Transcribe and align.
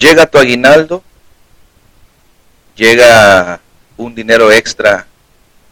Llega 0.00 0.26
tu 0.26 0.38
aguinaldo, 0.38 1.04
llega 2.74 3.60
un 3.98 4.14
dinero 4.14 4.50
extra 4.50 5.06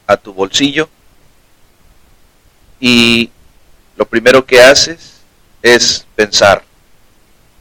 a 0.06 0.18
tu 0.18 0.34
bolsillo 0.34 0.90
y 2.78 3.30
lo 3.96 4.04
primero 4.04 4.44
que 4.44 4.60
haces 4.60 5.22
es 5.62 6.06
pensar 6.14 6.62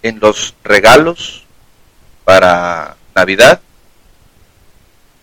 en 0.02 0.20
los 0.20 0.56
regalos 0.66 1.46
para 2.26 2.98
Navidad, 3.16 3.62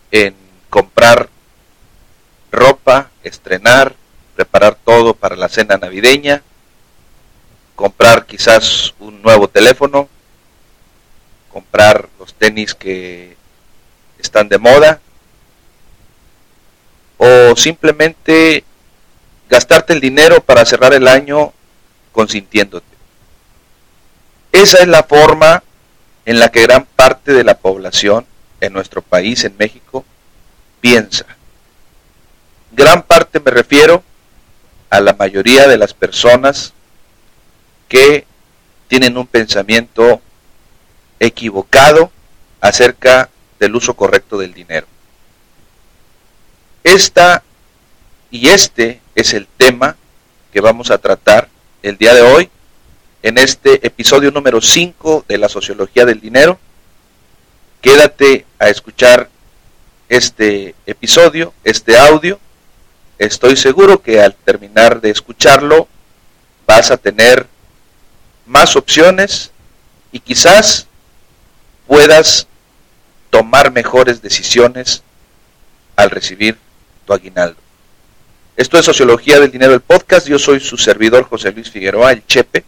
en 0.09 0.35
comprar 0.71 1.29
ropa, 2.51 3.11
estrenar, 3.21 3.95
preparar 4.35 4.79
todo 4.83 5.13
para 5.13 5.35
la 5.35 5.47
cena 5.47 5.77
navideña, 5.77 6.41
comprar 7.75 8.25
quizás 8.25 8.95
un 8.97 9.21
nuevo 9.21 9.47
teléfono, 9.47 10.09
comprar 11.55 12.09
los 12.19 12.33
tenis 12.33 12.75
que 12.75 13.37
están 14.19 14.49
de 14.49 14.57
moda, 14.57 14.99
o 17.15 17.55
simplemente 17.55 18.65
gastarte 19.49 19.93
el 19.93 20.01
dinero 20.01 20.41
para 20.41 20.65
cerrar 20.65 20.93
el 20.93 21.07
año 21.07 21.53
consintiéndote. 22.11 22.85
Esa 24.51 24.79
es 24.79 24.87
la 24.89 25.03
forma 25.03 25.63
en 26.25 26.39
la 26.39 26.49
que 26.49 26.63
gran 26.63 26.85
parte 26.93 27.31
de 27.31 27.45
la 27.45 27.57
población 27.57 28.25
en 28.59 28.73
nuestro 28.73 29.01
país, 29.01 29.45
en 29.45 29.55
México, 29.57 30.03
piensa. 30.81 31.25
Gran 32.73 33.03
parte 33.03 33.39
me 33.39 33.51
refiero 33.51 34.03
a 34.89 34.99
la 34.99 35.13
mayoría 35.13 35.69
de 35.69 35.77
las 35.77 35.93
personas 35.93 36.73
que 37.87 38.27
tienen 38.89 39.17
un 39.17 39.25
pensamiento 39.25 40.19
equivocado 41.19 42.11
acerca 42.61 43.29
del 43.59 43.75
uso 43.75 43.95
correcto 43.95 44.37
del 44.37 44.53
dinero. 44.53 44.87
Esta 46.83 47.43
y 48.31 48.49
este 48.49 49.01
es 49.15 49.33
el 49.33 49.47
tema 49.57 49.95
que 50.51 50.61
vamos 50.61 50.91
a 50.91 50.97
tratar 50.97 51.49
el 51.81 51.97
día 51.97 52.13
de 52.13 52.21
hoy 52.21 52.49
en 53.23 53.37
este 53.37 53.85
episodio 53.85 54.31
número 54.31 54.61
5 54.61 55.25
de 55.27 55.37
la 55.37 55.49
sociología 55.49 56.05
del 56.05 56.19
dinero. 56.19 56.59
Quédate 57.81 58.45
a 58.59 58.69
escuchar 58.69 59.29
este 60.09 60.75
episodio, 60.85 61.53
este 61.63 61.97
audio. 61.97 62.39
Estoy 63.17 63.55
seguro 63.55 64.01
que 64.01 64.21
al 64.21 64.35
terminar 64.35 65.01
de 65.01 65.09
escucharlo 65.09 65.87
vas 66.67 66.91
a 66.91 66.97
tener 66.97 67.47
más 68.45 68.75
opciones 68.75 69.51
y 70.11 70.19
quizás 70.19 70.87
puedas 71.87 72.47
tomar 73.29 73.71
mejores 73.71 74.21
decisiones 74.21 75.03
al 75.95 76.09
recibir 76.09 76.57
tu 77.05 77.13
aguinaldo. 77.13 77.57
Esto 78.57 78.77
es 78.77 78.85
Sociología 78.85 79.39
del 79.39 79.51
Dinero, 79.51 79.73
el 79.73 79.81
podcast. 79.81 80.27
Yo 80.27 80.39
soy 80.39 80.59
su 80.59 80.77
servidor 80.77 81.23
José 81.25 81.51
Luis 81.51 81.69
Figueroa, 81.69 82.13
el 82.13 82.25
Chepe. 82.25 82.63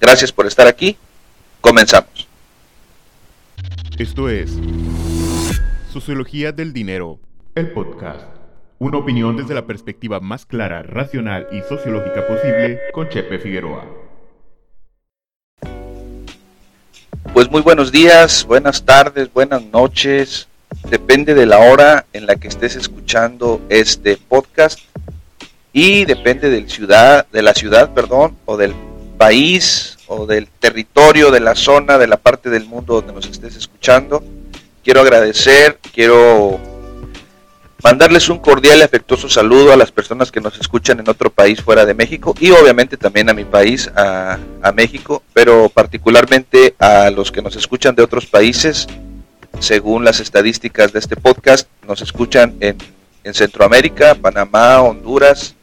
Gracias 0.00 0.32
por 0.32 0.46
estar 0.46 0.66
aquí. 0.66 0.96
Comenzamos. 1.60 2.26
Esto 3.98 4.30
es 4.30 4.50
Sociología 5.92 6.52
del 6.52 6.72
Dinero, 6.72 7.18
el 7.54 7.70
podcast. 7.72 8.26
Una 8.78 8.96
opinión 8.96 9.36
desde 9.36 9.52
la 9.52 9.66
perspectiva 9.66 10.20
más 10.20 10.46
clara, 10.46 10.82
racional 10.82 11.46
y 11.52 11.60
sociológica 11.68 12.26
posible 12.26 12.80
con 12.94 13.10
Chepe 13.10 13.38
Figueroa. 13.38 13.99
Pues 17.32 17.48
muy 17.48 17.62
buenos 17.62 17.92
días, 17.92 18.44
buenas 18.44 18.84
tardes, 18.84 19.32
buenas 19.32 19.62
noches. 19.62 20.48
Depende 20.88 21.34
de 21.34 21.46
la 21.46 21.58
hora 21.58 22.04
en 22.12 22.26
la 22.26 22.34
que 22.34 22.48
estés 22.48 22.74
escuchando 22.74 23.60
este 23.68 24.16
podcast 24.16 24.80
y 25.72 26.04
depende 26.06 26.50
del 26.50 26.68
ciudad, 26.68 27.26
de 27.30 27.42
la 27.42 27.54
ciudad, 27.54 27.94
perdón, 27.94 28.36
o 28.46 28.56
del 28.56 28.74
país 29.16 29.96
o 30.08 30.26
del 30.26 30.48
territorio, 30.48 31.30
de 31.30 31.38
la 31.38 31.54
zona, 31.54 31.98
de 31.98 32.08
la 32.08 32.16
parte 32.16 32.50
del 32.50 32.66
mundo 32.66 32.94
donde 32.94 33.12
nos 33.12 33.26
estés 33.26 33.54
escuchando. 33.54 34.24
Quiero 34.82 35.00
agradecer, 35.00 35.78
quiero 35.94 36.58
mandarles 37.82 38.28
un 38.28 38.38
cordial 38.38 38.78
y 38.78 38.82
afectuoso 38.82 39.28
saludo 39.28 39.72
a 39.72 39.76
las 39.76 39.92
personas 39.92 40.30
que 40.30 40.40
nos 40.40 40.58
escuchan 40.58 41.00
en 41.00 41.08
otro 41.08 41.30
país 41.30 41.60
fuera 41.62 41.84
de 41.84 41.94
México 41.94 42.34
y 42.38 42.50
obviamente 42.50 42.96
también 42.96 43.28
a 43.30 43.34
mi 43.34 43.44
país, 43.44 43.90
a, 43.94 44.38
México, 44.74 45.22
pero 45.32 45.68
particularmente 45.68 46.74
a 46.78 47.10
los 47.10 47.32
que 47.32 47.42
nos 47.42 47.56
escuchan 47.56 47.94
de 47.94 48.02
otros 48.02 48.26
países. 48.26 48.86
Según 49.58 50.04
las 50.04 50.20
estadísticas 50.20 50.92
de 50.92 51.00
este 51.00 51.16
podcast, 51.16 51.68
nos 51.86 52.00
escuchan 52.02 52.54
en, 52.60 52.76
Centroamérica, 53.32 54.14
Panamá, 54.14 54.80
Honduras, 54.80 55.54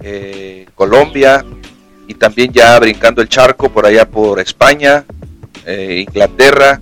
eh, 0.00 0.66
Colombia 0.74 1.44
y 2.08 2.14
también 2.14 2.52
ya 2.52 2.78
brincando 2.80 3.22
el 3.22 3.28
charco 3.28 3.70
por 3.70 3.86
allá 3.86 4.08
por 4.08 4.40
España, 4.40 5.04
eh, 5.64 6.04
Inglaterra, 6.06 6.80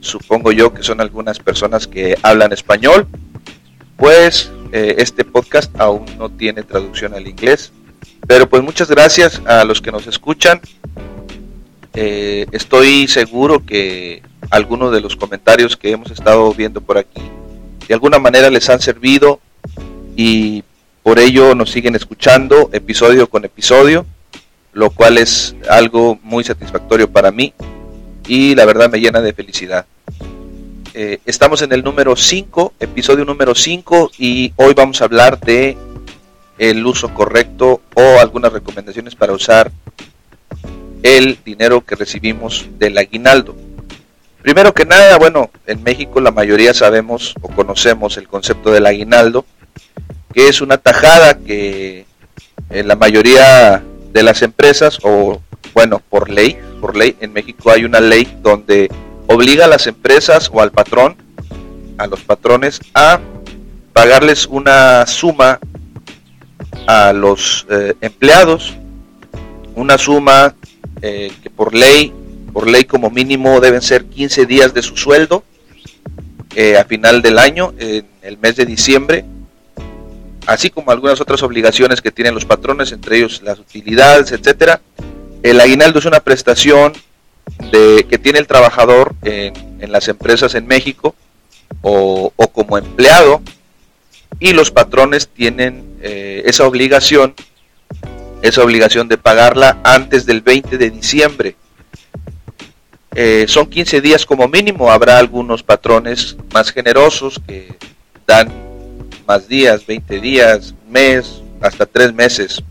supongo 0.00 0.50
yo 0.52 0.72
que 0.72 0.82
son 0.82 1.00
algunas 1.00 1.38
personas 1.38 1.86
que 1.86 2.16
hablan 2.22 2.52
español 2.52 3.06
pues 4.02 4.50
eh, 4.72 4.96
este 4.98 5.24
podcast 5.24 5.80
aún 5.80 6.04
no 6.18 6.28
tiene 6.28 6.64
traducción 6.64 7.14
al 7.14 7.28
inglés. 7.28 7.70
Pero 8.26 8.48
pues 8.48 8.60
muchas 8.60 8.90
gracias 8.90 9.40
a 9.46 9.64
los 9.64 9.80
que 9.80 9.92
nos 9.92 10.08
escuchan. 10.08 10.60
Eh, 11.94 12.46
estoy 12.50 13.06
seguro 13.06 13.64
que 13.64 14.20
algunos 14.50 14.90
de 14.90 15.00
los 15.00 15.14
comentarios 15.14 15.76
que 15.76 15.92
hemos 15.92 16.10
estado 16.10 16.52
viendo 16.52 16.80
por 16.80 16.98
aquí 16.98 17.22
de 17.86 17.94
alguna 17.94 18.18
manera 18.18 18.50
les 18.50 18.68
han 18.70 18.80
servido 18.80 19.38
y 20.16 20.64
por 21.04 21.20
ello 21.20 21.54
nos 21.54 21.70
siguen 21.70 21.94
escuchando 21.94 22.70
episodio 22.72 23.30
con 23.30 23.44
episodio, 23.44 24.04
lo 24.72 24.90
cual 24.90 25.16
es 25.16 25.54
algo 25.70 26.18
muy 26.24 26.42
satisfactorio 26.42 27.08
para 27.08 27.30
mí 27.30 27.54
y 28.26 28.56
la 28.56 28.64
verdad 28.64 28.90
me 28.90 28.98
llena 28.98 29.20
de 29.20 29.32
felicidad. 29.32 29.86
Eh, 30.94 31.20
estamos 31.24 31.62
en 31.62 31.72
el 31.72 31.82
número 31.82 32.14
5, 32.16 32.74
episodio 32.78 33.24
número 33.24 33.54
5, 33.54 34.10
y 34.18 34.52
hoy 34.56 34.74
vamos 34.74 35.00
a 35.00 35.06
hablar 35.06 35.40
de 35.40 35.78
el 36.58 36.84
uso 36.84 37.14
correcto 37.14 37.80
o 37.94 38.20
algunas 38.20 38.52
recomendaciones 38.52 39.14
para 39.14 39.32
usar 39.32 39.72
el 41.02 41.38
dinero 41.46 41.80
que 41.80 41.94
recibimos 41.94 42.66
del 42.78 42.98
aguinaldo. 42.98 43.56
Primero 44.42 44.74
que 44.74 44.84
nada, 44.84 45.16
bueno, 45.16 45.50
en 45.66 45.82
México 45.82 46.20
la 46.20 46.30
mayoría 46.30 46.74
sabemos 46.74 47.34
o 47.40 47.48
conocemos 47.48 48.18
el 48.18 48.28
concepto 48.28 48.70
del 48.70 48.84
aguinaldo, 48.84 49.46
que 50.34 50.48
es 50.48 50.60
una 50.60 50.76
tajada 50.76 51.38
que 51.38 52.04
en 52.68 52.86
la 52.86 52.96
mayoría 52.96 53.82
de 54.12 54.22
las 54.22 54.42
empresas, 54.42 54.98
o 55.02 55.40
bueno, 55.72 56.02
por 56.10 56.28
ley, 56.28 56.58
por 56.82 56.98
ley, 56.98 57.16
en 57.20 57.32
México 57.32 57.70
hay 57.70 57.86
una 57.86 58.00
ley 58.00 58.28
donde 58.42 58.90
obliga 59.26 59.64
a 59.64 59.68
las 59.68 59.86
empresas 59.86 60.50
o 60.52 60.60
al 60.60 60.72
patrón, 60.72 61.16
a 61.98 62.06
los 62.06 62.20
patrones, 62.20 62.80
a 62.94 63.20
pagarles 63.92 64.46
una 64.46 65.06
suma 65.06 65.60
a 66.86 67.12
los 67.12 67.66
eh, 67.70 67.94
empleados, 68.00 68.74
una 69.74 69.98
suma 69.98 70.54
eh, 71.00 71.32
que 71.42 71.50
por 71.50 71.74
ley, 71.74 72.12
por 72.52 72.68
ley 72.68 72.84
como 72.84 73.10
mínimo 73.10 73.60
deben 73.60 73.82
ser 73.82 74.04
15 74.06 74.46
días 74.46 74.74
de 74.74 74.82
su 74.82 74.96
sueldo 74.96 75.44
eh, 76.54 76.76
a 76.76 76.84
final 76.84 77.22
del 77.22 77.38
año, 77.38 77.72
en 77.78 78.06
el 78.22 78.38
mes 78.38 78.56
de 78.56 78.66
diciembre, 78.66 79.24
así 80.46 80.70
como 80.70 80.90
algunas 80.90 81.20
otras 81.20 81.42
obligaciones 81.42 82.00
que 82.02 82.10
tienen 82.10 82.34
los 82.34 82.44
patrones, 82.44 82.92
entre 82.92 83.18
ellos 83.18 83.42
las 83.42 83.58
utilidades, 83.58 84.32
etcétera. 84.32 84.80
El 85.42 85.60
aguinaldo 85.60 85.98
es 85.98 86.04
una 86.04 86.20
prestación 86.20 86.92
de, 87.70 88.06
que 88.08 88.18
tiene 88.18 88.38
el 88.38 88.46
trabajador 88.46 89.14
en, 89.22 89.52
las 89.90 90.08
empresas 90.08 90.54
en 90.54 90.66
México 90.66 91.14
o, 91.82 92.32
como 92.52 92.78
empleado 92.78 93.42
y 94.38 94.52
los 94.52 94.70
patrones 94.70 95.28
tienen 95.28 95.98
eh, 96.00 96.42
esa 96.46 96.66
obligación, 96.66 97.34
esa 98.42 98.62
obligación 98.62 99.08
de 99.08 99.18
pagarla 99.18 99.78
antes 99.84 100.24
del 100.26 100.40
20 100.40 100.78
de 100.78 100.90
diciembre. 100.90 101.56
Eh, 103.14 103.44
son 103.48 103.66
15 103.66 104.00
días 104.00 104.24
como 104.24 104.48
mínimo, 104.48 104.90
habrá 104.90 105.18
algunos 105.18 105.62
patrones 105.62 106.36
más 106.52 106.70
generosos 106.70 107.40
que 107.46 107.76
dan 108.26 108.50
más 109.26 109.46
días, 109.48 109.84
20 109.84 110.20
días, 110.20 110.74
mes, 110.88 111.42
hasta 111.60 111.86
tres 111.86 112.12
meses, 112.12 112.62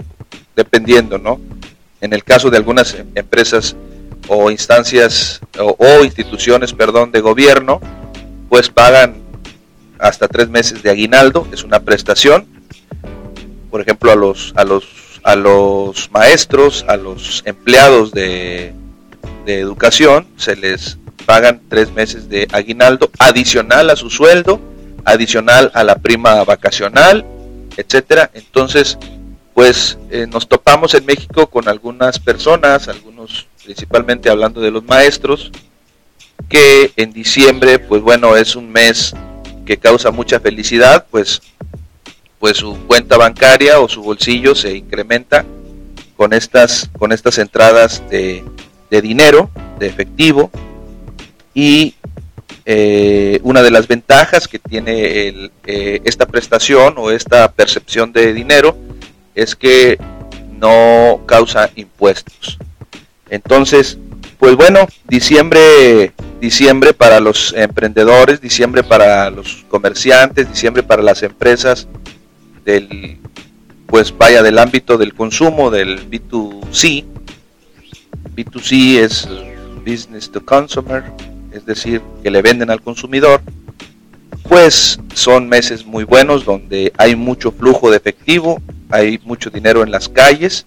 dependiendo, 0.55 1.17
¿no? 1.17 1.39
En 2.01 2.13
el 2.13 2.23
caso 2.23 2.49
de 2.49 2.57
algunas 2.57 2.95
empresas 3.13 3.75
o 4.27 4.51
instancias 4.51 5.41
o, 5.57 6.03
instituciones, 6.03 6.73
perdón, 6.73 7.11
de 7.11 7.21
gobierno, 7.21 7.81
pues 8.49 8.69
pagan 8.69 9.15
hasta 9.99 10.27
tres 10.27 10.49
meses 10.49 10.81
de 10.83 10.89
aguinaldo, 10.89 11.47
es 11.51 11.63
una 11.63 11.81
prestación. 11.81 12.47
Por 13.69 13.81
ejemplo, 13.81 14.11
a 14.11 14.15
los, 14.15 14.53
a 14.55 14.63
los, 14.63 15.21
a 15.23 15.35
los 15.35 16.11
maestros, 16.11 16.83
a 16.87 16.97
los 16.97 17.43
empleados 17.45 18.11
de, 18.11 18.73
de 19.45 19.59
educación, 19.59 20.27
se 20.37 20.55
les 20.55 20.97
pagan 21.25 21.61
tres 21.69 21.91
meses 21.91 22.29
de 22.29 22.47
aguinaldo 22.51 23.11
adicional 23.19 23.89
a 23.89 23.95
su 23.95 24.09
sueldo, 24.09 24.59
adicional 25.05 25.71
a 25.73 25.83
la 25.83 25.95
prima 25.95 26.43
vacacional, 26.43 27.25
etcétera. 27.77 28.31
Entonces, 28.33 28.97
pues 29.53 29.97
eh, 30.09 30.27
nos 30.27 30.47
topamos 30.47 30.93
en 30.93 31.05
México 31.05 31.47
con 31.47 31.67
algunas 31.67 32.19
personas, 32.19 32.87
algunos 32.87 33.47
principalmente 33.71 34.29
hablando 34.29 34.59
de 34.59 34.69
los 34.69 34.83
maestros, 34.83 35.49
que 36.49 36.91
en 36.97 37.13
diciembre, 37.13 37.79
pues 37.79 38.01
bueno, 38.01 38.35
es 38.35 38.57
un 38.57 38.69
mes 38.69 39.13
que 39.65 39.77
causa 39.77 40.11
mucha 40.11 40.41
felicidad, 40.41 41.05
pues, 41.09 41.41
pues 42.37 42.57
su 42.57 42.75
cuenta 42.85 43.15
bancaria 43.15 43.79
o 43.79 43.87
su 43.87 44.03
bolsillo 44.03 44.55
se 44.55 44.75
incrementa 44.75 45.45
con 46.17 46.33
estas, 46.33 46.89
con 46.99 47.13
estas 47.13 47.37
entradas 47.37 48.03
de, 48.09 48.43
de 48.89 49.01
dinero, 49.01 49.49
de 49.79 49.87
efectivo, 49.87 50.51
y 51.53 51.95
eh, 52.65 53.39
una 53.43 53.61
de 53.63 53.71
las 53.71 53.87
ventajas 53.87 54.49
que 54.49 54.59
tiene 54.59 55.49
eh, 55.65 56.01
esta 56.03 56.25
prestación 56.25 56.95
o 56.97 57.09
esta 57.09 57.49
percepción 57.53 58.11
de 58.11 58.33
dinero 58.33 58.75
es 59.33 59.55
que 59.55 59.97
no 60.59 61.21
causa 61.25 61.69
impuestos. 61.77 62.59
Entonces, 63.31 63.97
pues 64.37 64.57
bueno, 64.57 64.87
diciembre, 65.07 66.11
diciembre 66.41 66.93
para 66.93 67.21
los 67.21 67.53
emprendedores, 67.53 68.41
diciembre 68.41 68.83
para 68.83 69.29
los 69.29 69.65
comerciantes, 69.69 70.49
diciembre 70.49 70.83
para 70.83 71.01
las 71.01 71.23
empresas 71.23 71.87
del, 72.65 73.19
pues 73.87 74.15
vaya 74.15 74.43
del 74.43 74.59
ámbito 74.59 74.97
del 74.97 75.13
consumo, 75.13 75.71
del 75.71 76.09
B2C. 76.09 77.05
B2C 78.35 78.97
es 78.99 79.29
business 79.85 80.29
to 80.29 80.45
consumer, 80.45 81.01
es 81.53 81.65
decir, 81.65 82.01
que 82.21 82.31
le 82.31 82.41
venden 82.41 82.69
al 82.69 82.81
consumidor. 82.81 83.41
Pues 84.43 84.99
son 85.13 85.47
meses 85.47 85.85
muy 85.85 86.03
buenos 86.03 86.43
donde 86.43 86.91
hay 86.97 87.15
mucho 87.15 87.53
flujo 87.53 87.89
de 87.89 87.95
efectivo, 87.95 88.61
hay 88.89 89.21
mucho 89.23 89.49
dinero 89.49 89.83
en 89.83 89.91
las 89.91 90.09
calles 90.09 90.65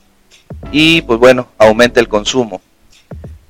y 0.72 1.02
pues 1.02 1.18
bueno, 1.18 1.48
aumenta 1.58 2.00
el 2.00 2.08
consumo. 2.08 2.60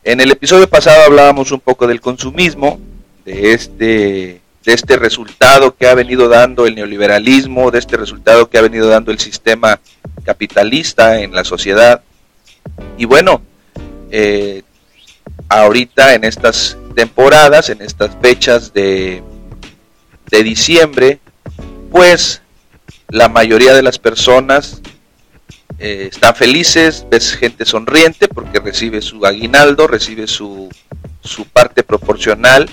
En 0.02 0.20
el 0.20 0.30
episodio 0.30 0.68
pasado 0.68 1.02
hablábamos 1.06 1.50
un 1.50 1.60
poco 1.60 1.86
del 1.86 2.00
consumismo, 2.00 2.78
de 3.24 3.52
este, 3.52 4.40
de 4.64 4.72
este 4.72 4.96
resultado 4.96 5.74
que 5.74 5.86
ha 5.86 5.94
venido 5.94 6.28
dando 6.28 6.66
el 6.66 6.74
neoliberalismo, 6.74 7.70
de 7.70 7.78
este 7.78 7.96
resultado 7.96 8.50
que 8.50 8.58
ha 8.58 8.62
venido 8.62 8.88
dando 8.88 9.12
el 9.12 9.18
sistema 9.18 9.80
capitalista 10.24 11.20
en 11.20 11.32
la 11.32 11.44
sociedad. 11.44 12.02
Y 12.98 13.06
bueno, 13.06 13.40
eh, 14.10 14.62
ahorita 15.48 16.14
en 16.14 16.24
estas 16.24 16.76
temporadas, 16.94 17.70
en 17.70 17.80
estas 17.80 18.10
fechas 18.20 18.72
de, 18.74 19.22
de 20.30 20.42
diciembre, 20.42 21.18
pues 21.90 22.42
la 23.08 23.28
mayoría 23.28 23.72
de 23.72 23.82
las 23.82 23.98
personas 23.98 24.82
eh, 25.86 26.08
están 26.10 26.34
felices, 26.34 27.04
ves 27.10 27.34
gente 27.34 27.66
sonriente 27.66 28.26
porque 28.26 28.58
recibe 28.58 29.02
su 29.02 29.26
aguinaldo, 29.26 29.86
recibe 29.86 30.26
su, 30.26 30.70
su 31.20 31.44
parte 31.44 31.82
proporcional 31.82 32.70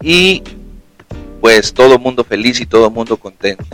y 0.00 0.42
pues 1.42 1.74
todo 1.74 1.98
mundo 1.98 2.24
feliz 2.24 2.58
y 2.62 2.64
todo 2.64 2.90
mundo 2.90 3.18
contento. 3.18 3.66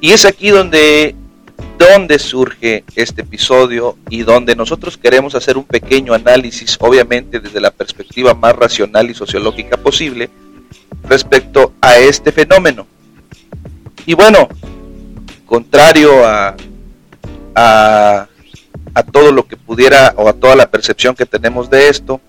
Y 0.00 0.12
es 0.12 0.24
aquí 0.24 0.50
donde, 0.50 1.16
donde 1.76 2.20
surge 2.20 2.84
este 2.94 3.22
episodio 3.22 3.96
y 4.08 4.22
donde 4.22 4.54
nosotros 4.54 4.96
queremos 4.96 5.34
hacer 5.34 5.58
un 5.58 5.64
pequeño 5.64 6.14
análisis, 6.14 6.76
obviamente 6.78 7.40
desde 7.40 7.60
la 7.60 7.72
perspectiva 7.72 8.34
más 8.34 8.54
racional 8.54 9.10
y 9.10 9.14
sociológica 9.14 9.76
posible, 9.76 10.30
respecto 11.02 11.72
a 11.80 11.98
este 11.98 12.30
fenómeno. 12.30 12.86
Y 14.06 14.14
bueno, 14.14 14.46
contrario 15.44 16.24
a 16.24 16.54
a, 17.54 18.28
todo 19.12 19.32
lo 19.32 19.46
que 19.46 19.56
pudiera 19.56 20.14
o 20.16 20.28
a 20.28 20.32
toda 20.32 20.56
la 20.56 20.70
percepción 20.70 21.14
que 21.14 21.26
tenemos 21.26 21.70
de 21.70 21.88
esto, 21.88 22.20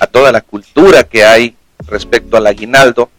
a 0.00 0.06
toda 0.06 0.32
la 0.32 0.40
cultura 0.40 1.04
que 1.04 1.24
hay 1.24 1.56
respecto 1.86 2.36
al 2.36 2.46
aguinaldo. 2.46 3.10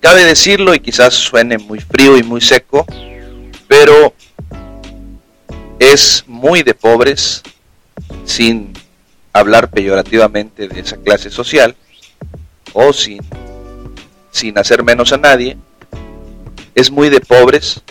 Cabe 0.00 0.24
decirlo 0.24 0.74
y 0.74 0.80
quizás 0.80 1.14
suene 1.14 1.58
muy 1.58 1.80
frío 1.80 2.16
y 2.16 2.22
muy 2.22 2.40
seco, 2.40 2.86
pero 3.66 4.14
es 5.78 6.24
muy 6.26 6.62
de 6.62 6.74
pobres, 6.74 7.42
sin 8.24 8.72
hablar 9.32 9.70
peyorativamente 9.70 10.68
de 10.68 10.80
esa 10.80 10.96
clase 10.96 11.30
social, 11.30 11.74
o 12.72 12.92
sin, 12.92 13.20
sin 14.30 14.58
hacer 14.58 14.82
menos 14.82 15.12
a 15.12 15.18
nadie, 15.18 15.56
es 16.74 16.90
muy 16.90 17.08
de 17.08 17.20
pobres 17.20 17.82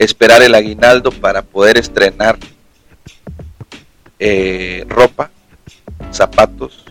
esperar 0.00 0.42
el 0.42 0.54
aguinaldo 0.54 1.12
para 1.12 1.42
poder 1.42 1.76
estrenar 1.76 2.38
eh, 4.18 4.84
ropa, 4.88 5.30
zapatos, 6.10 6.86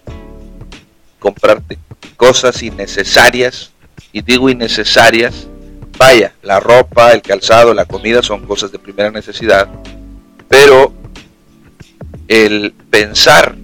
comprarte 1.17 1.79
cosas 2.15 2.61
innecesarias, 2.61 3.71
y 4.11 4.21
digo 4.21 4.50
innecesarias, 4.50 5.47
vaya, 5.97 6.33
la 6.44 6.59
ropa, 6.59 7.11
el 7.11 7.23
calzado, 7.23 7.73
la 7.73 7.85
comida 7.85 8.21
son 8.21 8.45
cosas 8.45 8.71
de 8.71 8.77
primera 8.77 9.09
necesidad, 9.09 9.67
pero 10.47 10.94
el 12.27 12.73
pensar 12.91 13.56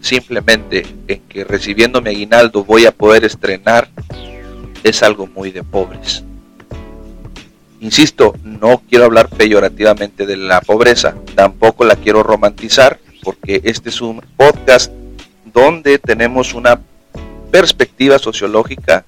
simplemente 0.00 0.86
en 1.08 1.22
que 1.22 1.42
recibiendo 1.42 2.00
mi 2.00 2.10
aguinaldo 2.10 2.62
voy 2.62 2.86
a 2.86 2.92
poder 2.92 3.24
estrenar 3.24 3.88
es 4.84 5.02
algo 5.02 5.26
muy 5.26 5.50
de 5.50 5.64
pobres. 5.64 6.22
Insisto, 7.80 8.34
no 8.42 8.82
quiero 8.88 9.04
hablar 9.04 9.28
peyorativamente 9.28 10.26
de 10.26 10.36
la 10.36 10.60
pobreza, 10.60 11.14
tampoco 11.34 11.84
la 11.84 11.96
quiero 11.96 12.22
romantizar, 12.22 12.98
porque 13.22 13.60
este 13.64 13.90
es 13.90 14.00
un 14.00 14.22
podcast 14.36 14.92
donde 15.52 15.98
tenemos 15.98 16.54
una 16.54 16.80
perspectiva 17.50 18.18
sociológica 18.18 19.04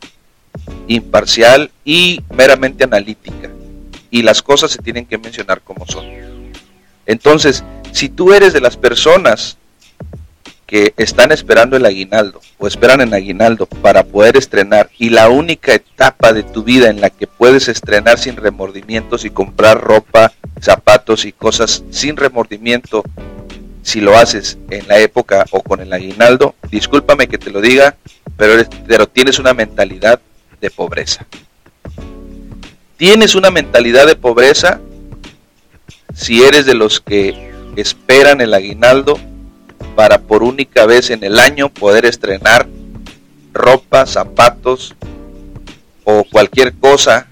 imparcial 0.86 1.70
y 1.84 2.22
meramente 2.34 2.84
analítica. 2.84 3.50
Y 4.10 4.22
las 4.22 4.42
cosas 4.42 4.70
se 4.70 4.78
tienen 4.78 5.04
que 5.04 5.18
mencionar 5.18 5.60
como 5.60 5.86
son. 5.86 6.06
Entonces, 7.04 7.62
si 7.92 8.08
tú 8.08 8.32
eres 8.32 8.52
de 8.54 8.60
las 8.60 8.76
personas 8.76 9.57
que 10.68 10.92
están 10.98 11.32
esperando 11.32 11.78
el 11.78 11.86
aguinaldo 11.86 12.42
o 12.58 12.68
esperan 12.68 13.00
en 13.00 13.14
aguinaldo 13.14 13.64
para 13.64 14.04
poder 14.04 14.37
estrenar 14.37 14.90
y 14.98 15.08
la 15.08 15.30
única 15.30 15.72
etapa 15.72 16.34
de 16.34 16.42
tu 16.42 16.62
vida 16.62 16.90
en 16.90 17.00
la 17.00 17.08
que 17.08 17.26
puedes 17.26 17.68
estrenar 17.68 18.18
sin 18.18 18.37
remordimientos 18.37 19.25
y 19.25 19.30
comprar 19.30 19.80
ropa, 19.80 20.30
zapatos 20.60 21.25
y 21.25 21.32
cosas 21.32 21.84
sin 21.88 22.18
remordimiento 22.18 23.02
si 23.82 24.02
lo 24.02 24.18
haces 24.18 24.58
en 24.68 24.87
la 24.88 24.98
época 24.98 25.46
o 25.52 25.62
con 25.62 25.80
el 25.80 25.90
aguinaldo, 25.90 26.54
discúlpame 26.70 27.28
que 27.28 27.38
te 27.38 27.50
lo 27.50 27.62
diga, 27.62 27.96
pero, 28.37 28.62
pero 28.87 29.08
tienes 29.08 29.38
una 29.38 29.54
mentalidad 29.54 30.20
de 30.60 30.70
pobreza. 30.70 31.26
Tienes 32.98 33.34
una 33.34 33.50
mentalidad 33.50 34.06
de 34.06 34.16
pobreza 34.16 34.82
si 36.14 36.42
eres 36.42 36.66
de 36.66 36.75
los 36.75 37.00
que 37.00 37.54
esperan 37.76 38.42
el 38.42 38.52
aguinaldo 38.52 39.18
para 39.99 40.21
por 40.21 40.45
única 40.45 40.87
vez 40.87 41.11
en 41.11 41.25
el 41.25 41.40
año 41.40 41.71
poder 41.71 42.07
estrenar 42.07 42.69
ropa, 43.52 44.07
zapatos 44.07 44.95
o 46.05 46.23
cualquier 46.23 46.73
cosa 46.73 47.26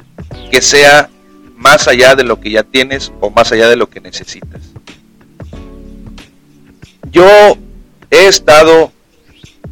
que 0.50 0.60
sea 0.60 1.08
más 1.54 1.86
allá 1.86 2.16
de 2.16 2.24
lo 2.24 2.40
que 2.40 2.50
ya 2.50 2.64
tienes 2.64 3.12
o 3.20 3.30
más 3.30 3.52
allá 3.52 3.68
de 3.68 3.76
lo 3.76 3.88
que 3.88 4.00
necesitas. 4.00 4.62
Yo 7.12 7.56
he 8.10 8.26
estado 8.26 8.90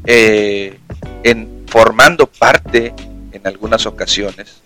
eh, 0.05 0.79
en, 1.25 1.65
formando 1.67 2.29
parte 2.29 2.95
en 3.33 3.45
algunas 3.45 3.87
ocasiones, 3.87 4.59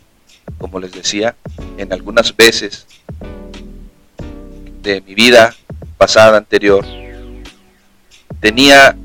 como 0.59 0.81
les 0.81 0.93
decía, 0.93 1.35
en 1.79 1.95
algunas 1.95 2.37
veces 2.37 2.87
de 4.83 5.01
mi 5.01 5.15
vida 5.15 5.55
pasada 5.97 6.37
anterior, 6.37 6.85
tenía 8.40 8.97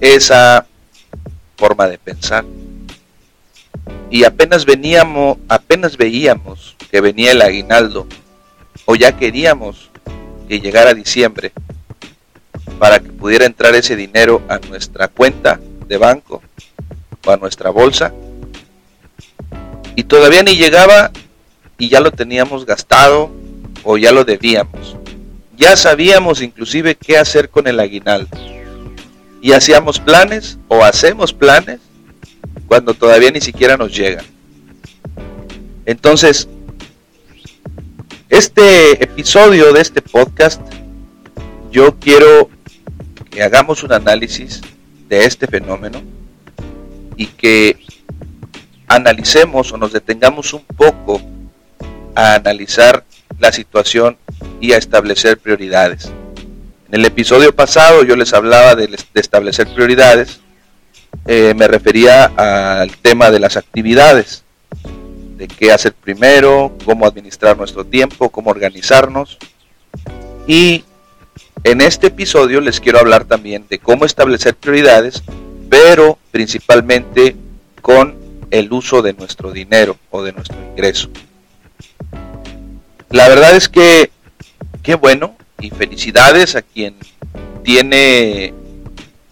esa 0.00 0.66
forma 1.56 1.88
de 1.88 1.98
pensar. 1.98 2.44
Y 4.10 4.24
apenas 4.24 4.64
veníamos, 4.64 5.38
apenas 5.48 5.96
veíamos 5.96 6.76
que 6.90 7.00
venía 7.00 7.32
el 7.32 7.42
aguinaldo, 7.42 8.06
o 8.84 8.96
ya 8.96 9.16
queríamos 9.16 9.90
que 10.48 10.60
llegara 10.60 10.94
diciembre 10.94 11.52
para 12.78 12.98
que 12.98 13.12
pudiera 13.12 13.44
entrar 13.44 13.74
ese 13.74 13.94
dinero 13.94 14.42
a 14.48 14.58
nuestra 14.58 15.08
cuenta 15.08 15.60
de 15.86 15.96
banco 15.96 16.42
o 17.24 17.30
a 17.30 17.36
nuestra 17.36 17.70
bolsa. 17.70 18.12
Y 19.94 20.04
todavía 20.04 20.42
ni 20.42 20.56
llegaba 20.56 21.10
y 21.78 21.88
ya 21.88 22.00
lo 22.00 22.10
teníamos 22.10 22.64
gastado 22.64 23.30
o 23.84 23.96
ya 23.96 24.12
lo 24.12 24.24
debíamos. 24.24 24.96
Ya 25.60 25.76
sabíamos 25.76 26.40
inclusive 26.40 26.94
qué 26.94 27.18
hacer 27.18 27.50
con 27.50 27.66
el 27.66 27.78
aguinaldo. 27.78 28.30
y 29.42 29.52
hacíamos 29.52 29.98
planes 30.00 30.58
o 30.68 30.84
hacemos 30.84 31.32
planes 31.32 31.80
cuando 32.66 32.92
todavía 32.92 33.30
ni 33.30 33.40
siquiera 33.40 33.76
nos 33.76 33.94
llegan. 33.94 34.24
Entonces, 35.86 36.48
este 38.28 39.02
episodio 39.02 39.72
de 39.72 39.80
este 39.80 40.02
podcast, 40.02 40.60
yo 41.70 41.94
quiero 41.98 42.50
que 43.30 43.42
hagamos 43.42 43.82
un 43.82 43.92
análisis 43.92 44.60
de 45.08 45.24
este 45.24 45.46
fenómeno 45.46 46.02
y 47.16 47.26
que 47.26 47.78
analicemos 48.88 49.72
o 49.72 49.76
nos 49.76 49.92
detengamos 49.92 50.54
un 50.54 50.64
poco 50.64 51.20
a 52.14 52.34
analizar 52.34 53.04
la 53.40 53.52
situación 53.52 54.16
y 54.60 54.72
a 54.72 54.76
establecer 54.76 55.38
prioridades. 55.38 56.12
En 56.88 57.00
el 57.00 57.04
episodio 57.04 57.54
pasado 57.54 58.04
yo 58.04 58.16
les 58.16 58.32
hablaba 58.32 58.74
de, 58.74 58.88
establecer 59.14 59.68
prioridades, 59.74 60.40
eh, 61.26 61.54
me 61.56 61.66
refería 61.66 62.24
al 62.24 62.96
tema 62.98 63.30
de 63.30 63.40
las 63.40 63.56
actividades 63.56 64.44
de 65.36 65.48
qué 65.48 65.72
hacer 65.72 65.94
primero, 65.94 66.76
cómo 66.84 67.06
administrar 67.06 67.56
nuestro 67.56 67.84
tiempo, 67.84 68.28
cómo 68.28 68.50
organizarnos. 68.50 69.38
Y 70.46 70.84
en 71.64 71.80
este 71.80 72.08
episodio 72.08 72.60
les 72.60 72.78
quiero 72.78 72.98
hablar 72.98 73.24
también 73.24 73.64
de 73.70 73.78
cómo 73.78 74.04
establecer 74.04 74.54
prioridades, 74.54 75.22
pero 75.70 76.18
principalmente 76.30 77.36
con 77.80 78.16
el 78.50 78.72
uso 78.72 79.00
de 79.00 79.14
nuestro 79.14 79.52
dinero 79.52 79.96
o 80.10 80.22
de 80.22 80.32
nuestro 80.32 80.56
ingreso. 80.72 81.08
La 83.10 83.28
verdad 83.28 83.56
es 83.56 83.68
que 83.68 84.10
qué 84.82 84.94
bueno 84.94 85.36
y 85.60 85.70
felicidades 85.70 86.56
a 86.56 86.62
quien 86.62 86.96
tiene 87.62 88.54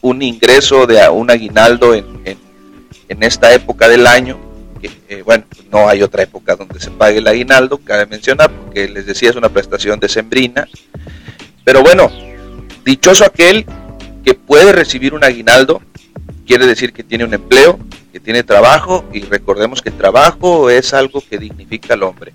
un 0.00 0.22
ingreso 0.22 0.86
de 0.86 1.08
un 1.08 1.30
aguinaldo 1.30 1.94
en, 1.94 2.06
en 2.24 3.22
esta 3.22 3.52
época 3.54 3.88
del 3.88 4.06
año 4.06 4.48
eh, 4.82 5.22
bueno, 5.22 5.44
no 5.70 5.88
hay 5.88 6.02
otra 6.02 6.22
época 6.22 6.54
donde 6.54 6.80
se 6.80 6.90
pague 6.90 7.18
el 7.18 7.26
aguinaldo, 7.26 7.78
cabe 7.78 8.06
mencionar, 8.06 8.50
porque 8.50 8.88
les 8.88 9.06
decía 9.06 9.30
es 9.30 9.36
una 9.36 9.48
prestación 9.48 9.98
decembrina. 9.98 10.68
Pero 11.64 11.82
bueno, 11.82 12.10
dichoso 12.84 13.24
aquel 13.24 13.66
que 14.24 14.34
puede 14.34 14.72
recibir 14.72 15.14
un 15.14 15.24
aguinaldo, 15.24 15.82
quiere 16.46 16.66
decir 16.66 16.92
que 16.92 17.02
tiene 17.02 17.24
un 17.24 17.34
empleo, 17.34 17.78
que 18.12 18.20
tiene 18.20 18.42
trabajo, 18.42 19.04
y 19.12 19.20
recordemos 19.22 19.82
que 19.82 19.90
trabajo 19.90 20.70
es 20.70 20.94
algo 20.94 21.22
que 21.28 21.38
dignifica 21.38 21.94
al 21.94 22.02
hombre. 22.02 22.32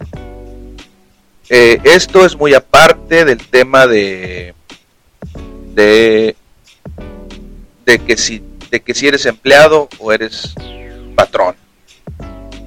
Eh, 1.56 1.80
esto 1.84 2.26
es 2.26 2.36
muy 2.36 2.56
aparte 2.56 3.26
del 3.26 3.38
tema 3.38 3.86
de, 3.86 4.56
de, 5.76 6.36
que 8.08 8.18
si, 8.18 8.42
de 8.72 8.82
que 8.82 8.96
si 8.96 9.08
eres 9.08 9.28
empleado 9.28 9.88
o 10.00 10.12
eres 10.12 10.56
patrón. 11.14 11.56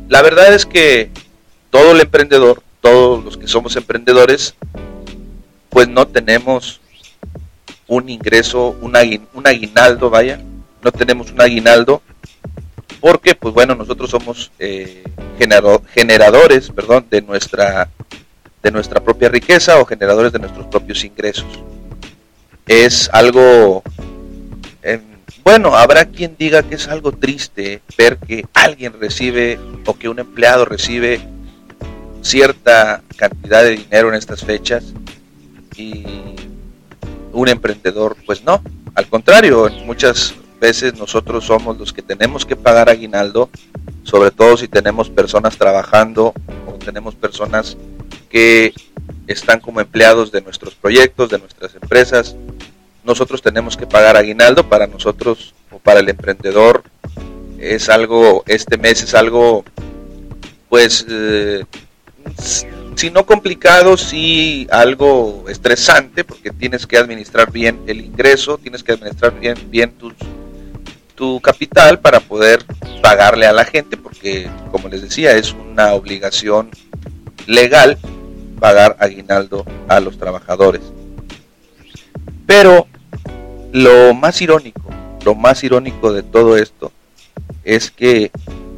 La 0.08 0.22
verdad 0.22 0.54
es 0.54 0.66
que 0.66 1.10
todo 1.70 1.90
el 1.90 2.00
emprendedor, 2.00 2.62
todos 2.80 3.24
los 3.24 3.36
que 3.36 3.48
somos 3.48 3.74
emprendedores, 3.74 4.54
pues 5.68 5.88
no 5.88 6.06
tenemos 6.06 6.80
un 7.88 8.08
ingreso, 8.08 8.76
un, 8.80 8.94
aguinaldo, 8.94 10.10
vaya, 10.10 10.40
no 10.80 10.92
tenemos 10.92 11.32
un 11.32 11.40
aguinaldo, 11.40 12.02
porque 13.00 13.34
pues 13.34 13.52
bueno, 13.52 13.74
nosotros 13.74 14.10
somos 14.10 14.52
eh, 14.60 15.02
generadores, 15.92 16.70
perdón, 16.70 17.06
de 17.10 17.22
nuestra, 17.22 17.90
de 18.62 18.70
nuestra 18.70 19.00
propia 19.00 19.28
riqueza 19.28 19.80
o 19.80 19.84
generadores 19.84 20.32
de 20.32 20.38
nuestros 20.38 20.66
propios 20.66 21.04
ingresos. 21.04 21.46
Es 22.66 23.08
algo 23.12 23.82
bueno, 25.46 25.76
habrá 25.76 26.06
quien 26.06 26.34
diga 26.36 26.64
que 26.64 26.74
es 26.74 26.88
algo 26.88 27.12
triste 27.12 27.80
ver 27.96 28.18
que 28.18 28.44
alguien 28.52 28.94
recibe 28.98 29.60
o 29.86 29.94
que 29.94 30.08
un 30.08 30.18
empleado 30.18 30.64
recibe 30.64 31.20
cierta 32.20 33.00
cantidad 33.16 33.62
de 33.62 33.76
dinero 33.76 34.08
en 34.08 34.16
estas 34.16 34.44
fechas 34.44 34.92
y 35.76 36.04
un 37.32 37.48
emprendedor 37.48 38.16
pues 38.26 38.42
no. 38.42 38.60
Al 38.96 39.06
contrario, 39.06 39.70
muchas 39.84 40.34
veces 40.60 40.98
nosotros 40.98 41.44
somos 41.44 41.78
los 41.78 41.92
que 41.92 42.02
tenemos 42.02 42.44
que 42.44 42.56
pagar 42.56 42.88
aguinaldo, 42.88 43.48
sobre 44.02 44.32
todo 44.32 44.56
si 44.56 44.66
tenemos 44.66 45.10
personas 45.10 45.56
trabajando 45.56 46.34
o 46.66 46.72
tenemos 46.72 47.14
personas 47.14 47.76
que 48.28 48.72
están 49.26 49.60
como 49.60 49.80
empleados 49.80 50.30
de 50.32 50.40
nuestros 50.40 50.74
proyectos, 50.74 51.30
de 51.30 51.38
nuestras 51.38 51.74
empresas, 51.74 52.36
nosotros 53.06 53.40
tenemos 53.40 53.76
que 53.76 53.86
pagar 53.86 54.16
aguinaldo 54.16 54.68
para 54.68 54.86
nosotros 54.86 55.54
o 55.70 55.78
para 55.78 56.00
el 56.00 56.08
emprendedor 56.08 56.82
es 57.58 57.88
algo 57.88 58.42
este 58.46 58.76
mes 58.76 59.02
es 59.02 59.14
algo 59.14 59.64
pues 60.68 61.06
eh, 61.08 61.64
si 62.96 63.10
no 63.10 63.24
complicado 63.24 63.96
sí 63.96 64.66
algo 64.70 65.44
estresante 65.48 66.24
porque 66.24 66.50
tienes 66.50 66.86
que 66.86 66.98
administrar 66.98 67.50
bien 67.50 67.80
el 67.86 68.00
ingreso 68.00 68.58
tienes 68.58 68.82
que 68.82 68.92
administrar 68.92 69.38
bien 69.38 69.56
bien 69.70 69.94
tu 71.14 71.40
capital 71.40 72.00
para 72.00 72.20
poder 72.20 72.64
pagarle 73.00 73.46
a 73.46 73.52
la 73.52 73.64
gente 73.64 73.96
porque 73.96 74.50
como 74.70 74.88
les 74.88 75.02
decía 75.02 75.32
es 75.32 75.52
una 75.52 75.94
obligación 75.94 76.70
legal 77.46 77.98
pagar 78.60 78.96
aguinaldo 79.00 79.64
a 79.88 80.00
los 80.00 80.18
trabajadores 80.18 80.82
pero 82.46 82.86
lo 83.72 84.14
más 84.14 84.40
irónico, 84.40 84.80
lo 85.24 85.34
más 85.34 85.64
irónico 85.64 86.12
de 86.12 86.22
todo 86.22 86.56
esto 86.56 86.92
es 87.64 87.90
que 87.90 88.30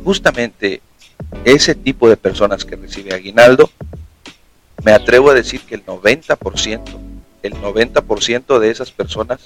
justamente 0.03 0.81
ese 1.45 1.75
tipo 1.75 2.09
de 2.09 2.17
personas 2.17 2.65
que 2.65 2.77
recibe 2.77 3.15
aguinaldo, 3.15 3.71
me 4.83 4.93
atrevo 4.93 5.31
a 5.31 5.35
decir 5.35 5.61
que 5.61 5.75
el 5.75 5.85
90%, 5.85 6.81
el 7.43 7.55
90% 7.55 8.59
de 8.59 8.71
esas 8.71 8.91
personas, 8.91 9.41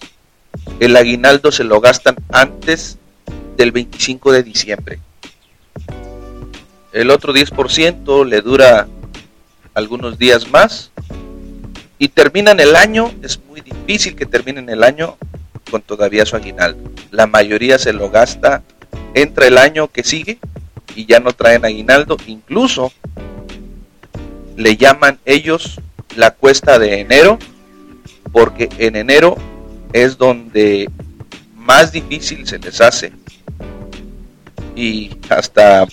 el 0.79 0.97
aguinaldo 0.97 1.51
se 1.51 1.65
lo 1.65 1.81
gastan 1.81 2.15
antes 2.31 2.99
del 3.57 3.73
25 3.73 4.33
de 4.33 4.43
diciembre. 4.45 5.01
El 6.93 7.11
otro 7.11 7.33
10% 7.33 8.27
le 8.27 8.41
dura 8.43 8.87
algunos 9.75 10.19
días 10.19 10.51
más 10.51 10.91
y 11.99 12.09
terminan 12.09 12.59
el 12.59 12.75
año, 12.75 13.13
es 13.23 13.39
muy 13.49 13.61
difícil 13.61 14.17
que 14.17 14.27
terminen 14.27 14.69
el 14.69 14.83
año 14.83 15.17
con 15.71 15.83
todavía 15.83 16.27
su 16.27 16.35
aguinaldo. 16.35 16.91
La 17.11 17.27
mayoría 17.27 17.79
se 17.79 17.93
lo 17.93 18.11
gasta 18.11 18.63
entre 19.15 19.47
el 19.47 19.57
año 19.57 19.89
que 19.89 20.03
sigue 20.03 20.39
y 20.97 21.07
ya 21.07 21.21
no 21.21 21.33
traen 21.33 21.65
aguinaldo. 21.65 22.17
Incluso 22.27 22.93
le 24.57 24.77
llaman 24.77 25.19
ellos 25.25 25.81
la 26.17 26.33
cuesta 26.33 26.79
de 26.79 27.01
enero 27.01 27.39
porque 28.33 28.69
en 28.79 28.97
enero 28.97 29.37
es 29.93 30.19
donde 30.19 30.91
más 31.55 31.93
difícil 31.93 32.47
se 32.49 32.59
les 32.59 32.81
hace. 32.81 33.13
Y 34.75 35.11
hasta 35.29 35.87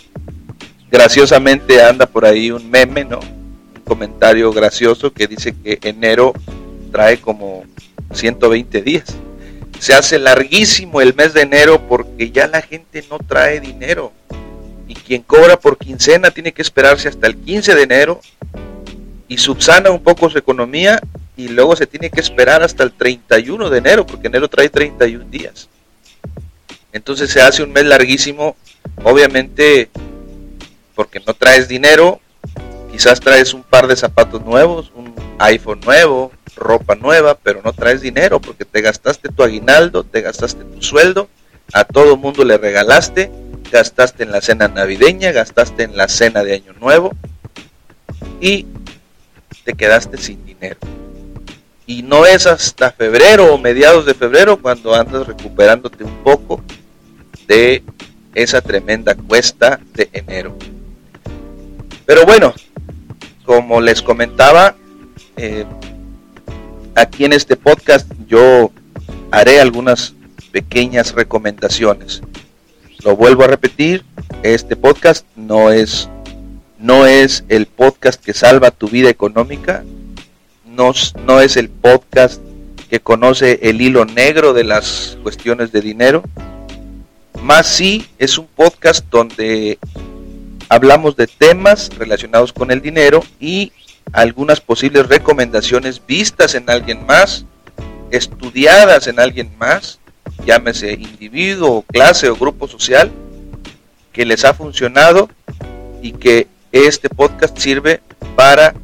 graciosamente 0.90 1.84
anda 1.84 2.08
por 2.08 2.26
ahí 2.26 2.50
un 2.50 2.70
meme, 2.70 3.06
¿no? 3.06 3.20
Comentario 3.90 4.54
gracioso 4.54 5.12
que 5.12 5.28
dice 5.28 5.54
que 5.54 5.78
enero 5.82 6.32
trae 6.92 7.20
como 7.20 7.66
120 8.14 8.82
días 8.82 9.18
se 9.80 9.94
hace 9.94 10.20
larguísimo 10.20 11.02
el 11.02 11.16
mes 11.16 11.34
de 11.34 11.42
enero 11.42 11.88
porque 11.88 12.32
ya 12.32 12.48
la 12.48 12.62
gente 12.62 13.04
no 13.10 13.18
trae 13.18 13.60
dinero. 13.60 14.12
Y 14.88 14.94
quien 14.94 15.22
cobra 15.22 15.58
por 15.58 15.78
quincena 15.78 16.32
tiene 16.32 16.52
que 16.52 16.62
esperarse 16.62 17.08
hasta 17.08 17.28
el 17.28 17.38
15 17.38 17.76
de 17.76 17.84
enero 17.84 18.22
y 19.28 19.38
subsana 19.38 19.90
un 19.90 20.04
poco 20.04 20.30
su 20.30 20.38
economía 20.38 21.00
y 21.38 21.48
luego 21.48 21.76
se 21.76 21.88
tiene 21.88 22.10
que 22.10 22.20
esperar 22.20 22.62
hasta 22.62 22.84
el 22.84 22.92
31 22.92 23.70
de 23.70 23.78
enero 23.78 24.06
porque 24.06 24.28
enero 24.28 24.50
trae 24.50 24.70
31 24.70 25.26
días. 25.30 25.70
Entonces 26.92 27.30
se 27.30 27.42
hace 27.42 27.64
un 27.64 27.72
mes 27.72 27.86
larguísimo, 27.86 28.58
obviamente 29.04 29.90
porque 30.96 31.22
no 31.26 31.34
traes 31.34 31.68
dinero, 31.68 32.20
quizás 33.00 33.22
traes 33.22 33.54
un 33.54 33.64
par 33.64 33.88
de 33.88 33.96
zapatos 33.96 34.44
nuevos, 34.44 34.92
un 34.94 35.16
iPhone 35.38 35.80
nuevo, 35.86 36.34
ropa 36.58 36.96
nueva, 36.96 37.34
pero 37.34 37.62
no 37.64 37.72
traes 37.72 38.02
dinero 38.02 38.42
porque 38.42 38.66
te 38.66 38.82
gastaste 38.82 39.30
tu 39.30 39.42
aguinaldo, 39.42 40.04
te 40.04 40.20
gastaste 40.20 40.66
tu 40.66 40.82
sueldo, 40.82 41.30
a 41.72 41.86
todo 41.86 42.18
mundo 42.18 42.44
le 42.44 42.58
regalaste, 42.58 43.32
gastaste 43.72 44.24
en 44.24 44.34
la 44.34 44.42
cena 44.42 44.68
navideña, 44.68 45.32
gastaste 45.32 45.84
en 45.84 45.96
la 45.96 46.10
cena 46.10 46.44
de 46.44 46.56
Año 46.56 46.74
Nuevo 46.74 47.14
y 48.42 48.68
te 49.64 49.76
quedaste 49.76 50.18
sin 50.18 50.46
dinero. 50.46 50.80
Y 51.86 52.04
no 52.04 52.26
es 52.26 52.48
hasta 52.48 52.92
febrero 52.92 53.54
o 53.54 53.58
mediados 53.58 54.06
de 54.06 54.14
febrero 54.14 54.62
cuando 54.62 54.94
andas 54.94 55.26
recuperándote 55.26 56.04
un 56.04 56.22
poco 56.22 56.62
de 57.48 57.82
esa 58.36 58.60
tremenda 58.60 59.16
cuesta 59.16 59.80
de 59.94 60.10
enero. 60.12 60.54
Pero 62.06 62.26
bueno, 62.26 62.54
como 63.50 63.82
les 63.82 64.04
comentaba, 64.04 64.76
eh, 65.36 65.66
aquí 66.94 67.26
en 67.26 67.34
este 67.34 67.56
podcast 67.56 68.08
yo 68.28 68.70
haré 69.32 69.60
algunas 69.60 70.14
pequeñas 70.52 71.16
recomendaciones. 71.16 72.22
Lo 73.04 73.16
vuelvo 73.16 73.46
a 73.46 73.48
repetir, 73.48 74.06
este 74.44 74.76
podcast 74.76 75.26
no 75.36 75.72
es 75.72 76.08
no 76.78 77.08
es 77.08 77.44
el 77.50 77.66
podcast 77.66 78.24
que 78.24 78.36
salva 78.36 78.70
tu 78.70 78.88
vida 78.88 79.10
económica, 79.10 79.84
no, 80.68 80.94
no 81.26 81.42
es 81.42 81.58
el 81.58 81.70
podcast 81.70 82.44
que 82.88 83.00
conoce 83.00 83.62
el 83.64 83.82
hilo 83.82 84.06
negro 84.06 84.54
de 84.54 84.64
las 84.64 85.18
cuestiones 85.24 85.72
de 85.72 85.82
dinero, 85.82 86.22
más 87.42 87.66
sí 87.66 88.06
es 88.20 88.38
un 88.38 88.46
podcast 88.46 89.04
donde 89.10 89.80
hablamos 90.70 91.16
de 91.16 91.28
temas 91.28 91.90
relacionados 91.98 92.54
con 92.54 92.72
el 92.72 92.82
dinero 92.82 93.24
y 93.40 93.74
algunas 94.14 94.62
posibles 94.62 95.08
recomendaciones 95.08 96.02
vistas 96.06 96.56
en 96.56 96.70
alguien 96.70 97.06
más, 97.06 97.46
estudiadas 98.12 99.08
en 99.08 99.20
alguien 99.20 99.52
más, 99.58 100.00
llámese 100.46 100.94
individuo, 100.94 101.84
clase 101.92 102.30
o 102.30 102.36
grupo 102.36 102.68
social, 102.68 103.12
que 104.14 104.26
les 104.26 104.46
ha 104.46 104.54
funcionado 104.54 105.30
y 106.02 106.14
que 106.14 106.48
este 106.72 107.10
podcast 107.10 107.58
sirve 107.58 108.02
para 108.36 108.76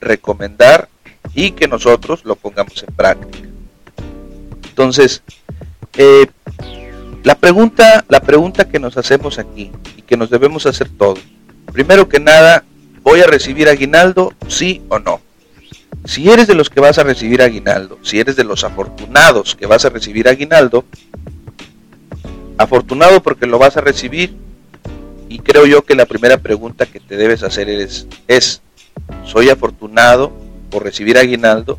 recomendar 0.00 0.88
y 1.34 1.52
que 1.52 1.66
nosotros 1.66 2.24
lo 2.24 2.36
pongamos 2.36 2.82
en 2.86 2.94
práctica. 2.94 3.48
Entonces, 4.68 5.22
eh, 5.96 6.26
la 7.24 7.34
pregunta, 7.34 8.04
la 8.08 8.20
pregunta 8.20 8.68
que 8.68 8.78
nos 8.78 8.96
hacemos 8.98 9.38
aquí 9.38 9.72
y 9.96 10.02
que 10.02 10.16
nos 10.16 10.28
debemos 10.30 10.66
hacer 10.66 10.88
todos, 10.90 11.18
primero 11.72 12.08
que 12.08 12.20
nada, 12.20 12.64
¿voy 13.02 13.20
a 13.20 13.26
recibir 13.26 13.68
aguinaldo, 13.68 14.34
sí 14.46 14.82
o 14.90 14.98
no? 14.98 15.20
Si 16.04 16.30
eres 16.30 16.46
de 16.46 16.54
los 16.54 16.68
que 16.68 16.80
vas 16.80 16.98
a 16.98 17.02
recibir 17.02 17.40
aguinaldo, 17.40 17.98
si 18.02 18.20
eres 18.20 18.36
de 18.36 18.44
los 18.44 18.62
afortunados 18.62 19.54
que 19.54 19.66
vas 19.66 19.86
a 19.86 19.88
recibir 19.88 20.28
aguinaldo, 20.28 20.84
afortunado 22.58 23.22
porque 23.22 23.46
lo 23.46 23.58
vas 23.58 23.78
a 23.78 23.80
recibir, 23.80 24.36
y 25.30 25.38
creo 25.38 25.64
yo 25.64 25.82
que 25.82 25.94
la 25.94 26.04
primera 26.04 26.36
pregunta 26.36 26.84
que 26.84 27.00
te 27.00 27.16
debes 27.16 27.42
hacer 27.42 27.70
es, 27.70 28.06
es 28.28 28.60
¿soy 29.24 29.48
afortunado 29.48 30.30
por 30.70 30.84
recibir 30.84 31.16
aguinaldo? 31.16 31.78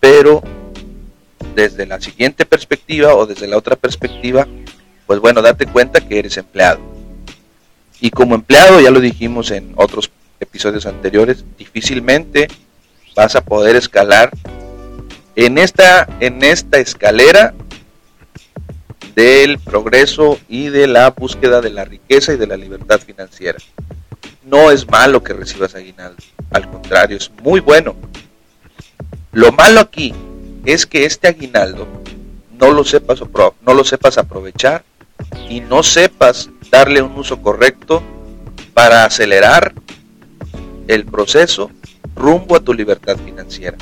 Pero 0.00 0.42
desde 1.56 1.86
la 1.86 2.00
siguiente 2.00 2.44
perspectiva 2.44 3.14
o 3.14 3.26
desde 3.26 3.48
la 3.48 3.56
otra 3.56 3.74
perspectiva, 3.74 4.46
pues 5.06 5.18
bueno, 5.20 5.40
date 5.40 5.66
cuenta 5.66 6.06
que 6.06 6.18
eres 6.18 6.36
empleado. 6.36 6.78
Y 7.98 8.10
como 8.10 8.34
empleado, 8.34 8.78
ya 8.80 8.90
lo 8.90 9.00
dijimos 9.00 9.50
en 9.50 9.72
otros 9.76 10.10
episodios 10.38 10.84
anteriores, 10.84 11.44
difícilmente 11.56 12.48
vas 13.16 13.34
a 13.36 13.40
poder 13.40 13.74
escalar 13.74 14.30
en 15.34 15.56
esta, 15.56 16.06
en 16.20 16.44
esta 16.44 16.78
escalera 16.78 17.54
del 19.14 19.58
progreso 19.58 20.38
y 20.50 20.68
de 20.68 20.86
la 20.86 21.08
búsqueda 21.10 21.62
de 21.62 21.70
la 21.70 21.86
riqueza 21.86 22.34
y 22.34 22.36
de 22.36 22.46
la 22.46 22.58
libertad 22.58 23.00
financiera. 23.00 23.58
No 24.44 24.70
es 24.70 24.86
malo 24.86 25.22
que 25.22 25.32
recibas 25.32 25.74
aguinaldo, 25.74 26.22
al 26.50 26.70
contrario, 26.70 27.16
es 27.16 27.30
muy 27.42 27.60
bueno. 27.60 27.96
Lo 29.32 29.52
malo 29.52 29.80
aquí 29.80 30.14
es 30.66 30.84
que 30.84 31.04
este 31.04 31.28
aguinaldo 31.28 31.86
no 32.58 32.72
lo 32.72 32.84
sepas, 32.84 33.20
no 33.62 33.74
lo 33.74 33.84
sepas 33.84 34.18
aprovechar 34.18 34.84
y 35.48 35.60
no 35.60 35.82
sepas 35.82 36.50
darle 36.70 37.00
un 37.00 37.16
uso 37.16 37.40
correcto 37.40 38.02
para 38.74 39.04
acelerar 39.04 39.72
el 40.88 41.06
proceso 41.06 41.70
rumbo 42.14 42.56
a 42.56 42.60
tu 42.60 42.74
libertad 42.74 43.16
financiera. 43.16 43.76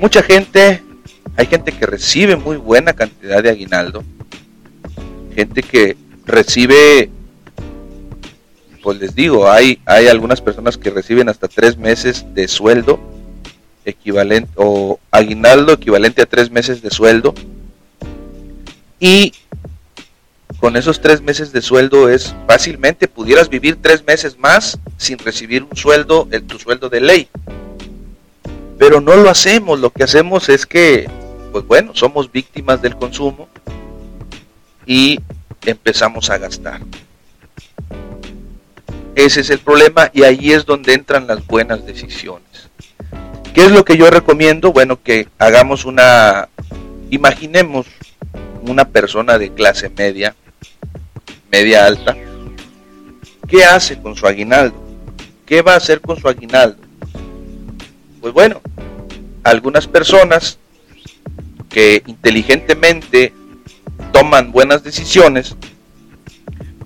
Mucha 0.00 0.22
gente 0.22 0.82
hay 1.36 1.46
gente 1.46 1.72
que 1.72 1.86
recibe 1.86 2.36
muy 2.36 2.56
buena 2.56 2.92
cantidad 2.92 3.42
de 3.42 3.50
aguinaldo. 3.50 4.02
Gente 5.34 5.62
que 5.62 5.96
recibe, 6.24 7.10
pues 8.82 8.98
les 8.98 9.14
digo, 9.14 9.50
hay, 9.50 9.78
hay 9.84 10.08
algunas 10.08 10.40
personas 10.40 10.76
que 10.76 10.90
reciben 10.90 11.28
hasta 11.28 11.46
tres 11.46 11.76
meses 11.76 12.24
de 12.34 12.48
sueldo 12.48 12.98
equivalente 13.86 14.50
o 14.56 15.00
aguinaldo 15.10 15.72
equivalente 15.72 16.22
a 16.22 16.26
tres 16.26 16.50
meses 16.50 16.82
de 16.82 16.90
sueldo. 16.90 17.34
Y 19.00 19.32
con 20.60 20.76
esos 20.76 21.00
tres 21.00 21.22
meses 21.22 21.52
de 21.52 21.62
sueldo 21.62 22.08
es 22.08 22.34
fácilmente 22.46 23.08
pudieras 23.08 23.48
vivir 23.48 23.78
tres 23.80 24.06
meses 24.06 24.38
más 24.38 24.78
sin 24.96 25.18
recibir 25.18 25.62
un 25.62 25.76
sueldo, 25.76 26.28
el, 26.30 26.44
tu 26.44 26.58
sueldo 26.58 26.88
de 26.88 27.00
ley. 27.00 27.28
Pero 28.78 29.00
no 29.00 29.16
lo 29.16 29.30
hacemos, 29.30 29.80
lo 29.80 29.90
que 29.90 30.04
hacemos 30.04 30.48
es 30.48 30.66
que 30.66 31.08
pues 31.52 31.66
bueno, 31.66 31.92
somos 31.94 32.30
víctimas 32.30 32.82
del 32.82 32.96
consumo 32.96 33.48
y 34.84 35.20
empezamos 35.64 36.28
a 36.30 36.38
gastar. 36.38 36.80
Ese 39.14 39.40
es 39.40 39.48
el 39.48 39.60
problema 39.60 40.10
y 40.12 40.24
ahí 40.24 40.52
es 40.52 40.66
donde 40.66 40.92
entran 40.92 41.26
las 41.26 41.46
buenas 41.46 41.86
decisiones. 41.86 42.45
¿Qué 43.56 43.64
es 43.64 43.72
lo 43.72 43.86
que 43.86 43.96
yo 43.96 44.10
recomiendo? 44.10 44.70
Bueno, 44.70 45.02
que 45.02 45.28
hagamos 45.38 45.86
una, 45.86 46.50
imaginemos 47.08 47.86
una 48.68 48.86
persona 48.86 49.38
de 49.38 49.50
clase 49.50 49.88
media, 49.88 50.36
media 51.50 51.86
alta, 51.86 52.14
¿qué 53.48 53.64
hace 53.64 53.98
con 53.98 54.14
su 54.14 54.26
aguinaldo? 54.26 54.76
¿Qué 55.46 55.62
va 55.62 55.72
a 55.72 55.76
hacer 55.78 56.02
con 56.02 56.20
su 56.20 56.28
aguinaldo? 56.28 56.76
Pues 58.20 58.34
bueno, 58.34 58.60
algunas 59.42 59.86
personas 59.86 60.58
que 61.70 62.02
inteligentemente 62.06 63.32
toman 64.12 64.52
buenas 64.52 64.84
decisiones, 64.84 65.56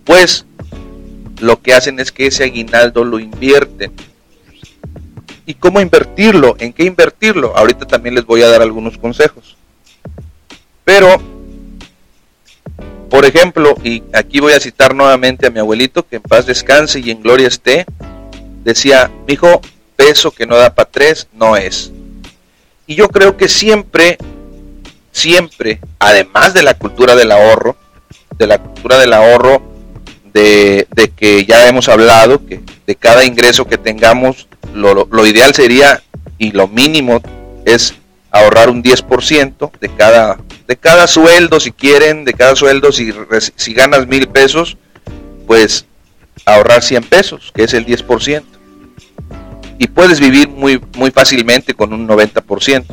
pues 0.05 0.47
lo 1.41 1.61
que 1.61 1.75
hacen 1.75 1.99
es 1.99 2.13
que 2.13 2.29
ese 2.29 2.45
aguinaldo 2.45 3.03
lo 3.03 3.19
invierten. 3.19 3.91
¿Y 5.51 5.55
cómo 5.55 5.81
invertirlo? 5.81 6.55
¿En 6.61 6.73
qué 6.73 6.85
invertirlo? 6.85 7.57
Ahorita 7.57 7.85
también 7.85 8.15
les 8.15 8.25
voy 8.25 8.41
a 8.43 8.49
dar 8.49 8.63
algunos 8.63 8.97
consejos. 8.97 9.57
Pero, 10.85 11.21
por 13.11 13.25
ejemplo, 13.25 13.75
y 13.83 14.05
aquí 14.13 14.39
voy 14.39 14.53
a 14.53 14.61
citar 14.61 14.95
nuevamente 14.95 15.49
a 15.49 15.51
mi 15.51 15.59
abuelito, 15.59 16.07
que 16.07 16.17
en 16.17 16.23
paz 16.23 16.47
descanse 16.47 17.01
y 17.01 17.11
en 17.11 17.21
gloria 17.21 17.49
esté, 17.49 17.85
decía, 18.63 19.11
hijo, 19.27 19.61
peso 19.97 20.31
que 20.31 20.47
no 20.47 20.55
da 20.55 20.73
para 20.73 20.89
tres 20.89 21.27
no 21.33 21.57
es. 21.57 21.91
Y 22.87 22.95
yo 22.95 23.09
creo 23.09 23.37
que 23.37 23.49
siempre 23.49 24.17
siempre, 25.11 25.81
además 25.99 26.55
de 26.55 26.63
la 26.63 26.75
cultura 26.75 27.17
del 27.17 27.33
ahorro, 27.33 27.77
de 28.39 28.47
la 28.47 28.59
cultura 28.59 28.99
del 28.99 29.13
ahorro, 29.15 29.63
de, 30.33 30.87
que 31.17 31.45
ya 31.45 31.67
hemos 31.67 31.89
hablado, 31.89 32.47
que 32.47 32.61
de 32.87 32.95
cada 32.95 33.25
ingreso 33.25 33.67
que 33.67 33.79
tengamos, 33.79 34.47
lo, 34.75 35.27
ideal 35.27 35.55
sería 35.55 36.03
y 36.39 36.53
lo 36.53 36.69
mínimo 36.69 37.21
es 37.65 37.95
ahorrar 38.31 38.71
un 38.71 38.83
10% 38.83 39.71
de 39.81 39.89
cada, 39.89 40.39
de 40.67 40.77
cada 40.77 41.07
sueldo, 41.07 41.61
si 41.61 41.73
quieren, 41.73 42.25
de 42.25 42.35
cada 42.35 42.55
sueldo, 42.57 42.93
si, 42.93 43.13
si 43.57 43.75
ganas 43.75 44.07
mil 44.07 44.29
pesos, 44.29 44.77
pues 45.47 45.87
ahorrar 46.47 46.83
100 46.83 47.05
pesos, 47.05 47.53
que 47.55 47.65
es 47.65 47.75
el 47.75 47.87
10%. 47.87 48.43
Y 49.79 49.89
puedes 49.89 50.21
vivir 50.21 50.49
muy, 50.49 50.81
muy 50.97 51.11
fácilmente 51.11 51.75
con 51.75 51.93
un 51.93 52.07
90% 52.07 52.85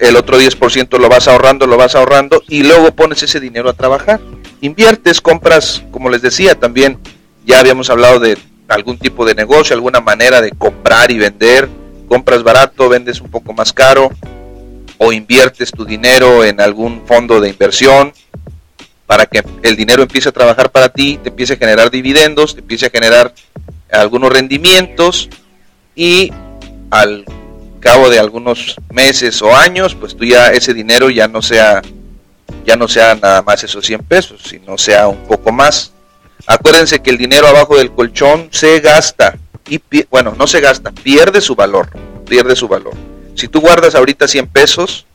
el 0.00 0.16
otro 0.16 0.40
10% 0.40 0.98
lo 0.98 1.08
vas 1.08 1.28
ahorrando, 1.28 1.66
lo 1.66 1.76
vas 1.76 1.94
ahorrando 1.94 2.42
y 2.48 2.62
luego 2.62 2.92
pones 2.94 3.22
ese 3.22 3.40
dinero 3.40 3.68
a 3.68 3.72
trabajar. 3.72 4.20
Inviertes, 4.60 5.20
compras, 5.20 5.82
como 5.90 6.10
les 6.10 6.22
decía, 6.22 6.54
también 6.54 6.98
ya 7.44 7.58
habíamos 7.58 7.90
hablado 7.90 8.20
de 8.20 8.38
algún 8.68 8.98
tipo 8.98 9.24
de 9.24 9.34
negocio, 9.34 9.74
alguna 9.74 10.00
manera 10.00 10.40
de 10.40 10.50
comprar 10.52 11.10
y 11.10 11.18
vender. 11.18 11.68
Compras 12.06 12.42
barato, 12.42 12.88
vendes 12.88 13.20
un 13.20 13.30
poco 13.30 13.52
más 13.52 13.72
caro 13.72 14.10
o 14.98 15.12
inviertes 15.12 15.70
tu 15.70 15.84
dinero 15.84 16.44
en 16.44 16.60
algún 16.60 17.06
fondo 17.06 17.40
de 17.40 17.50
inversión 17.50 18.12
para 19.06 19.26
que 19.26 19.42
el 19.62 19.76
dinero 19.76 20.02
empiece 20.02 20.28
a 20.28 20.32
trabajar 20.32 20.70
para 20.70 20.90
ti, 20.90 21.18
te 21.22 21.30
empiece 21.30 21.54
a 21.54 21.56
generar 21.56 21.90
dividendos, 21.90 22.54
te 22.54 22.60
empiece 22.60 22.86
a 22.86 22.90
generar 22.90 23.32
algunos 23.90 24.30
rendimientos 24.30 25.30
y 25.94 26.30
al 26.90 27.24
cabo 27.80 28.10
de 28.10 28.18
algunos 28.18 28.76
meses 28.90 29.40
o 29.40 29.54
años, 29.54 29.94
pues 29.94 30.16
tú 30.16 30.24
ya 30.24 30.50
ese 30.50 30.74
dinero 30.74 31.10
ya 31.10 31.28
no 31.28 31.40
sea 31.40 31.80
ya 32.66 32.76
no 32.76 32.86
sea 32.86 33.14
nada 33.14 33.40
más 33.40 33.64
esos 33.64 33.86
100 33.86 34.00
pesos, 34.02 34.42
sino 34.42 34.76
sea 34.76 35.08
un 35.08 35.24
poco 35.26 35.52
más. 35.52 35.92
Acuérdense 36.48 37.00
que 37.00 37.10
el 37.10 37.18
dinero 37.18 37.46
abajo 37.46 37.76
del 37.76 37.92
colchón 37.92 38.48
se 38.50 38.80
gasta 38.80 39.36
y 39.68 39.80
bueno, 40.10 40.34
no 40.36 40.46
se 40.46 40.60
gasta, 40.60 40.90
pierde 40.90 41.40
su 41.40 41.54
valor, 41.54 41.90
pierde 42.26 42.56
su 42.56 42.66
valor. 42.66 42.94
Si 43.34 43.46
tú 43.46 43.60
guardas 43.60 43.94
ahorita 43.94 44.26
100 44.26 44.46
pesos, 44.48 45.06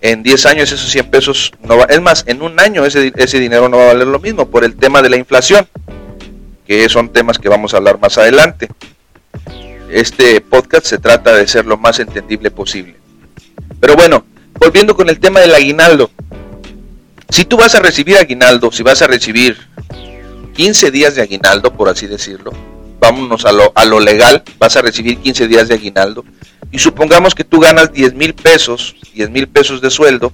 en 0.00 0.22
10 0.22 0.46
años 0.46 0.72
esos 0.72 0.90
100 0.90 1.10
pesos 1.10 1.52
no 1.62 1.76
va, 1.76 1.84
es 1.84 2.00
más, 2.00 2.24
en 2.26 2.40
un 2.40 2.58
año 2.60 2.86
ese, 2.86 3.12
ese 3.16 3.40
dinero 3.40 3.68
no 3.68 3.76
va 3.76 3.84
a 3.84 3.94
valer 3.94 4.06
lo 4.06 4.20
mismo 4.20 4.48
por 4.48 4.64
el 4.64 4.76
tema 4.76 5.02
de 5.02 5.10
la 5.10 5.16
inflación, 5.16 5.68
que 6.66 6.88
son 6.88 7.10
temas 7.12 7.38
que 7.38 7.48
vamos 7.48 7.74
a 7.74 7.78
hablar 7.78 7.98
más 8.00 8.16
adelante 8.16 8.68
este 9.90 10.40
podcast 10.42 10.86
se 10.86 10.98
trata 10.98 11.34
de 11.34 11.46
ser 11.48 11.64
lo 11.64 11.78
más 11.78 11.98
entendible 11.98 12.50
posible. 12.50 12.96
Pero 13.80 13.96
bueno, 13.96 14.24
volviendo 14.58 14.94
con 14.94 15.08
el 15.08 15.18
tema 15.18 15.40
del 15.40 15.54
aguinaldo. 15.54 16.10
Si 17.30 17.44
tú 17.44 17.56
vas 17.56 17.74
a 17.74 17.80
recibir 17.80 18.16
aguinaldo, 18.16 18.72
si 18.72 18.82
vas 18.82 19.02
a 19.02 19.06
recibir 19.06 19.56
15 20.54 20.90
días 20.90 21.14
de 21.14 21.22
aguinaldo, 21.22 21.72
por 21.72 21.88
así 21.88 22.06
decirlo, 22.06 22.52
vámonos 23.00 23.44
a 23.44 23.52
lo, 23.52 23.70
a 23.74 23.84
lo 23.84 24.00
legal, 24.00 24.42
vas 24.58 24.76
a 24.76 24.82
recibir 24.82 25.18
15 25.18 25.46
días 25.46 25.68
de 25.68 25.74
aguinaldo, 25.74 26.24
y 26.72 26.78
supongamos 26.78 27.34
que 27.34 27.44
tú 27.44 27.60
ganas 27.60 27.92
10 27.92 28.14
mil 28.14 28.34
pesos, 28.34 28.96
10 29.14 29.30
mil 29.30 29.46
pesos 29.46 29.80
de 29.80 29.90
sueldo 29.90 30.30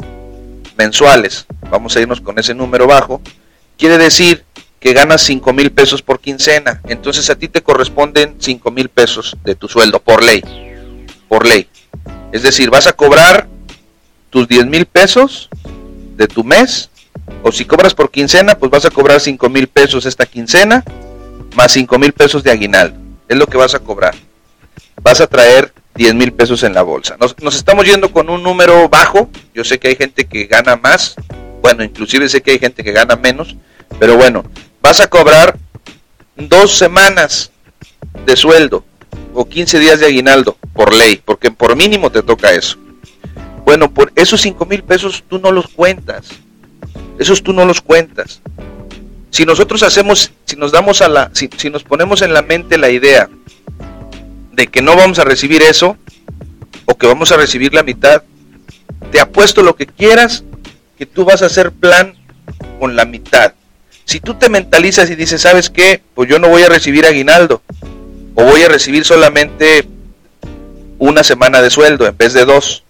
mensuales, 0.77 1.47
vamos 1.71 1.97
a 1.97 2.01
irnos 2.01 2.21
con 2.21 2.39
ese 2.39 2.55
número 2.55 2.87
bajo, 2.87 3.21
quiere 3.77 3.99
decir 3.99 4.45
que 4.81 4.93
ganas 4.93 5.23
5 5.23 5.53
mil 5.53 5.73
pesos 5.73 6.01
por 6.01 6.21
quincena, 6.21 6.81
entonces 6.87 7.29
a 7.29 7.35
ti 7.35 7.49
te 7.49 7.63
corresponden 7.63 8.37
5 8.39 8.71
mil 8.71 8.89
pesos 8.89 9.37
de 9.45 9.55
tu 9.55 9.69
sueldo 9.69 10.01
por 10.01 10.23
ley, 10.23 10.43
por 11.29 11.47
ley. 11.47 11.69
Es 12.33 12.43
decir, 12.43 12.71
vas 12.71 12.87
a 12.87 12.93
cobrar 12.93 13.49
tus 14.31 14.49
10 14.49 14.67
mil 14.67 14.87
pesos 14.87 15.49
de 16.17 16.27
tu 16.27 16.45
mes, 16.45 16.91
o 17.43 17.53
si 17.53 17.65
cobras 17.65 17.95
por 17.95 18.11
quincena, 18.11 18.59
pues 18.59 18.71
vas 18.71 18.85
a 18.85 18.91
cobrar 18.91 19.21
5 19.21 19.49
mil 19.49 19.67
pesos 19.67 20.07
esta 20.07 20.27
quincena, 20.27 20.85
más 21.55 21.73
5 21.73 21.99
mil 21.99 22.13
pesos 22.13 22.43
de 22.43 22.51
aguinaldo. 22.51 22.99
Es 23.29 23.37
lo 23.37 23.47
que 23.47 23.57
vas 23.57 23.75
a 23.75 23.79
cobrar. 23.79 24.15
Vas 25.03 25.21
a 25.21 25.27
traer 25.27 25.73
10 25.95 26.15
mil 26.15 26.33
pesos 26.33 26.63
en 26.63 26.75
la 26.75 26.83
bolsa. 26.83 27.17
Nos, 27.19 27.39
nos, 27.41 27.55
estamos 27.55 27.87
yendo 27.87 28.13
con 28.13 28.29
un 28.29 28.43
número 28.43 28.89
bajo. 28.89 29.31
Yo 29.55 29.65
sé 29.65 29.79
que 29.79 29.89
hay 29.89 29.97
gente 29.97 30.27
que 30.27 30.45
gana 30.45 30.77
más. 30.77 31.15
Bueno, 31.63 31.85
inclusive 31.85 32.29
sé 32.29 32.43
que 32.43 32.53
hay 32.53 32.59
gente 32.59 32.83
que 32.83 32.93
gana 32.93 33.17
menos. 33.17 33.57
Pero 33.99 34.17
bueno, 34.17 34.45
vas 34.83 35.01
a 35.01 35.09
cobrar 35.09 35.57
dos 36.37 36.77
semanas 36.77 37.51
de 38.27 38.37
sueldo 38.37 38.85
o 39.33 39.49
15 39.49 39.79
días 39.79 40.01
de 40.01 40.07
aguinaldo 40.07 40.57
por 40.73 40.93
ley, 40.93 41.21
porque 41.25 41.51
por 41.51 41.77
mínimo 41.77 42.11
te 42.11 42.23
toca 42.23 42.53
eso. 42.53 42.79
Bueno, 43.65 43.93
por 43.93 44.13
esos 44.15 44.41
5 44.41 44.67
mil 44.67 44.83
pesos 44.83 45.25
tú 45.29 45.39
no 45.39 45.51
los 45.51 45.69
cuentas. 45.69 46.29
Esos 47.19 47.43
tú 47.43 47.53
no 47.53 47.65
los 47.65 47.81
cuentas. 47.81 48.41
Si 49.31 49.45
nosotros 49.45 49.83
hacemos, 49.83 50.33
si 50.45 50.57
nos 50.57 50.73
damos 50.73 51.03
a 51.03 51.09
la, 51.09 51.31
si, 51.33 51.49
si 51.57 51.71
nos 51.71 51.83
ponemos 51.83 52.23
en 52.23 52.33
la 52.33 52.43
mente 52.43 52.79
la 52.79 52.91
idea 52.91 53.29
de 54.53 54.67
que 54.69 54.83
no 54.83 54.97
vamos 54.97 55.19
a 55.19 55.25
recibir 55.25 55.63
eso, 55.63 55.97
o 56.87 56.97
que 56.97 57.07
vamos 57.07 57.33
a 57.33 57.37
recibir 57.37 57.75
la 57.75 57.83
mitad, 57.83 58.23
te 59.11 59.21
apuesto 59.21 59.63
lo 59.63 59.77
que 59.77 59.87
quieras, 59.87 60.45
que 60.99 61.07
tú 61.07 61.25
vas 61.25 61.43
a 61.43 61.47
hacer 61.47 61.73
plan 61.73 62.15
con 62.79 62.97
la 62.97 63.05
mitad. 63.05 63.55
Si 64.05 64.21
tú 64.21 64.35
te 64.35 64.49
mentalizas 64.49 65.11
y 65.11 65.17
dices, 65.17 65.43
¿sabes 65.43 65.71
qué? 65.71 66.03
Pues 66.15 66.29
yo 66.29 66.39
no 66.39 66.49
voy 66.49 66.63
a 66.63 66.69
recibir 66.69 67.07
aguinaldo, 67.07 67.63
o 68.35 68.45
voy 68.45 68.63
a 68.63 68.69
recibir 68.69 69.05
solamente 69.05 69.89
una 70.99 71.25
semana 71.25 71.63
de 71.63 71.71
sueldo 71.71 72.07
en 72.07 72.17
vez 72.17 72.33
de 72.33 72.45
dos. 72.45 72.85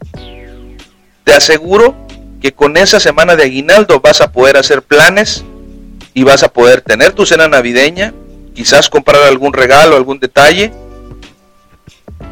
Te 1.25 1.33
aseguro 1.33 1.95
que 2.41 2.53
con 2.53 2.77
esa 2.77 3.01
semana 3.01 3.37
de 3.37 3.45
aguinaldo 3.45 4.01
vas 4.01 4.21
a 4.21 4.31
poder 4.31 4.57
hacer 4.57 4.83
planes 4.83 5.45
y 6.13 6.23
vas 6.23 6.43
a 6.43 6.53
poder 6.53 6.83
tener 6.83 7.13
tu 7.13 7.27
cena 7.27 7.49
navideña, 7.49 8.13
quizás 8.55 8.89
comprar 8.89 9.23
algún 9.23 9.53
regalo, 9.53 9.97
algún 9.97 10.21
detalle, 10.21 10.73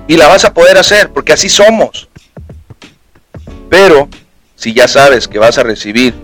y 0.07 0.17
la 0.17 0.29
vas 0.29 0.45
a 0.45 0.53
poder 0.53 0.79
hacer, 0.79 1.11
porque 1.11 1.33
así 1.33 1.49
somos. 1.49 2.09
Pero 3.71 4.09
si 4.55 4.75
ya 4.75 4.87
sabes 4.87 5.27
que 5.27 5.39
vas 5.39 5.57
a 5.59 5.63
recibir 5.63 6.15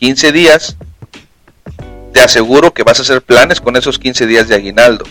15 0.00 0.32
días, 0.32 0.76
te 2.12 2.20
aseguro 2.20 2.74
que 2.74 2.82
vas 2.82 2.98
a 2.98 3.02
hacer 3.02 3.22
planes 3.22 3.60
con 3.60 3.76
esos 3.76 3.98
15 3.98 4.26
días 4.26 4.48
de 4.48 4.56
aguinaldo. 4.56 5.04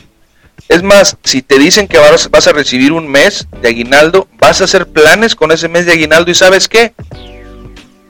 Es 0.70 0.84
más, 0.84 1.18
si 1.24 1.42
te 1.42 1.60
dicen 1.60 1.88
que 1.88 1.98
vas, 1.98 2.48
a 2.48 2.54
recibir 2.54 2.92
un 2.92 3.08
mes 3.08 3.48
de 3.62 3.70
aguinaldo, 3.70 4.28
vas 4.40 4.62
a 4.62 4.66
hacer 4.66 4.88
planes 4.88 5.36
con 5.36 5.52
ese 5.52 5.68
mes 5.68 5.86
de 5.86 5.94
aguinaldo 5.94 6.32
y 6.32 6.36
sabes 6.36 6.68
qué? 6.68 6.94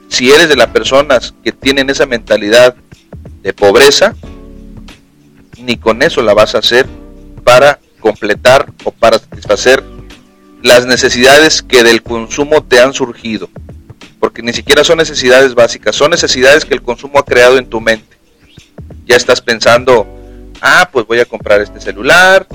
Si 0.09 0.31
eres 0.31 0.49
de 0.49 0.55
las 0.55 0.67
personas 0.67 1.33
que 1.43 1.51
tienen 1.51 1.89
esa 1.89 2.05
mentalidad 2.05 2.75
de 3.41 3.53
pobreza, 3.53 4.15
ni 5.57 5.77
con 5.77 6.01
eso 6.01 6.21
la 6.21 6.33
vas 6.33 6.55
a 6.55 6.59
hacer 6.59 6.87
para 7.43 7.79
completar 7.99 8.71
o 8.83 8.91
para 8.91 9.19
satisfacer 9.19 9.83
las 10.61 10.85
necesidades 10.85 11.61
que 11.61 11.83
del 11.83 12.03
consumo 12.03 12.63
te 12.63 12.79
han 12.79 12.93
surgido. 12.93 13.49
Porque 14.19 14.43
ni 14.43 14.53
siquiera 14.53 14.83
son 14.83 14.97
necesidades 14.97 15.55
básicas, 15.55 15.95
son 15.95 16.11
necesidades 16.11 16.65
que 16.65 16.75
el 16.75 16.83
consumo 16.83 17.19
ha 17.19 17.25
creado 17.25 17.57
en 17.57 17.67
tu 17.67 17.81
mente. 17.81 18.17
Ya 19.05 19.15
estás 19.15 19.41
pensando, 19.41 20.07
ah, 20.61 20.89
pues 20.91 21.05
voy 21.05 21.19
a 21.19 21.25
comprar 21.25 21.61
este 21.61 21.81
celular, 21.81 22.47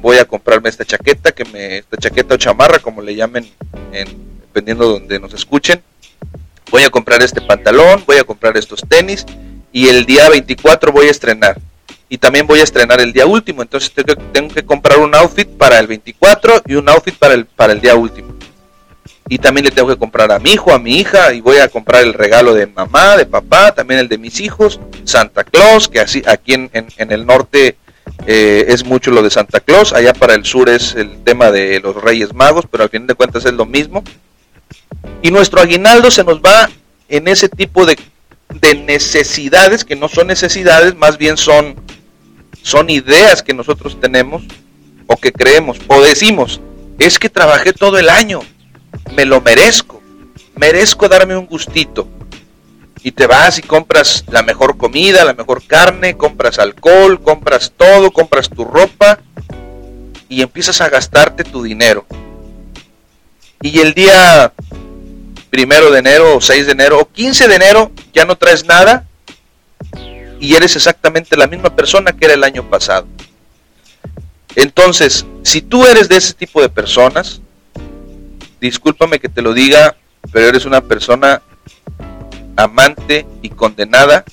voy 0.00 0.16
a 0.18 0.24
comprarme 0.24 0.68
esta 0.68 0.84
chaqueta, 0.84 1.32
que 1.32 1.44
me, 1.44 1.78
esta 1.78 1.96
chaqueta 1.96 2.34
o 2.34 2.38
chamarra, 2.38 2.78
como 2.78 3.02
le 3.02 3.14
llamen, 3.14 3.48
en, 3.92 4.08
dependiendo 4.40 4.86
de 4.86 4.92
donde 5.00 5.20
nos 5.20 5.34
escuchen. 5.34 5.82
Voy 6.70 6.82
a 6.82 6.90
comprar 6.90 7.22
este 7.22 7.40
pantalón, 7.40 8.02
voy 8.06 8.16
a 8.16 8.24
comprar 8.24 8.56
estos 8.56 8.80
tenis 8.88 9.26
y 9.72 9.88
el 9.88 10.06
día 10.06 10.28
24 10.28 10.92
voy 10.92 11.06
a 11.06 11.10
estrenar 11.10 11.60
y 12.10 12.18
también 12.18 12.46
voy 12.46 12.58
a 12.58 12.64
estrenar 12.64 13.00
el 13.00 13.12
día 13.12 13.24
último, 13.24 13.62
entonces 13.62 13.92
tengo 14.32 14.52
que 14.52 14.64
comprar 14.64 14.98
un 14.98 15.14
outfit 15.14 15.48
para 15.48 15.78
el 15.78 15.86
24 15.86 16.62
y 16.66 16.74
un 16.74 16.88
outfit 16.88 17.14
para 17.14 17.34
el, 17.34 17.46
para 17.46 17.72
el 17.72 17.80
día 17.80 17.94
último. 17.94 18.34
Y 19.30 19.38
también 19.38 19.64
le 19.64 19.70
tengo 19.70 19.88
que 19.88 19.96
comprar 19.96 20.32
a 20.32 20.40
mi 20.40 20.50
hijo, 20.50 20.72
a 20.72 20.80
mi 20.80 20.96
hija, 20.96 21.32
y 21.32 21.40
voy 21.40 21.58
a 21.58 21.68
comprar 21.68 22.02
el 22.02 22.14
regalo 22.14 22.52
de 22.52 22.66
mamá, 22.66 23.16
de 23.16 23.26
papá, 23.26 23.72
también 23.72 24.00
el 24.00 24.08
de 24.08 24.18
mis 24.18 24.40
hijos, 24.40 24.80
Santa 25.04 25.44
Claus, 25.44 25.88
que 25.88 26.00
así 26.00 26.20
aquí 26.26 26.54
en, 26.54 26.68
en, 26.72 27.12
el 27.12 27.24
norte 27.24 27.76
eh, 28.26 28.64
es 28.66 28.84
mucho 28.84 29.12
lo 29.12 29.22
de 29.22 29.30
Santa 29.30 29.60
Claus, 29.60 29.92
allá 29.92 30.14
para 30.14 30.34
el 30.34 30.44
sur 30.44 30.68
es 30.68 30.96
el 30.96 31.22
tema 31.22 31.52
de 31.52 31.78
los 31.78 31.94
Reyes 31.94 32.34
Magos, 32.34 32.64
pero 32.68 32.82
al 32.82 32.90
fin 32.90 33.06
de 33.06 33.14
cuentas 33.14 33.44
es 33.44 33.52
lo 33.52 33.66
mismo. 33.66 34.02
Y 35.22 35.30
nuestro 35.30 35.60
aguinaldo 35.60 36.10
se 36.10 36.24
nos 36.24 36.40
va 36.40 36.68
en 37.08 37.28
ese 37.28 37.48
tipo 37.48 37.86
de, 37.86 37.96
de 38.60 38.74
necesidades, 38.74 39.84
que 39.84 39.94
no 39.94 40.08
son 40.08 40.26
necesidades, 40.26 40.96
más 40.96 41.18
bien 41.18 41.36
son 41.36 41.76
son 42.62 42.90
ideas 42.90 43.42
que 43.42 43.54
nosotros 43.54 43.98
tenemos 44.00 44.42
o 45.06 45.16
que 45.16 45.32
creemos 45.32 45.78
o 45.86 46.00
decimos, 46.02 46.60
es 46.98 47.18
que 47.18 47.28
trabajé 47.28 47.72
todo 47.72 47.98
el 47.98 48.08
año, 48.08 48.40
me 49.10 49.24
lo 49.24 49.40
merezco, 49.40 50.00
merezco 50.56 51.08
darme 51.08 51.36
un 51.36 51.46
gustito. 51.46 52.08
Y 53.02 53.12
te 53.12 53.26
vas 53.26 53.58
y 53.58 53.62
compras 53.62 54.24
la 54.30 54.42
mejor 54.42 54.76
comida, 54.76 55.24
la 55.24 55.32
mejor 55.32 55.62
carne, 55.66 56.16
compras 56.16 56.58
alcohol, 56.58 57.22
compras 57.22 57.72
todo, 57.74 58.10
compras 58.10 58.50
tu 58.50 58.64
ropa 58.64 59.18
y 60.28 60.42
empiezas 60.42 60.82
a 60.82 60.90
gastarte 60.90 61.44
tu 61.44 61.62
dinero. 61.62 62.04
Y 63.62 63.80
el 63.80 63.94
día 63.94 64.52
primero 65.50 65.90
de 65.90 65.98
enero 65.98 66.36
o 66.36 66.40
6 66.40 66.66
de 66.66 66.72
enero 66.72 67.00
o 67.00 67.08
15 67.08 67.48
de 67.48 67.54
enero 67.54 67.90
ya 68.12 68.24
no 68.24 68.36
traes 68.36 68.64
nada 68.64 69.06
y 70.38 70.54
eres 70.54 70.76
exactamente 70.76 71.36
la 71.36 71.46
misma 71.46 71.74
persona 71.74 72.12
que 72.12 72.24
era 72.24 72.34
el 72.34 72.44
año 72.44 72.68
pasado. 72.68 73.06
Entonces, 74.56 75.26
si 75.42 75.60
tú 75.60 75.86
eres 75.86 76.08
de 76.08 76.16
ese 76.16 76.34
tipo 76.34 76.60
de 76.60 76.68
personas, 76.68 77.40
discúlpame 78.60 79.18
que 79.18 79.28
te 79.28 79.42
lo 79.42 79.52
diga, 79.52 79.96
pero 80.32 80.48
eres 80.48 80.64
una 80.64 80.80
persona 80.80 81.42
amante 82.56 83.26
y 83.42 83.48
condenada 83.50 84.24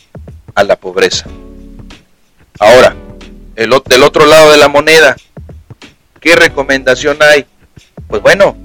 a 0.53 0.63
la 0.63 0.75
pobreza. 0.75 1.25
Ahora, 2.59 2.95
el, 3.55 3.73
del 3.85 4.03
otro 4.03 4.25
lado 4.25 4.51
de 4.51 4.57
la 4.57 4.67
moneda, 4.67 5.15
¿qué 6.19 6.35
recomendación 6.35 7.17
hay? 7.21 7.45
Pues 8.07 8.21
bueno, 8.21 8.57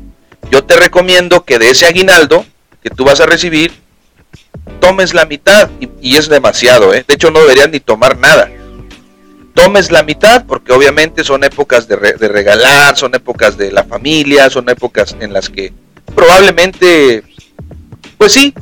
yo 0.50 0.64
te 0.64 0.76
recomiendo 0.76 1.44
que 1.44 1.58
de 1.58 1.70
ese 1.70 1.86
aguinaldo 1.86 2.44
que 2.82 2.90
tú 2.90 3.04
vas 3.04 3.20
a 3.20 3.26
recibir, 3.26 3.72
tomes 4.80 5.14
la 5.14 5.26
mitad 5.26 5.70
y, 6.00 6.16
es 6.16 6.28
demasiado, 6.28 6.92
¿eh? 6.92 7.04
de 7.06 7.14
hecho 7.14 7.30
no 7.30 7.40
deberías 7.40 7.70
ni 7.70 7.80
tomar 7.80 8.18
nada. 8.18 8.50
Tomes 9.54 9.90
la 9.90 10.02
mitad 10.02 10.44
porque 10.46 10.72
obviamente 10.72 11.24
son 11.24 11.44
épocas 11.44 11.86
de, 11.86 11.96
regalar, 11.96 12.96
son 12.96 13.14
épocas 13.14 13.56
de 13.56 13.70
la 13.70 13.84
familia, 13.84 14.48
son 14.48 14.68
épocas 14.68 15.14
en 15.20 15.32
las 15.32 15.50
que 15.50 15.72
probablemente, 16.14 17.22
pues 18.16 18.32
sí, 18.32 18.54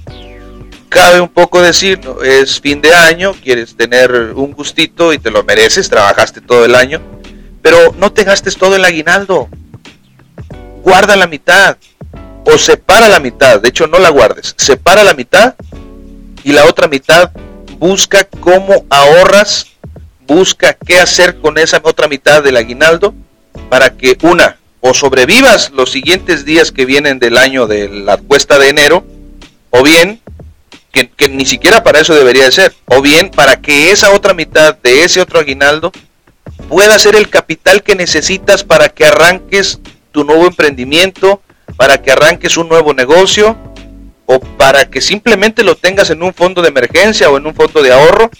cabe 0.88 1.20
un 1.20 1.28
poco 1.28 1.62
decir, 1.62 2.00
es 2.24 2.60
fin 2.60 2.80
de 2.80 2.92
año, 2.92 3.34
quieres 3.34 3.76
tener 3.76 4.12
un 4.34 4.52
gustito 4.52 5.12
y 5.12 5.18
te 5.18 5.30
lo 5.30 5.44
mereces, 5.44 5.88
trabajaste 5.88 6.40
todo 6.40 6.64
el 6.64 6.74
año, 6.74 7.00
pero 7.62 7.94
no 7.96 8.12
te 8.12 8.24
gastes 8.24 8.56
todo 8.56 8.76
el 8.76 8.84
aguinaldo. 8.84 9.48
Guarda 10.82 11.14
la 11.14 11.26
mitad 11.26 11.76
o 12.44 12.58
separa 12.58 13.08
la 13.08 13.20
mitad, 13.20 13.60
de 13.60 13.68
hecho 13.68 13.86
no 13.86 13.98
la 13.98 14.08
guardes, 14.08 14.54
separa 14.58 15.04
la 15.04 15.14
mitad 15.14 15.54
y 16.42 16.52
la 16.52 16.64
otra 16.64 16.88
mitad 16.88 17.30
busca 17.78 18.24
cómo 18.24 18.84
ahorras, 18.90 19.66
busca 20.30 20.74
qué 20.74 21.00
hacer 21.00 21.40
con 21.40 21.58
esa 21.58 21.80
otra 21.82 22.06
mitad 22.06 22.40
del 22.40 22.56
aguinaldo 22.56 23.12
para 23.68 23.96
que 23.96 24.16
una 24.22 24.58
o 24.80 24.94
sobrevivas 24.94 25.72
los 25.72 25.90
siguientes 25.90 26.44
días 26.44 26.70
que 26.70 26.86
vienen 26.86 27.18
del 27.18 27.36
año 27.36 27.66
de 27.66 27.88
la 27.88 28.16
cuesta 28.16 28.56
de 28.56 28.68
enero, 28.68 29.04
o 29.70 29.82
bien, 29.82 30.20
que, 30.92 31.10
que, 31.10 31.28
ni 31.28 31.44
siquiera 31.44 31.82
para 31.82 31.98
eso 31.98 32.14
debería 32.14 32.44
de 32.44 32.52
ser, 32.52 32.74
o 32.86 33.02
bien 33.02 33.32
para 33.32 33.60
que 33.60 33.90
esa 33.90 34.12
otra 34.12 34.32
mitad 34.32 34.76
de 34.76 35.02
ese 35.02 35.20
otro 35.20 35.40
aguinaldo 35.40 35.90
pueda 36.68 36.96
ser 37.00 37.16
el 37.16 37.28
capital 37.28 37.82
que 37.82 37.96
necesitas 37.96 38.62
para 38.62 38.88
que 38.88 39.06
arranques 39.06 39.80
tu 40.12 40.22
nuevo 40.22 40.46
emprendimiento, 40.46 41.42
para 41.76 42.00
que 42.00 42.12
arranques 42.12 42.56
un 42.56 42.68
nuevo 42.68 42.94
negocio 42.94 43.56
o 44.26 44.38
para 44.38 44.88
que 44.88 45.00
simplemente 45.00 45.64
lo 45.64 45.74
tengas 45.74 46.10
en 46.10 46.22
un 46.22 46.32
fondo 46.32 46.62
de 46.62 46.68
emergencia 46.68 47.28
o 47.30 47.36
en 47.36 47.46
un 47.46 47.54
fondo 47.54 47.82
de 47.82 47.92
ahorro 47.92 48.30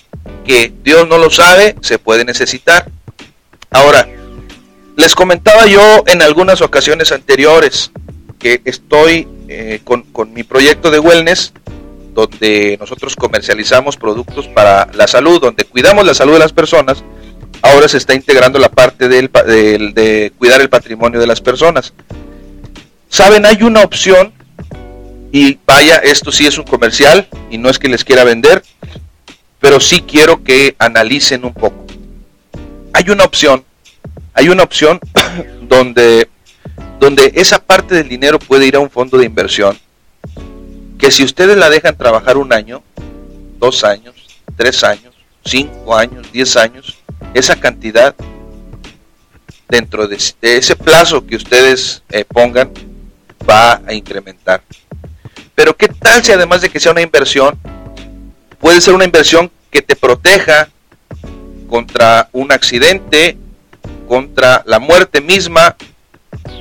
que 0.51 0.73
Dios 0.83 1.07
no 1.07 1.17
lo 1.17 1.31
sabe, 1.31 1.77
se 1.81 2.01
puede 2.01 2.25
necesitar. 2.25 2.91
Ahora, 3.71 4.09
les 4.97 5.15
comentaba 5.15 5.67
yo 5.67 6.03
en 6.09 6.23
algunas 6.23 6.61
ocasiones 6.61 7.13
anteriores 7.13 7.93
que 8.37 8.61
estoy 8.65 9.29
eh, 9.47 9.81
con, 9.85 10.03
con 10.03 10.33
mi 10.33 10.43
proyecto 10.43 10.91
de 10.91 10.99
wellness 10.99 11.53
donde 12.15 12.77
nosotros 12.81 13.15
comercializamos 13.15 13.97
productos 13.97 14.49
para 14.49 14.89
la 14.93 15.07
salud, 15.07 15.41
donde 15.41 15.63
cuidamos 15.63 16.05
la 16.05 16.15
salud 16.15 16.33
de 16.33 16.41
las 16.41 16.53
personas, 16.53 17.05
ahora 17.63 17.87
se 17.87 17.99
está 17.99 18.15
integrando 18.15 18.59
la 18.59 18.73
parte 18.73 19.07
del, 19.07 19.31
de 19.31 20.33
cuidar 20.37 20.61
el 20.61 20.69
patrimonio 20.69 21.21
de 21.21 21.29
las 21.29 21.41
personas. 21.41 21.95
Saben, 23.09 23.47
hay 23.47 23.63
una 23.63 23.83
opción 23.83 24.33
y 25.31 25.61
vaya, 25.65 25.99
esto 25.99 26.33
sí 26.33 26.45
es 26.49 26.59
un 26.59 26.65
comercial 26.65 27.29
y 27.53 27.59
no 27.59 27.71
es 27.71 27.79
que 27.79 27.87
les 27.87 28.05
quiera 28.05 28.25
vender, 28.25 28.65
pero 29.61 29.79
sí 29.79 30.03
quiero 30.03 30.42
que 30.42 30.75
analicen 30.79 31.44
un 31.44 31.55
poco. 31.55 31.87
Hay 32.92 33.11
una 33.11 33.25
opción, 33.25 33.64
hay 34.35 34.49
una 34.49 34.62
opción 34.62 34.99
donde, 35.62 36.29
donde 36.99 37.33
esa 37.37 37.59
parte 37.59 37.94
del 37.94 38.09
dinero 38.09 38.38
puede 38.38 38.66
ir 38.66 38.77
a 38.77 38.81
un 38.81 38.90
fondo 38.90 39.18
de 39.18 39.27
inversión, 39.27 39.79
que 40.99 41.11
si 41.11 41.23
ustedes 41.23 41.57
la 41.57 41.70
dejan 41.70 41.96
trabajar 41.96 42.37
un 42.37 42.53
año, 42.53 42.83
dos 43.59 43.85
años, 43.85 44.14
tres 44.57 44.83
años, 44.83 45.14
cinco 45.44 45.94
años, 45.96 46.27
diez 46.33 46.57
años, 46.57 46.99
esa 47.35 47.57
cantidad 47.57 48.14
dentro 49.68 50.09
de, 50.09 50.16
ese 50.16 50.77
plazo 50.77 51.25
que 51.25 51.37
ustedes 51.37 52.03
eh, 52.11 52.25
pongan 52.25 52.70
va 53.49 53.81
a 53.87 53.92
incrementar. 53.92 54.62
Pero 55.55 55.77
¿qué 55.77 55.88
tal 55.88 56.25
si 56.25 56.33
además 56.33 56.62
de 56.62 56.70
que 56.70 56.81
sea 56.81 56.92
una 56.92 57.03
inversión, 57.03 57.59
puede 58.61 58.81
ser 58.81 58.94
una 58.94 59.05
inversión 59.05 59.51
que 59.70 59.83
te 59.83 59.96
proteja 59.96 60.68
contra 61.68 62.29
un 62.33 62.53
accidente, 62.53 63.37
contra 64.07 64.62
la 64.66 64.79
muerte 64.79 65.20
misma? 65.20 65.77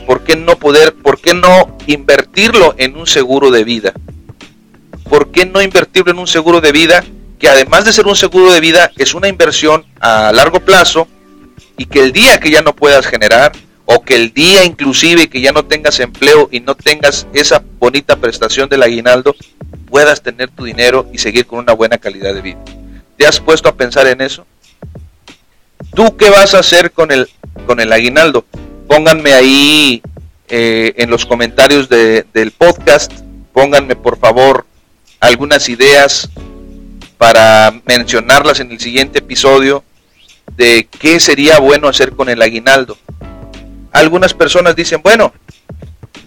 ¿Por 0.07 0.23
qué 0.23 0.35
no 0.35 0.57
poder, 0.57 0.93
por 0.95 1.19
qué 1.19 1.33
no 1.33 1.77
invertirlo 1.85 2.73
en 2.77 2.95
un 2.95 3.05
seguro 3.05 3.51
de 3.51 3.63
vida? 3.63 3.93
¿Por 5.09 5.31
qué 5.31 5.45
no 5.45 5.61
invertirlo 5.61 6.11
en 6.11 6.19
un 6.19 6.27
seguro 6.27 6.61
de 6.61 6.71
vida 6.71 7.03
que 7.37 7.47
además 7.47 7.85
de 7.85 7.93
ser 7.93 8.07
un 8.07 8.15
seguro 8.15 8.51
de 8.51 8.59
vida 8.59 8.91
es 8.97 9.13
una 9.13 9.27
inversión 9.27 9.85
a 9.99 10.31
largo 10.33 10.59
plazo 10.59 11.07
y 11.77 11.85
que 11.85 12.01
el 12.01 12.11
día 12.11 12.39
que 12.39 12.51
ya 12.51 12.61
no 12.61 12.75
puedas 12.75 13.07
generar 13.07 13.53
o 13.85 14.03
que 14.03 14.15
el 14.15 14.33
día 14.33 14.65
inclusive 14.65 15.29
que 15.29 15.41
ya 15.41 15.51
no 15.51 15.65
tengas 15.65 15.99
empleo 15.99 16.49
y 16.51 16.59
no 16.59 16.75
tengas 16.75 17.25
esa 17.33 17.63
bonita 17.79 18.17
prestación 18.17 18.69
del 18.69 18.83
aguinaldo, 18.83 19.35
puedas 19.89 20.21
tener 20.21 20.49
tu 20.49 20.65
dinero 20.65 21.07
y 21.11 21.17
seguir 21.17 21.45
con 21.45 21.59
una 21.59 21.73
buena 21.73 21.97
calidad 21.97 22.33
de 22.33 22.41
vida. 22.41 22.59
¿Te 23.17 23.27
has 23.27 23.39
puesto 23.39 23.69
a 23.69 23.75
pensar 23.75 24.07
en 24.07 24.21
eso? 24.21 24.45
¿Tú 25.93 26.15
qué 26.17 26.29
vas 26.29 26.53
a 26.53 26.59
hacer 26.59 26.91
con 26.91 27.11
el, 27.11 27.29
con 27.65 27.79
el 27.79 27.91
aguinaldo? 27.91 28.45
Pónganme 28.87 29.33
ahí 29.33 30.01
eh, 30.47 30.93
en 30.97 31.09
los 31.09 31.25
comentarios 31.25 31.89
del 31.89 32.51
podcast, 32.57 33.11
pónganme 33.53 33.95
por 33.95 34.17
favor 34.17 34.65
algunas 35.19 35.67
ideas 35.69 36.29
para 37.17 37.81
mencionarlas 37.85 38.59
en 38.61 38.71
el 38.71 38.79
siguiente 38.79 39.19
episodio 39.19 39.83
de 40.55 40.87
qué 40.99 41.19
sería 41.19 41.59
bueno 41.59 41.87
hacer 41.87 42.15
con 42.15 42.29
el 42.29 42.41
aguinaldo 42.41 42.97
algunas 43.91 44.33
personas 44.33 44.75
dicen, 44.75 45.01
bueno, 45.03 45.33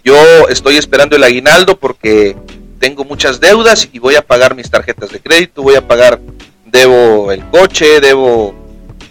yo 0.04 0.16
estoy 0.48 0.76
esperando 0.76 1.16
el 1.16 1.24
aguinaldo 1.24 1.78
porque 1.78 2.36
tengo 2.82 3.04
muchas 3.04 3.38
deudas 3.38 3.88
y 3.92 4.00
voy 4.00 4.16
a 4.16 4.22
pagar 4.22 4.56
mis 4.56 4.68
tarjetas 4.68 5.10
de 5.12 5.20
crédito, 5.20 5.62
voy 5.62 5.76
a 5.76 5.86
pagar, 5.86 6.18
debo 6.66 7.30
el 7.30 7.48
coche, 7.48 8.00
debo, 8.00 8.52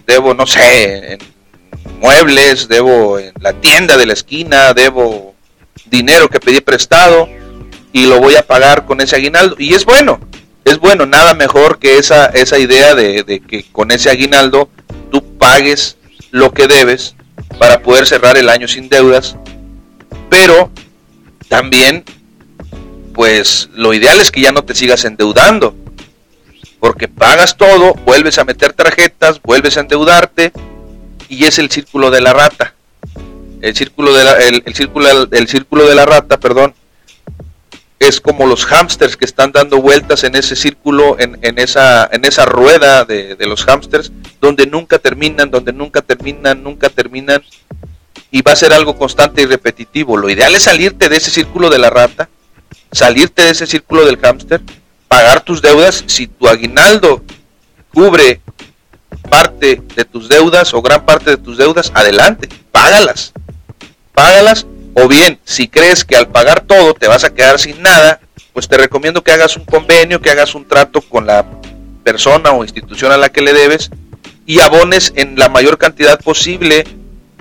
debo, 0.05 0.33
no 0.33 0.45
sé, 0.45 1.17
muebles, 2.01 2.67
debo 2.67 3.17
en 3.17 3.31
la 3.39 3.53
tienda 3.53 3.95
de 3.95 4.05
la 4.05 4.11
esquina, 4.11 4.73
debo 4.73 5.35
dinero 5.85 6.27
que 6.27 6.41
pedí 6.41 6.59
prestado 6.59 7.29
y 7.93 8.07
lo 8.07 8.19
voy 8.19 8.35
a 8.35 8.45
pagar 8.45 8.85
con 8.85 8.99
ese 8.99 9.15
aguinaldo. 9.15 9.55
Y 9.57 9.73
es 9.73 9.85
bueno, 9.85 10.19
es 10.65 10.77
bueno, 10.77 11.05
nada 11.05 11.33
mejor 11.33 11.79
que 11.79 11.97
esa, 11.97 12.25
esa 12.25 12.59
idea 12.59 12.93
de, 12.93 13.23
de 13.23 13.39
que 13.39 13.63
con 13.71 13.91
ese 13.91 14.09
aguinaldo 14.09 14.67
tú 15.11 15.23
pagues 15.37 15.95
lo 16.31 16.51
que 16.51 16.67
debes 16.67 17.15
para 17.57 17.81
poder 17.81 18.05
cerrar 18.05 18.35
el 18.35 18.49
año 18.49 18.67
sin 18.67 18.89
deudas, 18.89 19.37
pero 20.29 20.69
también, 21.47 22.03
pues 23.13 23.69
lo 23.73 23.93
ideal 23.93 24.19
es 24.19 24.31
que 24.31 24.41
ya 24.41 24.51
no 24.51 24.63
te 24.63 24.75
sigas 24.75 25.05
endeudando, 25.05 25.75
porque 26.79 27.07
pagas 27.07 27.57
todo, 27.57 27.93
vuelves 28.05 28.37
a 28.37 28.43
meter 28.43 28.73
tarjetas, 28.73 29.41
vuelves 29.41 29.77
a 29.77 29.81
endeudarte 29.81 30.51
y 31.29 31.45
es 31.45 31.59
el 31.59 31.69
círculo 31.69 32.11
de 32.11 32.21
la 32.21 32.33
rata. 32.33 32.73
El 33.61 33.75
círculo 33.75 34.13
de 34.13 34.23
la, 34.23 34.33
el, 34.37 34.73
círculo, 34.73 35.07
el 35.31 35.47
círculo 35.47 35.87
de 35.87 35.93
la 35.93 36.05
rata, 36.05 36.39
perdón, 36.39 36.73
es 38.01 38.19
como 38.19 38.47
los 38.47 38.65
hámsters 38.65 39.15
que 39.15 39.25
están 39.25 39.51
dando 39.51 39.79
vueltas 39.79 40.23
en 40.23 40.33
ese 40.33 40.55
círculo, 40.55 41.17
en, 41.19 41.37
esa, 41.59 42.09
en 42.11 42.25
esa 42.25 42.45
rueda 42.45 43.05
de, 43.05 43.37
los 43.41 43.63
hámsters, 43.63 44.11
donde 44.41 44.65
nunca 44.65 44.97
terminan, 44.97 45.51
donde 45.51 45.71
nunca 45.71 46.01
terminan, 46.01 46.63
nunca 46.63 46.89
terminan, 46.89 47.43
y 48.31 48.41
va 48.41 48.53
a 48.53 48.55
ser 48.55 48.73
algo 48.73 48.97
constante 48.97 49.43
y 49.43 49.45
repetitivo. 49.45 50.17
Lo 50.17 50.31
ideal 50.31 50.55
es 50.55 50.63
salirte 50.63 51.09
de 51.09 51.17
ese 51.17 51.29
círculo 51.29 51.69
de 51.69 51.77
la 51.77 51.91
rata, 51.91 52.27
salirte 52.91 53.43
de 53.43 53.51
ese 53.51 53.67
círculo 53.67 54.05
del 54.05 54.17
hámster, 54.17 54.61
pagar 55.07 55.41
tus 55.41 55.61
deudas. 55.61 56.03
Si 56.07 56.27
tu 56.27 56.47
aguinaldo 56.47 57.23
cubre 57.93 58.41
parte 59.29 59.81
de 59.95 60.05
tus 60.05 60.29
deudas 60.29 60.73
o 60.73 60.81
gran 60.81 61.05
parte 61.05 61.31
de 61.31 61.37
tus 61.37 61.57
deudas, 61.57 61.91
adelante, 61.93 62.49
págalas. 62.71 63.33
Págalas 64.13 64.65
o 64.93 65.07
bien, 65.07 65.39
si 65.45 65.67
crees 65.67 66.03
que 66.03 66.15
al 66.15 66.27
pagar 66.27 66.61
todo 66.61 66.93
te 66.93 67.07
vas 67.07 67.23
a 67.23 67.33
quedar 67.33 67.59
sin 67.59 67.81
nada, 67.81 68.19
pues 68.53 68.67
te 68.67 68.77
recomiendo 68.77 69.23
que 69.23 69.31
hagas 69.31 69.55
un 69.55 69.63
convenio, 69.63 70.21
que 70.21 70.29
hagas 70.29 70.53
un 70.55 70.67
trato 70.67 71.01
con 71.01 71.25
la 71.25 71.45
persona 72.03 72.51
o 72.51 72.63
institución 72.63 73.11
a 73.11 73.17
la 73.17 73.29
que 73.29 73.41
le 73.41 73.53
debes 73.53 73.89
y 74.45 74.59
abones 74.59 75.13
en 75.15 75.37
la 75.37 75.49
mayor 75.49 75.77
cantidad 75.77 76.19
posible 76.19 76.85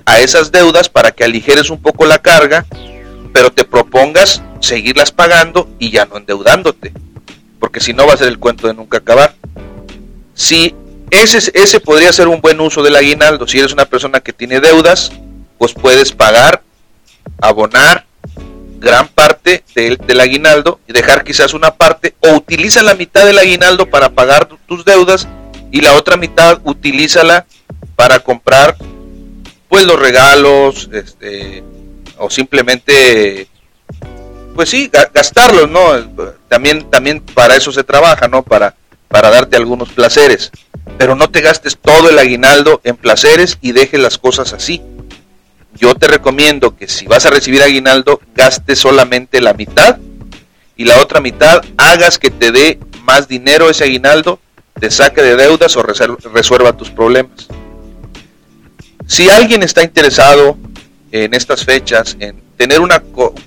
a 0.05 0.19
esas 0.19 0.51
deudas 0.51 0.87
para 0.87 1.11
que 1.11 1.23
aligeres 1.23 1.69
un 1.69 1.81
poco 1.81 2.05
la 2.05 2.19
carga, 2.19 2.65
pero 3.33 3.51
te 3.51 3.63
propongas 3.63 4.41
seguirlas 4.59 5.11
pagando 5.11 5.69
y 5.79 5.91
ya 5.91 6.05
no 6.05 6.17
endeudándote, 6.17 6.93
porque 7.59 7.79
si 7.79 7.93
no 7.93 8.07
va 8.07 8.13
a 8.13 8.17
ser 8.17 8.27
el 8.27 8.39
cuento 8.39 8.67
de 8.67 8.73
nunca 8.73 8.99
acabar. 8.99 9.35
Si 10.33 10.75
ese, 11.09 11.51
ese 11.53 11.79
podría 11.79 12.13
ser 12.13 12.27
un 12.27 12.41
buen 12.41 12.59
uso 12.61 12.83
del 12.83 12.95
aguinaldo, 12.95 13.47
si 13.47 13.59
eres 13.59 13.73
una 13.73 13.85
persona 13.85 14.19
que 14.19 14.33
tiene 14.33 14.59
deudas, 14.59 15.11
pues 15.57 15.73
puedes 15.73 16.11
pagar 16.11 16.63
abonar 17.39 18.05
gran 18.79 19.07
parte 19.07 19.63
del, 19.75 20.19
aguinaldo 20.19 20.79
y 20.87 20.93
dejar 20.93 21.23
quizás 21.23 21.53
una 21.53 21.75
parte 21.75 22.15
o 22.19 22.31
utiliza 22.31 22.81
la 22.81 22.95
mitad 22.95 23.25
del 23.25 23.37
aguinaldo 23.37 23.87
para 23.87 24.09
pagar 24.09 24.49
tus 24.65 24.83
deudas 24.83 25.27
y 25.71 25.81
la 25.81 25.93
otra 25.93 26.17
mitad 26.17 26.59
utilízala 26.63 27.45
para 27.95 28.19
comprar 28.21 28.75
pues 29.69 29.85
los 29.85 29.99
regalos 29.99 30.89
este 30.91 31.63
o 32.21 32.29
simplemente 32.29 33.47
pues 34.55 34.69
sí 34.69 34.89
gastarlos 35.13 35.69
no 35.69 36.37
también 36.47 36.89
también 36.89 37.21
para 37.21 37.55
eso 37.55 37.71
se 37.71 37.83
trabaja 37.83 38.27
no 38.27 38.43
para 38.43 38.75
para 39.11 39.29
darte 39.29 39.57
algunos 39.57 39.89
placeres. 39.89 40.51
Pero 40.97 41.15
no 41.15 41.29
te 41.29 41.41
gastes 41.41 41.77
todo 41.77 42.09
el 42.09 42.17
aguinaldo 42.17 42.81
en 42.83 42.95
placeres 42.95 43.57
y 43.61 43.73
dejes 43.73 43.99
las 43.99 44.17
cosas 44.17 44.53
así. 44.53 44.81
Yo 45.75 45.93
te 45.95 46.07
recomiendo 46.07 46.75
que 46.75 46.87
si 46.87 47.05
vas 47.05 47.25
a 47.25 47.29
recibir 47.29 47.61
aguinaldo, 47.61 48.21
gastes 48.35 48.79
solamente 48.79 49.41
la 49.41 49.53
mitad 49.53 49.97
y 50.75 50.85
la 50.85 51.01
otra 51.01 51.19
mitad 51.19 51.63
hagas 51.77 52.17
que 52.17 52.29
te 52.29 52.51
dé 52.51 52.79
más 53.03 53.27
dinero 53.27 53.69
ese 53.69 53.83
aguinaldo, 53.83 54.39
te 54.79 54.89
saque 54.89 55.21
de 55.21 55.35
deudas 55.35 55.75
o 55.75 55.83
resuelva 55.83 56.73
tus 56.73 56.89
problemas. 56.89 57.47
Si 59.07 59.29
alguien 59.29 59.63
está 59.63 59.83
interesado 59.83 60.57
en 61.11 61.33
estas 61.33 61.65
fechas, 61.65 62.15
en 62.19 62.41
tener 62.57 62.79
un 62.79 62.89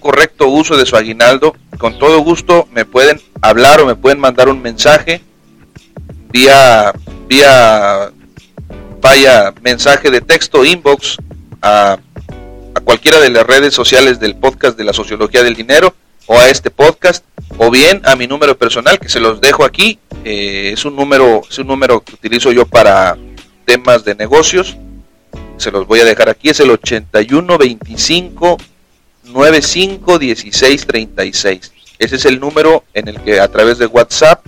correcto 0.01 0.49
uso 0.49 0.77
de 0.77 0.87
su 0.87 0.97
aguinaldo, 0.97 1.55
con 1.79 1.99
todo 1.99 2.19
gusto 2.21 2.69
me 2.73 2.85
pueden 2.85 3.21
hablar 3.41 3.81
o 3.81 3.87
me 3.87 3.97
pueden 3.97 4.21
mandar 4.21 4.49
un 4.49 4.61
mensaje 4.61 5.23
vía, 6.31 6.93
vía, 7.29 8.11
vaya 9.01 9.55
mensaje 9.63 10.11
de 10.11 10.21
texto 10.21 10.65
inbox 10.65 11.17
a 11.63 11.99
a 12.75 12.81
cualquiera 12.81 13.21
de 13.21 13.31
las 13.31 13.47
redes 13.47 13.73
sociales 13.73 14.19
del 14.19 14.37
podcast 14.37 14.77
de 14.77 14.85
la 14.85 14.93
sociología 14.93 15.43
del 15.43 15.55
dinero 15.55 15.95
o 16.27 16.39
a 16.39 16.51
este 16.51 16.71
podcast 16.71 17.25
o 17.59 17.71
bien 17.71 18.03
a 18.05 18.17
mi 18.17 18.27
número 18.27 18.59
personal 18.59 18.99
que 18.99 19.09
se 19.09 19.21
los 19.21 19.41
dejo 19.41 19.65
aquí 19.65 19.99
eh, 20.25 20.71
es 20.73 20.85
un 20.85 20.97
número 20.97 21.43
es 21.49 21.59
un 21.59 21.69
número 21.69 22.01
que 22.01 22.15
utilizo 22.15 22.51
yo 22.51 22.67
para 22.67 23.17
temas 23.65 24.05
de 24.05 24.15
negocios 24.15 24.77
se 25.57 25.71
los 25.71 25.87
voy 25.87 26.01
a 26.01 26.05
dejar 26.05 26.29
aquí 26.29 26.49
es 26.49 26.59
el 26.61 26.71
81 26.71 27.59
25 27.59 28.59
951636. 29.25 31.73
Ese 31.99 32.17
es 32.17 32.25
el 32.25 32.41
número 32.41 32.85
en 32.93 33.09
el 33.09 33.21
que 33.21 33.41
a 33.41 33.49
través 33.49 33.79
de 33.79 33.87
WhatsApp 33.87 34.45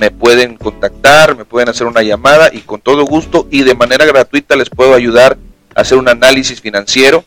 me 0.00 0.10
pueden 0.10 0.56
contactar, 0.56 1.36
me 1.36 1.44
pueden 1.44 1.68
hacer 1.68 1.86
una 1.86 2.02
llamada 2.02 2.50
y 2.52 2.60
con 2.60 2.80
todo 2.80 3.04
gusto 3.04 3.46
y 3.50 3.64
de 3.64 3.74
manera 3.74 4.06
gratuita 4.06 4.56
les 4.56 4.70
puedo 4.70 4.94
ayudar 4.94 5.36
a 5.74 5.80
hacer 5.80 5.98
un 5.98 6.08
análisis 6.08 6.60
financiero, 6.60 7.24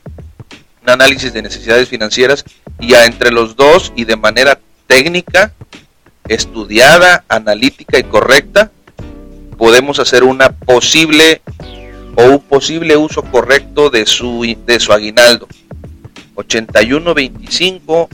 un 0.82 0.90
análisis 0.90 1.34
de 1.34 1.42
necesidades 1.42 1.90
financieras 1.90 2.46
y 2.80 2.90
ya 2.90 3.06
entre 3.06 3.32
los 3.32 3.56
dos 3.56 3.92
y 3.96 4.06
de 4.06 4.16
manera 4.16 4.60
técnica, 4.88 5.54
estudiada, 6.28 7.24
analítica 7.28 8.00
y 8.00 8.04
correcta, 8.04 8.72
podemos 9.58 10.00
hacer 10.00 10.24
una 10.24 10.52
posible 10.52 11.42
o 12.16 12.24
un 12.24 12.40
posible 12.40 12.98
uso 12.98 13.22
correcto 13.24 13.90
de 13.90 14.06
su, 14.06 14.56
de 14.66 14.80
su 14.80 14.94
aguinaldo. 14.94 15.48
8125 16.36 18.10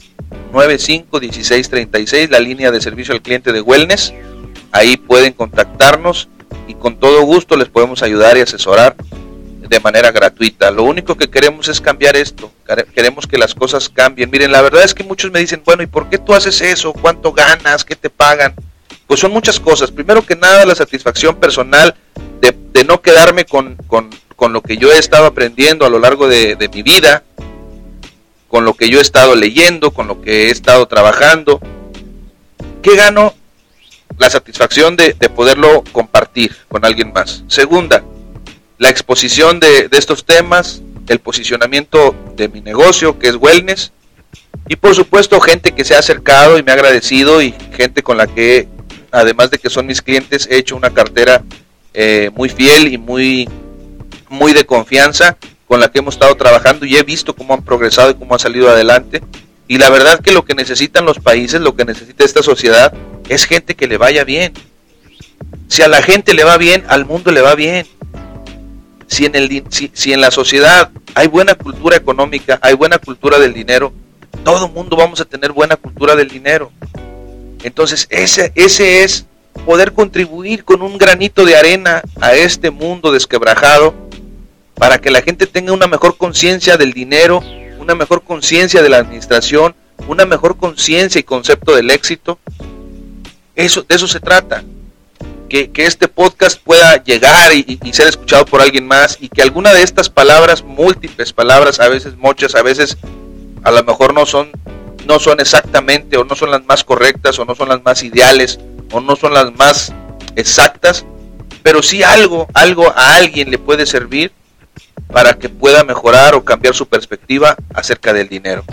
95 0.52 1.20
16 1.20 1.70
36, 1.70 2.30
la 2.30 2.40
línea 2.40 2.70
de 2.70 2.80
servicio 2.80 3.14
al 3.14 3.22
cliente 3.22 3.52
de 3.52 3.60
Wellness. 3.60 4.14
Ahí 4.72 4.96
pueden 4.96 5.32
contactarnos 5.32 6.28
y 6.66 6.74
con 6.74 6.98
todo 6.98 7.22
gusto 7.22 7.56
les 7.56 7.68
podemos 7.68 8.02
ayudar 8.02 8.36
y 8.36 8.40
asesorar 8.40 8.96
de 9.68 9.80
manera 9.80 10.10
gratuita. 10.10 10.70
Lo 10.70 10.84
único 10.84 11.16
que 11.16 11.28
queremos 11.28 11.68
es 11.68 11.80
cambiar 11.80 12.16
esto. 12.16 12.50
Queremos 12.94 13.26
que 13.26 13.38
las 13.38 13.54
cosas 13.54 13.88
cambien. 13.88 14.30
Miren, 14.30 14.52
la 14.52 14.62
verdad 14.62 14.84
es 14.84 14.94
que 14.94 15.04
muchos 15.04 15.30
me 15.30 15.40
dicen, 15.40 15.62
bueno, 15.64 15.82
¿y 15.82 15.86
por 15.86 16.08
qué 16.08 16.18
tú 16.18 16.34
haces 16.34 16.60
eso? 16.60 16.92
¿Cuánto 16.92 17.32
ganas? 17.32 17.84
¿Qué 17.84 17.96
te 17.96 18.10
pagan? 18.10 18.54
Pues 19.08 19.18
son 19.18 19.32
muchas 19.32 19.58
cosas. 19.58 19.90
Primero 19.90 20.24
que 20.24 20.36
nada, 20.36 20.64
la 20.64 20.76
satisfacción 20.76 21.34
personal 21.36 21.96
de, 22.40 22.84
no 22.84 23.02
quedarme 23.02 23.44
con, 23.44 23.76
lo 24.38 24.62
que 24.62 24.76
yo 24.76 24.92
he 24.92 24.98
estado 24.98 25.26
aprendiendo 25.26 25.84
a 25.84 25.90
lo 25.90 25.98
largo 25.98 26.28
de, 26.28 26.54
de 26.54 26.68
mi 26.68 26.82
vida, 26.82 27.24
con 28.48 28.64
lo 28.64 28.74
que 28.74 28.88
yo 28.88 28.98
he 28.98 29.02
estado 29.02 29.34
leyendo, 29.34 29.90
con 29.90 30.06
lo 30.06 30.22
que 30.22 30.46
he 30.46 30.50
estado 30.50 30.86
trabajando. 30.86 31.60
¿Qué 32.82 32.96
gano? 32.96 33.34
La 34.18 34.30
satisfacción 34.30 34.96
de, 34.96 35.14
poderlo 35.34 35.84
compartir 35.92 36.56
con 36.68 36.84
alguien 36.84 37.12
más. 37.12 37.44
Segunda, 37.46 38.02
la 38.78 38.88
exposición 38.88 39.60
de, 39.60 39.88
estos 39.92 40.24
temas, 40.24 40.82
el 41.08 41.18
posicionamiento 41.18 42.14
de 42.36 42.48
mi 42.48 42.60
negocio, 42.60 43.18
que 43.18 43.28
es 43.28 43.36
Wellness. 43.36 43.92
Y 44.68 44.76
por 44.76 44.94
supuesto, 44.94 45.40
gente 45.40 45.72
que 45.72 45.84
se 45.84 45.94
ha 45.94 45.98
acercado 45.98 46.58
y 46.58 46.62
me 46.62 46.72
ha 46.72 46.74
agradecido 46.74 47.42
y 47.42 47.54
gente 47.76 48.02
con 48.02 48.16
la 48.16 48.26
que, 48.26 48.68
además 49.10 49.50
de 49.50 49.58
que 49.58 49.70
son 49.70 49.86
mis 49.86 50.02
clientes, 50.02 50.48
he 50.50 50.58
hecho 50.58 50.76
una 50.76 50.90
cartera 50.90 51.42
eh, 51.94 52.30
muy 52.34 52.48
fiel 52.48 52.92
y 52.92 52.98
muy, 52.98 53.48
muy 54.28 54.52
de 54.52 54.64
confianza 54.64 55.36
con 55.66 55.80
la 55.80 55.90
que 55.90 55.98
hemos 55.98 56.14
estado 56.14 56.34
trabajando 56.34 56.86
y 56.86 56.96
he 56.96 57.02
visto 57.02 57.34
cómo 57.34 57.54
han 57.54 57.62
progresado 57.62 58.10
y 58.10 58.14
cómo 58.14 58.34
han 58.34 58.40
salido 58.40 58.70
adelante. 58.70 59.22
Y 59.68 59.76
la 59.76 59.90
verdad 59.90 60.20
que 60.20 60.32
lo 60.32 60.44
que 60.44 60.54
necesitan 60.54 61.04
los 61.04 61.18
países, 61.18 61.60
lo 61.60 61.76
que 61.76 61.84
necesita 61.84 62.24
esta 62.24 62.42
sociedad, 62.42 62.92
es 63.28 63.44
gente 63.44 63.74
que 63.74 63.86
le 63.86 63.98
vaya 63.98 64.24
bien. 64.24 64.54
Si 65.68 65.82
a 65.82 65.88
la 65.88 66.02
gente 66.02 66.32
le 66.32 66.44
va 66.44 66.56
bien, 66.56 66.84
al 66.88 67.04
mundo 67.04 67.30
le 67.30 67.42
va 67.42 67.54
bien. 67.54 67.86
Si 69.06 69.26
en, 69.26 69.34
el, 69.34 69.64
si, 69.70 70.12
en 70.12 70.20
la 70.20 70.30
sociedad 70.30 70.90
hay 71.14 71.28
buena 71.28 71.54
cultura 71.54 71.96
económica, 71.96 72.58
hay 72.62 72.74
buena 72.74 72.98
cultura 72.98 73.38
del 73.38 73.54
dinero, 73.54 73.92
todo 74.44 74.66
el 74.66 74.72
mundo 74.72 74.96
vamos 74.96 75.20
a 75.20 75.24
tener 75.24 75.52
buena 75.52 75.76
cultura 75.76 76.14
del 76.14 76.28
dinero. 76.28 76.70
Entonces, 77.62 78.06
ese, 78.10 78.52
ese 78.54 79.04
es 79.04 79.26
poder 79.66 79.92
contribuir 79.92 80.64
con 80.64 80.82
un 80.82 80.98
granito 80.98 81.44
de 81.44 81.56
arena 81.56 82.02
a 82.20 82.34
este 82.34 82.70
mundo 82.70 83.12
desquebrajado 83.12 83.94
para 84.74 85.00
que 85.00 85.10
la 85.10 85.22
gente 85.22 85.46
tenga 85.46 85.72
una 85.72 85.86
mejor 85.86 86.16
conciencia 86.16 86.76
del 86.76 86.92
dinero, 86.92 87.42
una 87.78 87.94
mejor 87.94 88.22
conciencia 88.22 88.82
de 88.82 88.88
la 88.88 88.98
administración, 88.98 89.74
una 90.06 90.24
mejor 90.24 90.56
conciencia 90.56 91.18
y 91.18 91.24
concepto 91.24 91.74
del 91.74 91.90
éxito. 91.90 92.38
Eso, 93.56 93.82
de 93.82 93.94
eso 93.94 94.06
se 94.06 94.20
trata. 94.20 94.62
Que, 95.48 95.70
este 95.74 96.08
podcast 96.08 96.60
pueda 96.62 97.02
llegar 97.02 97.52
y, 97.54 97.78
ser 97.92 98.06
escuchado 98.06 98.44
por 98.44 98.60
alguien 98.60 98.86
más 98.86 99.16
y 99.18 99.28
que 99.28 99.42
alguna 99.42 99.72
de 99.72 99.82
estas 99.82 100.10
palabras, 100.10 100.62
múltiples 100.62 101.32
palabras, 101.32 101.80
a 101.80 101.88
veces 101.88 102.16
muchas, 102.16 102.54
a 102.54 102.62
veces 102.62 102.98
a 103.64 103.70
lo 103.70 103.82
mejor 103.82 104.12
no 104.12 104.26
son, 104.26 104.50
no 105.08 105.18
son 105.18 105.40
exactamente 105.40 106.18
o 106.18 106.24
no 106.24 106.36
son 106.36 106.50
las 106.50 106.64
más 106.66 106.84
correctas 106.84 107.38
o 107.38 107.46
no 107.46 107.54
son 107.54 107.70
las 107.70 107.82
más 107.82 108.02
ideales 108.02 108.60
o 108.92 109.00
no 109.00 109.16
son 109.16 109.32
las 109.32 109.52
más 109.56 109.92
exactas, 110.36 111.06
pero 111.62 111.82
si 111.82 112.02
algo, 112.02 112.46
algo 112.52 112.92
a 112.94 113.16
alguien 113.16 113.50
le 113.50 113.58
puede 113.58 113.86
servir 113.86 114.32
para 115.10 115.32
que 115.34 115.48
pueda 115.48 115.82
mejorar 115.82 116.34
o 116.34 116.44
cambiar 116.44 116.74
su 116.74 116.86
perspectiva 116.86 117.56
acerca 117.72 118.12
del 118.12 118.28
dinero. 118.28 118.64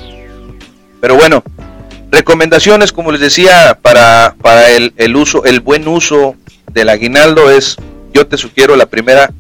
Pero 1.00 1.16
bueno, 1.16 1.42
recomendaciones, 2.12 2.92
como 2.92 3.12
les 3.12 3.22
decía, 3.22 3.80
para, 3.82 4.36
para 4.42 4.72
el, 4.72 4.94
el, 4.98 5.16
uso, 5.16 5.46
el 5.46 5.62
buen 5.62 5.88
uso 5.88 6.36
del 6.72 6.90
aguinaldo 6.90 7.50
es, 7.50 7.78
yo 8.14 8.28
te 8.28 8.38
sugiero 8.38 8.76
la 8.76 8.88
primera, 8.88 9.32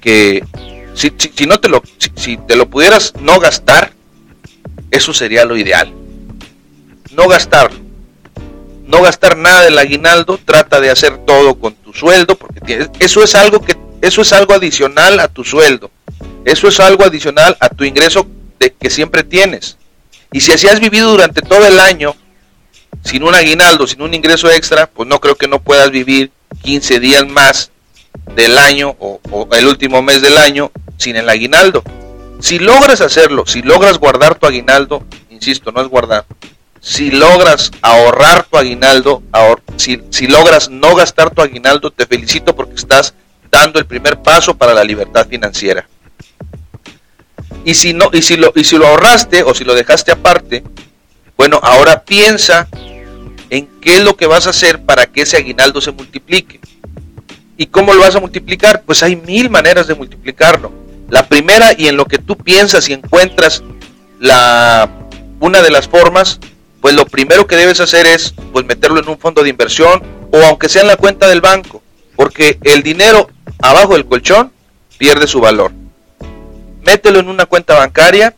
que 0.00 0.44
si, 0.94 1.12
si, 1.16 1.46
no 1.46 1.60
te 1.60 1.68
lo, 1.68 1.82
si, 2.16 2.36
te 2.36 2.56
lo 2.56 2.68
pudieras 2.68 3.14
no 3.20 3.38
gastar, 3.38 3.92
eso 4.90 5.12
sería 5.12 5.44
lo 5.44 5.56
ideal. 5.56 5.92
No 7.12 7.28
gastar, 7.28 7.70
no 8.86 9.02
gastar 9.02 9.36
nada 9.36 9.62
del 9.62 9.78
aguinaldo, 9.78 10.38
trata 10.44 10.80
de 10.80 10.90
hacer 10.90 11.18
todo 11.18 11.54
con 11.56 11.74
tu 11.74 11.92
sueldo, 11.92 12.36
porque 12.36 12.88
eso 12.98 13.22
es 13.22 13.34
algo 13.34 13.60
que, 13.62 13.76
eso 14.02 14.22
es 14.22 14.32
algo 14.32 14.54
adicional 14.54 15.20
a 15.20 15.28
tu 15.28 15.44
sueldo. 15.44 15.90
Eso 16.44 16.68
es 16.68 16.80
algo 16.80 17.04
adicional 17.04 17.56
a 17.60 17.68
tu 17.68 17.84
ingreso 17.84 18.26
de 18.58 18.72
que 18.72 18.90
siempre 18.90 19.22
tienes. 19.22 19.76
Y 20.32 20.40
si 20.40 20.52
así 20.52 20.68
has 20.68 20.80
vivido 20.80 21.10
durante 21.10 21.42
todo 21.42 21.66
el 21.66 21.78
año, 21.78 22.14
sin 23.04 23.22
un 23.22 23.34
aguinaldo, 23.34 23.86
sin 23.86 24.02
un 24.02 24.14
ingreso 24.14 24.50
extra, 24.50 24.86
pues 24.86 25.08
no 25.08 25.20
creo 25.20 25.34
que 25.34 25.48
no 25.48 25.60
puedas 25.60 25.90
vivir 25.90 26.30
15 26.62 27.00
días 27.00 27.26
más 27.26 27.70
del 28.34 28.58
año 28.58 28.96
o, 28.98 29.20
el 29.52 29.66
último 29.66 30.02
mes 30.02 30.22
del 30.22 30.38
año 30.38 30.70
sin 30.96 31.16
el 31.16 31.28
aguinaldo. 31.28 31.82
Si 32.40 32.58
logras 32.58 33.00
hacerlo, 33.00 33.44
si 33.46 33.62
logras 33.62 33.98
guardar 33.98 34.34
tu 34.36 34.46
aguinaldo, 34.46 35.04
insisto, 35.30 35.72
no 35.72 35.82
es 35.82 35.88
guardar, 35.88 36.24
si 36.80 37.10
logras 37.10 37.70
ahorrar 37.82 38.44
tu 38.44 38.56
aguinaldo, 38.56 39.22
si, 39.76 40.02
si 40.10 40.26
logras 40.26 40.70
no 40.70 40.94
gastar 40.94 41.30
tu 41.30 41.42
aguinaldo, 41.42 41.90
te 41.90 42.06
felicito 42.06 42.56
porque 42.56 42.74
estás 42.74 43.14
dando 43.50 43.78
el 43.78 43.86
primer 43.86 44.20
paso 44.20 44.56
para 44.56 44.72
la 44.72 44.82
libertad 44.82 45.26
financiera. 45.28 45.86
Y 47.64 47.74
si 47.74 47.92
no, 47.92 48.08
y 48.12 48.22
si 48.22 48.36
lo, 48.36 48.52
y 48.54 48.64
si 48.64 48.78
lo 48.78 48.86
ahorraste 48.86 49.42
o 49.42 49.54
si 49.54 49.64
lo 49.64 49.74
dejaste 49.74 50.12
aparte, 50.12 50.64
bueno, 51.36 51.60
ahora 51.62 52.02
piensa 52.02 52.68
en 53.50 53.66
qué 53.80 53.96
es 53.96 54.04
lo 54.04 54.16
que 54.16 54.26
vas 54.26 54.46
a 54.46 54.50
hacer 54.50 54.82
para 54.82 55.06
que 55.06 55.22
ese 55.22 55.36
aguinaldo 55.36 55.80
se 55.80 55.92
multiplique. 55.92 56.60
¿Y 57.58 57.66
cómo 57.66 57.92
lo 57.92 58.00
vas 58.00 58.14
a 58.14 58.20
multiplicar? 58.20 58.82
Pues 58.86 59.02
hay 59.02 59.16
mil 59.16 59.50
maneras 59.50 59.86
de 59.86 59.94
multiplicarlo. 59.94 60.72
La 61.10 61.28
primera 61.28 61.72
y 61.76 61.88
en 61.88 61.96
lo 61.96 62.06
que 62.06 62.18
tú 62.18 62.36
piensas 62.38 62.88
y 62.88 62.94
encuentras 62.94 63.62
la 64.18 64.88
una 65.40 65.60
de 65.62 65.70
las 65.70 65.88
formas, 65.88 66.38
pues 66.80 66.94
lo 66.94 67.06
primero 67.06 67.46
que 67.46 67.56
debes 67.56 67.80
hacer 67.80 68.06
es 68.06 68.34
pues 68.52 68.64
meterlo 68.64 69.00
en 69.00 69.08
un 69.08 69.18
fondo 69.18 69.42
de 69.42 69.50
inversión 69.50 70.02
o 70.32 70.38
aunque 70.44 70.68
sea 70.68 70.82
en 70.82 70.88
la 70.88 70.96
cuenta 70.96 71.28
del 71.28 71.40
banco, 71.40 71.82
porque 72.16 72.58
el 72.62 72.82
dinero 72.82 73.30
abajo 73.60 73.94
del 73.94 74.06
colchón 74.06 74.52
pierde 74.98 75.26
su 75.26 75.40
valor. 75.40 75.72
Mételo 76.82 77.20
en 77.20 77.28
una 77.28 77.46
cuenta 77.46 77.74
bancaria, 77.74 78.34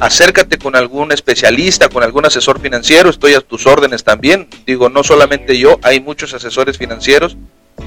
acércate 0.00 0.58
con 0.58 0.74
algún 0.74 1.12
especialista, 1.12 1.88
con 1.88 2.02
algún 2.02 2.26
asesor 2.26 2.60
financiero, 2.60 3.10
estoy 3.10 3.34
a 3.34 3.40
tus 3.40 3.66
órdenes 3.66 4.02
también, 4.02 4.48
digo, 4.66 4.88
no 4.88 5.04
solamente 5.04 5.58
yo, 5.58 5.78
hay 5.82 6.00
muchos 6.00 6.34
asesores 6.34 6.78
financieros, 6.78 7.36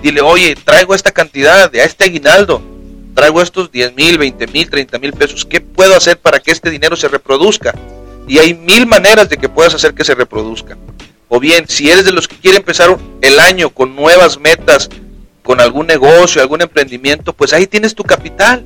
dile, 0.01 0.21
oye, 0.21 0.55
traigo 0.55 0.95
esta 0.95 1.11
cantidad, 1.11 1.69
de 1.69 1.83
este 1.83 2.05
aguinaldo, 2.05 2.61
traigo 3.15 3.41
estos 3.41 3.71
10 3.71 3.95
mil, 3.95 4.17
20 4.17 4.47
mil, 4.47 4.69
30 4.69 4.99
mil 4.99 5.13
pesos, 5.13 5.45
¿qué 5.45 5.59
puedo 5.59 5.95
hacer 5.95 6.17
para 6.17 6.39
que 6.39 6.51
este 6.51 6.69
dinero 6.69 6.95
se 6.95 7.07
reproduzca? 7.07 7.73
Y 8.27 8.39
hay 8.39 8.53
mil 8.53 8.85
maneras 8.85 9.29
de 9.29 9.37
que 9.37 9.49
puedas 9.49 9.73
hacer 9.73 9.93
que 9.93 10.03
se 10.03 10.13
reproduzca. 10.13 10.77
O 11.29 11.39
bien, 11.39 11.67
si 11.67 11.89
eres 11.89 12.05
de 12.05 12.11
los 12.11 12.27
que 12.27 12.37
quiere 12.37 12.57
empezar 12.57 12.97
el 13.21 13.39
año 13.39 13.69
con 13.69 13.95
nuevas 13.95 14.39
metas, 14.39 14.89
con 15.43 15.61
algún 15.61 15.87
negocio, 15.87 16.41
algún 16.41 16.61
emprendimiento, 16.61 17.33
pues 17.33 17.53
ahí 17.53 17.67
tienes 17.67 17.95
tu 17.95 18.03
capital. 18.03 18.65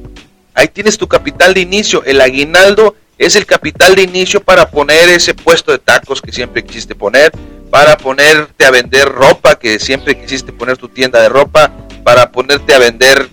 Ahí 0.54 0.68
tienes 0.68 0.98
tu 0.98 1.08
capital 1.08 1.54
de 1.54 1.62
inicio. 1.62 2.04
El 2.04 2.22
aguinaldo 2.22 2.96
es 3.18 3.36
el 3.36 3.46
capital 3.46 3.96
de 3.96 4.02
inicio 4.02 4.42
para 4.42 4.70
poner 4.70 5.10
ese 5.10 5.36
puesto 5.36 5.72
de 5.72 5.78
tacos 5.78 6.22
que 6.22 6.32
siempre 6.32 6.64
quisiste 6.64 6.96
poner, 6.96 7.32
para 7.70 7.98
ponerte 7.98 8.66
a 8.66 8.72
vender 8.72 9.08
ropa 9.08 9.60
que 9.60 9.78
siempre 9.80 10.20
quisiste 10.20 10.52
poner 10.52 10.78
tu 10.78 10.90
tienda 10.90 11.22
de 11.22 11.30
ropa, 11.30 11.72
para 12.04 12.32
ponerte 12.32 12.74
a 12.74 12.80
vender 12.80 13.30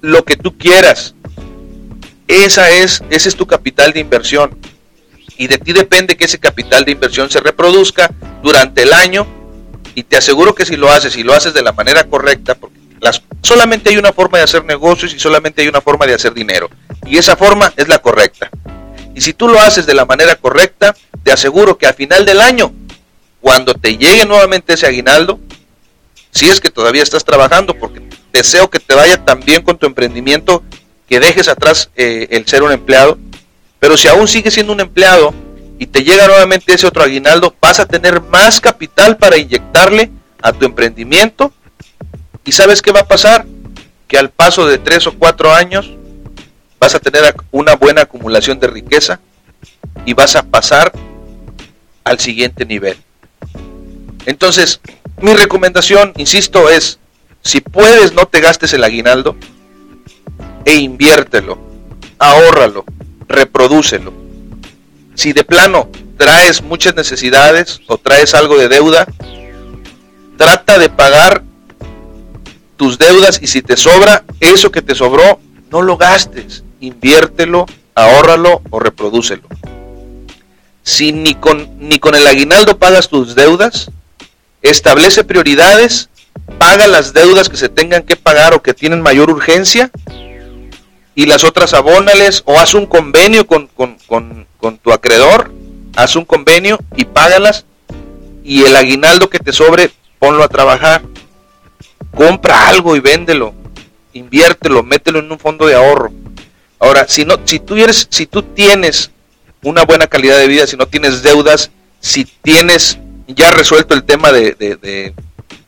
lo 0.00 0.24
que 0.24 0.36
tú 0.36 0.56
quieras. 0.56 1.14
Esa 2.28 2.70
es, 2.70 3.02
ese 3.10 3.28
es 3.28 3.36
tu 3.36 3.46
capital 3.46 3.92
de 3.92 4.00
inversión. 4.00 4.56
Y 5.42 5.48
de 5.48 5.58
ti 5.58 5.72
depende 5.72 6.16
que 6.16 6.26
ese 6.26 6.38
capital 6.38 6.84
de 6.84 6.92
inversión 6.92 7.28
se 7.28 7.40
reproduzca 7.40 8.08
durante 8.44 8.84
el 8.84 8.92
año. 8.92 9.26
Y 9.96 10.04
te 10.04 10.16
aseguro 10.16 10.54
que 10.54 10.64
si 10.64 10.76
lo 10.76 10.88
haces, 10.88 11.16
y 11.16 11.24
lo 11.24 11.34
haces 11.34 11.52
de 11.52 11.62
la 11.62 11.72
manera 11.72 12.04
correcta, 12.04 12.54
porque 12.54 12.78
solamente 13.42 13.90
hay 13.90 13.96
una 13.96 14.12
forma 14.12 14.38
de 14.38 14.44
hacer 14.44 14.64
negocios 14.64 15.12
y 15.12 15.18
solamente 15.18 15.62
hay 15.62 15.66
una 15.66 15.80
forma 15.80 16.06
de 16.06 16.14
hacer 16.14 16.32
dinero. 16.32 16.70
Y 17.06 17.18
esa 17.18 17.34
forma 17.34 17.72
es 17.76 17.88
la 17.88 17.98
correcta. 17.98 18.50
Y 19.16 19.20
si 19.20 19.32
tú 19.32 19.48
lo 19.48 19.58
haces 19.58 19.84
de 19.84 19.94
la 19.94 20.04
manera 20.04 20.36
correcta, 20.36 20.94
te 21.24 21.32
aseguro 21.32 21.76
que 21.76 21.88
a 21.88 21.92
final 21.92 22.24
del 22.24 22.40
año, 22.40 22.72
cuando 23.40 23.74
te 23.74 23.96
llegue 23.96 24.24
nuevamente 24.24 24.74
ese 24.74 24.86
aguinaldo, 24.86 25.40
si 26.30 26.50
es 26.50 26.60
que 26.60 26.70
todavía 26.70 27.02
estás 27.02 27.24
trabajando, 27.24 27.74
porque 27.74 28.00
deseo 28.32 28.70
que 28.70 28.78
te 28.78 28.94
vaya 28.94 29.24
tan 29.24 29.40
bien 29.40 29.62
con 29.62 29.76
tu 29.76 29.86
emprendimiento 29.86 30.62
que 31.08 31.18
dejes 31.18 31.48
atrás 31.48 31.90
eh, 31.96 32.28
el 32.30 32.46
ser 32.46 32.62
un 32.62 32.70
empleado, 32.70 33.18
pero 33.82 33.96
si 33.96 34.06
aún 34.06 34.28
sigues 34.28 34.54
siendo 34.54 34.72
un 34.72 34.78
empleado 34.78 35.34
y 35.76 35.88
te 35.88 36.04
llega 36.04 36.28
nuevamente 36.28 36.72
ese 36.72 36.86
otro 36.86 37.02
aguinaldo, 37.02 37.56
vas 37.60 37.80
a 37.80 37.86
tener 37.86 38.20
más 38.20 38.60
capital 38.60 39.16
para 39.16 39.36
inyectarle 39.36 40.08
a 40.40 40.52
tu 40.52 40.64
emprendimiento. 40.64 41.52
¿Y 42.44 42.52
sabes 42.52 42.80
qué 42.80 42.92
va 42.92 43.00
a 43.00 43.08
pasar? 43.08 43.44
Que 44.06 44.18
al 44.18 44.30
paso 44.30 44.68
de 44.68 44.78
tres 44.78 45.08
o 45.08 45.18
cuatro 45.18 45.52
años 45.52 45.90
vas 46.78 46.94
a 46.94 47.00
tener 47.00 47.34
una 47.50 47.74
buena 47.74 48.02
acumulación 48.02 48.60
de 48.60 48.68
riqueza 48.68 49.18
y 50.06 50.14
vas 50.14 50.36
a 50.36 50.44
pasar 50.44 50.92
al 52.04 52.20
siguiente 52.20 52.64
nivel. 52.64 52.96
Entonces, 54.26 54.80
mi 55.20 55.34
recomendación, 55.34 56.12
insisto, 56.18 56.70
es, 56.70 57.00
si 57.42 57.60
puedes, 57.60 58.12
no 58.12 58.26
te 58.26 58.40
gastes 58.40 58.74
el 58.74 58.84
aguinaldo 58.84 59.34
e 60.64 60.76
inviértelo, 60.76 61.58
ahórralo, 62.20 62.84
reprodúcelo. 63.28 64.12
Si 65.14 65.32
de 65.32 65.44
plano 65.44 65.88
traes 66.16 66.62
muchas 66.62 66.94
necesidades 66.94 67.80
o 67.86 67.98
traes 67.98 68.34
algo 68.34 68.56
de 68.56 68.68
deuda, 68.68 69.06
trata 70.36 70.78
de 70.78 70.88
pagar 70.88 71.42
tus 72.76 72.98
deudas 72.98 73.38
y 73.42 73.46
si 73.46 73.62
te 73.62 73.76
sobra, 73.76 74.24
eso 74.40 74.72
que 74.72 74.82
te 74.82 74.94
sobró, 74.94 75.38
no 75.70 75.82
lo 75.82 75.96
gastes, 75.96 76.64
inviértelo, 76.80 77.66
ahórralo 77.94 78.62
o 78.70 78.80
reprodúcelo. 78.80 79.48
Si 80.82 81.12
ni 81.12 81.34
con, 81.34 81.78
ni 81.78 81.98
con 81.98 82.14
el 82.14 82.26
aguinaldo 82.26 82.78
pagas 82.78 83.08
tus 83.08 83.34
deudas, 83.34 83.90
establece 84.62 85.24
prioridades, 85.24 86.08
paga 86.58 86.86
las 86.86 87.12
deudas 87.12 87.48
que 87.48 87.56
se 87.56 87.68
tengan 87.68 88.02
que 88.02 88.16
pagar 88.16 88.54
o 88.54 88.62
que 88.62 88.74
tienen 88.74 89.00
mayor 89.00 89.30
urgencia 89.30 89.90
y 91.14 91.26
las 91.26 91.44
otras 91.44 91.74
abónales 91.74 92.42
o 92.46 92.58
haz 92.58 92.74
un 92.74 92.86
convenio 92.86 93.46
con, 93.46 93.68
tu 94.82 94.92
acreedor, 94.92 95.52
haz 95.96 96.16
un 96.16 96.24
convenio 96.24 96.78
y 96.96 97.04
págalas 97.04 97.66
y 98.44 98.64
el 98.64 98.74
aguinaldo 98.76 99.28
que 99.28 99.38
te 99.38 99.52
sobre 99.52 99.90
ponlo 100.18 100.42
a 100.44 100.48
trabajar. 100.48 101.02
Compra 102.14 102.68
algo 102.68 102.94
y 102.94 103.00
véndelo, 103.00 103.54
inviértelo, 104.12 104.82
mételo 104.82 105.20
en 105.20 105.32
un 105.32 105.38
fondo 105.38 105.66
de 105.66 105.74
ahorro. 105.74 106.12
Ahora, 106.78 107.06
si 107.08 107.24
no, 107.24 107.36
si 107.44 107.58
tú 107.58 107.76
eres, 107.76 108.06
si 108.10 108.26
tú 108.26 108.42
tienes 108.42 109.10
una 109.62 109.84
buena 109.84 110.06
calidad 110.06 110.38
de 110.38 110.48
vida, 110.48 110.66
si 110.66 110.76
no 110.76 110.86
tienes 110.86 111.22
deudas, 111.22 111.70
si 112.00 112.24
tienes 112.24 112.98
ya 113.28 113.50
resuelto 113.50 113.94
el 113.94 114.04
tema 114.04 114.32
de, 114.32 114.54
de, 114.54 115.14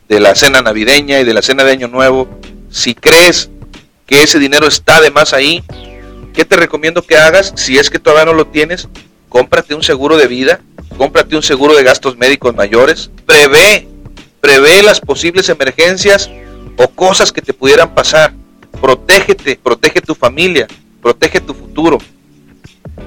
de 0.09 0.21
la 0.21 0.35
cena 0.35 0.61
navideña 0.61 1.21
y 1.21 1.25
de 1.25 1.33
la 1.33 1.43
cena 1.43 1.65
de 1.65 1.73
Año 1.73 1.89
Nuevo, 1.89 2.29
si 2.71 2.95
crees 2.95 3.51
que 4.07 4.23
ese 4.23 4.39
dinero 4.39 4.67
está 4.67 5.01
de 5.01 5.11
más 5.11 5.33
ahí, 5.33 5.63
¿qué 6.33 6.45
te 6.45 6.57
recomiendo 6.57 7.03
que 7.03 7.17
hagas? 7.17 7.53
Si 7.57 7.79
es 7.79 7.91
que 7.91 7.99
todavía 7.99 8.27
no 8.27 8.35
lo 8.35 8.47
tienes, 8.47 8.89
cómprate 9.29 9.75
un 9.75 9.83
seguro 9.83 10.17
de 10.17 10.27
vida, 10.27 10.61
cómprate 10.97 11.37
un 11.37 11.43
seguro 11.43 11.75
de 11.75 11.83
gastos 11.83 12.17
médicos 12.17 12.55
mayores, 12.55 13.11
prevé, 13.27 13.89
prevé 14.41 14.83
las 14.83 15.01
posibles 15.01 15.49
emergencias 15.49 16.31
o 16.77 16.89
cosas 16.89 17.33
que 17.33 17.43
te 17.43 17.53
pudieran 17.55 17.95
pasar. 17.95 18.33
Protégete, 18.81 19.59
protege 19.63 20.01
tu 20.01 20.15
familia, 20.15 20.67
protege 21.01 21.41
tu 21.41 21.55
futuro. 21.55 21.99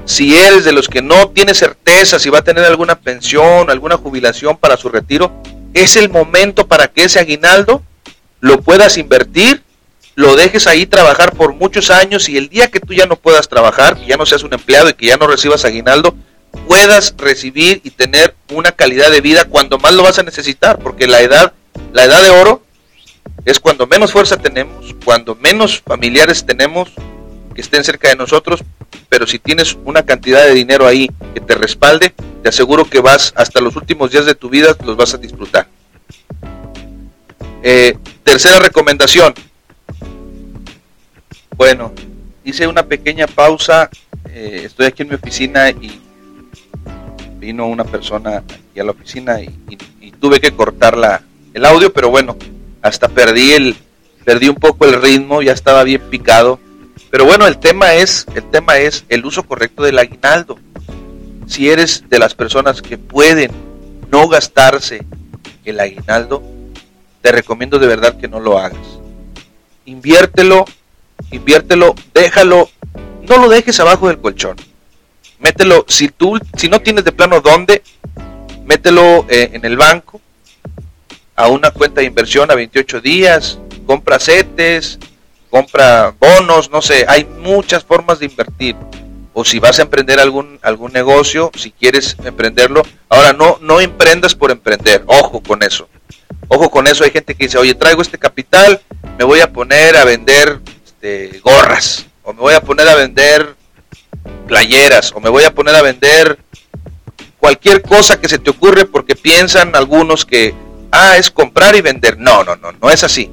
Si 0.05 0.35
eres 0.35 0.65
de 0.65 0.71
los 0.71 0.87
que 0.87 1.01
no 1.01 1.29
tiene 1.29 1.53
certeza 1.53 2.19
si 2.19 2.29
va 2.29 2.39
a 2.39 2.43
tener 2.43 2.63
alguna 2.65 2.99
pensión, 2.99 3.69
alguna 3.69 3.97
jubilación 3.97 4.57
para 4.57 4.77
su 4.77 4.89
retiro, 4.89 5.31
es 5.73 5.95
el 5.95 6.09
momento 6.09 6.67
para 6.67 6.87
que 6.87 7.03
ese 7.03 7.19
aguinaldo 7.19 7.83
lo 8.39 8.61
puedas 8.61 8.97
invertir 8.97 9.61
lo 10.17 10.35
dejes 10.35 10.65
ahí 10.65 10.87
trabajar 10.87 11.33
por 11.33 11.53
muchos 11.53 11.91
años 11.91 12.27
y 12.27 12.37
el 12.37 12.49
día 12.49 12.71
que 12.71 12.79
tú 12.79 12.91
ya 12.91 13.05
no 13.05 13.17
puedas 13.17 13.47
trabajar, 13.47 13.95
que 13.95 14.07
ya 14.07 14.17
no 14.17 14.25
seas 14.25 14.41
un 14.41 14.51
empleado 14.51 14.89
y 14.89 14.95
que 14.95 15.05
ya 15.05 15.17
no 15.17 15.27
recibas 15.27 15.63
aguinaldo, 15.63 16.15
puedas 16.67 17.13
recibir 17.19 17.81
y 17.83 17.91
tener 17.91 18.33
una 18.49 18.71
calidad 18.71 19.11
de 19.11 19.21
vida 19.21 19.45
cuando 19.45 19.77
más 19.77 19.93
lo 19.93 20.01
vas 20.01 20.17
a 20.17 20.23
necesitar, 20.23 20.79
porque 20.79 21.05
la 21.05 21.21
edad, 21.21 21.53
la 21.93 22.05
edad 22.05 22.23
de 22.23 22.31
oro 22.31 22.63
es 23.45 23.59
cuando 23.59 23.85
menos 23.85 24.11
fuerza 24.11 24.37
tenemos, 24.37 24.95
cuando 25.05 25.35
menos 25.35 25.83
familiares 25.85 26.43
tenemos 26.43 26.89
que 27.53 27.61
estén 27.61 27.83
cerca 27.83 28.09
de 28.09 28.15
nosotros, 28.15 28.63
pero 29.09 29.27
si 29.27 29.37
tienes 29.37 29.77
una 29.85 30.03
cantidad 30.03 30.43
de 30.45 30.55
dinero 30.55 30.87
ahí 30.87 31.11
que 31.35 31.41
te 31.41 31.53
respalde, 31.53 32.11
te 32.41 32.49
aseguro 32.49 32.89
que 32.89 33.01
vas 33.01 33.33
hasta 33.35 33.61
los 33.61 33.75
últimos 33.75 34.09
días 34.09 34.25
de 34.25 34.33
tu 34.33 34.49
vida 34.49 34.75
los 34.83 34.97
vas 34.97 35.13
a 35.13 35.17
disfrutar. 35.17 35.67
Eh, 37.61 37.95
tercera 38.23 38.57
recomendación, 38.57 39.35
bueno, 41.57 41.91
hice 42.45 42.67
una 42.67 42.83
pequeña 42.83 43.27
pausa. 43.27 43.89
Eh, 44.29 44.61
estoy 44.65 44.85
aquí 44.85 45.01
en 45.01 45.09
mi 45.09 45.15
oficina 45.15 45.71
y 45.71 45.99
vino 47.39 47.67
una 47.67 47.83
persona 47.83 48.37
aquí 48.37 48.79
a 48.79 48.83
la 48.83 48.91
oficina 48.91 49.41
y, 49.41 49.49
tuve 50.19 50.39
que 50.39 50.51
cortar 50.51 50.97
la, 50.97 51.21
el 51.53 51.63
audio, 51.63 51.93
pero 51.93 52.09
bueno, 52.09 52.35
hasta 52.81 53.07
perdí 53.07 53.51
el 53.51 53.75
perdí 54.25 54.49
un 54.49 54.55
poco 54.55 54.85
el 54.85 54.99
ritmo, 54.99 55.43
ya 55.43 55.51
estaba 55.51 55.83
bien 55.83 56.01
picado. 56.09 56.59
Pero 57.11 57.25
bueno, 57.25 57.45
el 57.45 57.59
tema 57.59 57.93
es 57.93 58.25
el 58.33 58.49
tema 58.49 58.77
es 58.77 59.05
el 59.09 59.23
uso 59.25 59.43
correcto 59.43 59.83
del 59.83 59.99
aguinaldo. 59.99 60.57
Si 61.45 61.69
eres 61.69 62.03
de 62.09 62.17
las 62.17 62.33
personas 62.33 62.81
que 62.81 62.97
pueden 62.97 63.51
no 64.11 64.27
gastarse 64.27 65.05
el 65.65 65.79
aguinaldo, 65.79 66.41
te 67.21 67.31
recomiendo 67.31 67.77
de 67.77 67.87
verdad 67.87 68.17
que 68.17 68.27
no 68.27 68.39
lo 68.39 68.57
hagas. 68.57 68.85
Inviértelo 69.85 70.65
inviértelo, 71.31 71.95
déjalo, 72.13 72.69
no 73.27 73.37
lo 73.37 73.49
dejes 73.49 73.79
abajo 73.79 74.07
del 74.07 74.19
colchón. 74.19 74.57
Mételo, 75.39 75.85
si 75.87 76.09
tú, 76.09 76.39
si 76.57 76.67
no 76.67 76.81
tienes 76.81 77.03
de 77.03 77.11
plano 77.11 77.41
dónde, 77.41 77.83
mételo 78.65 79.25
eh, 79.29 79.51
en 79.53 79.65
el 79.65 79.77
banco, 79.77 80.21
a 81.35 81.47
una 81.47 81.71
cuenta 81.71 82.01
de 82.01 82.07
inversión 82.07 82.49
a 82.49 82.55
28 82.55 83.01
días, 83.01 83.59
compra 83.85 84.19
CETES, 84.19 84.97
compra 85.49 86.13
bonos, 86.19 86.71
no 86.71 86.81
sé, 86.81 87.05
hay 87.07 87.25
muchas 87.25 87.83
formas 87.83 88.19
de 88.19 88.25
invertir. 88.25 88.75
O 89.33 89.45
si 89.45 89.59
vas 89.59 89.77
a 89.77 89.83
emprender 89.83 90.19
algún, 90.19 90.59
algún 90.63 90.91
negocio, 90.91 91.51
si 91.55 91.69
quieres 91.71 92.17
emprenderlo, 92.23 92.81
ahora 93.07 93.33
no, 93.33 93.59
no 93.61 93.79
emprendas 93.79 94.33
por 94.33 94.49
emprender, 94.49 95.03
ojo 95.05 95.41
con 95.41 95.61
eso. 95.61 95.87
Ojo 96.47 96.71
con 96.71 96.87
eso, 96.87 97.03
hay 97.03 97.11
gente 97.11 97.35
que 97.35 97.45
dice, 97.45 97.59
oye, 97.59 97.75
traigo 97.75 98.01
este 98.01 98.17
capital, 98.17 98.81
me 99.17 99.23
voy 99.23 99.41
a 99.41 99.51
poner 99.53 99.95
a 99.95 100.05
vender 100.05 100.59
gorras, 101.43 102.05
o 102.23 102.33
me 102.33 102.39
voy 102.39 102.53
a 102.53 102.61
poner 102.61 102.87
a 102.87 102.95
vender 102.95 103.55
playeras, 104.47 105.11
o 105.13 105.19
me 105.19 105.29
voy 105.29 105.43
a 105.43 105.53
poner 105.53 105.75
a 105.75 105.81
vender 105.81 106.37
cualquier 107.39 107.81
cosa 107.81 108.19
que 108.19 108.29
se 108.29 108.39
te 108.39 108.49
ocurre 108.49 108.85
porque 108.85 109.15
piensan 109.15 109.75
algunos 109.75 110.25
que, 110.25 110.53
ah, 110.91 111.17
es 111.17 111.31
comprar 111.31 111.75
y 111.75 111.81
vender. 111.81 112.17
No, 112.17 112.43
no, 112.43 112.55
no, 112.55 112.71
no 112.71 112.89
es 112.89 113.03
así. 113.03 113.29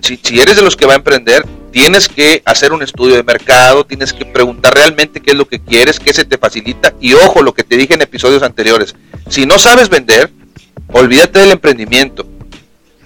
Si, 0.00 0.18
si 0.22 0.40
eres 0.40 0.56
de 0.56 0.62
los 0.62 0.76
que 0.76 0.86
va 0.86 0.92
a 0.92 0.96
emprender, 0.96 1.46
tienes 1.70 2.08
que 2.08 2.42
hacer 2.44 2.72
un 2.72 2.82
estudio 2.82 3.16
de 3.16 3.22
mercado, 3.22 3.84
tienes 3.84 4.12
que 4.12 4.24
preguntar 4.24 4.74
realmente 4.74 5.20
qué 5.20 5.32
es 5.32 5.36
lo 5.36 5.48
que 5.48 5.58
quieres, 5.58 5.98
qué 5.98 6.12
se 6.12 6.24
te 6.24 6.38
facilita. 6.38 6.94
Y 7.00 7.14
ojo, 7.14 7.42
lo 7.42 7.54
que 7.54 7.64
te 7.64 7.76
dije 7.76 7.94
en 7.94 8.02
episodios 8.02 8.42
anteriores, 8.42 8.94
si 9.28 9.46
no 9.46 9.58
sabes 9.58 9.88
vender, 9.88 10.30
olvídate 10.92 11.40
del 11.40 11.52
emprendimiento. 11.52 12.26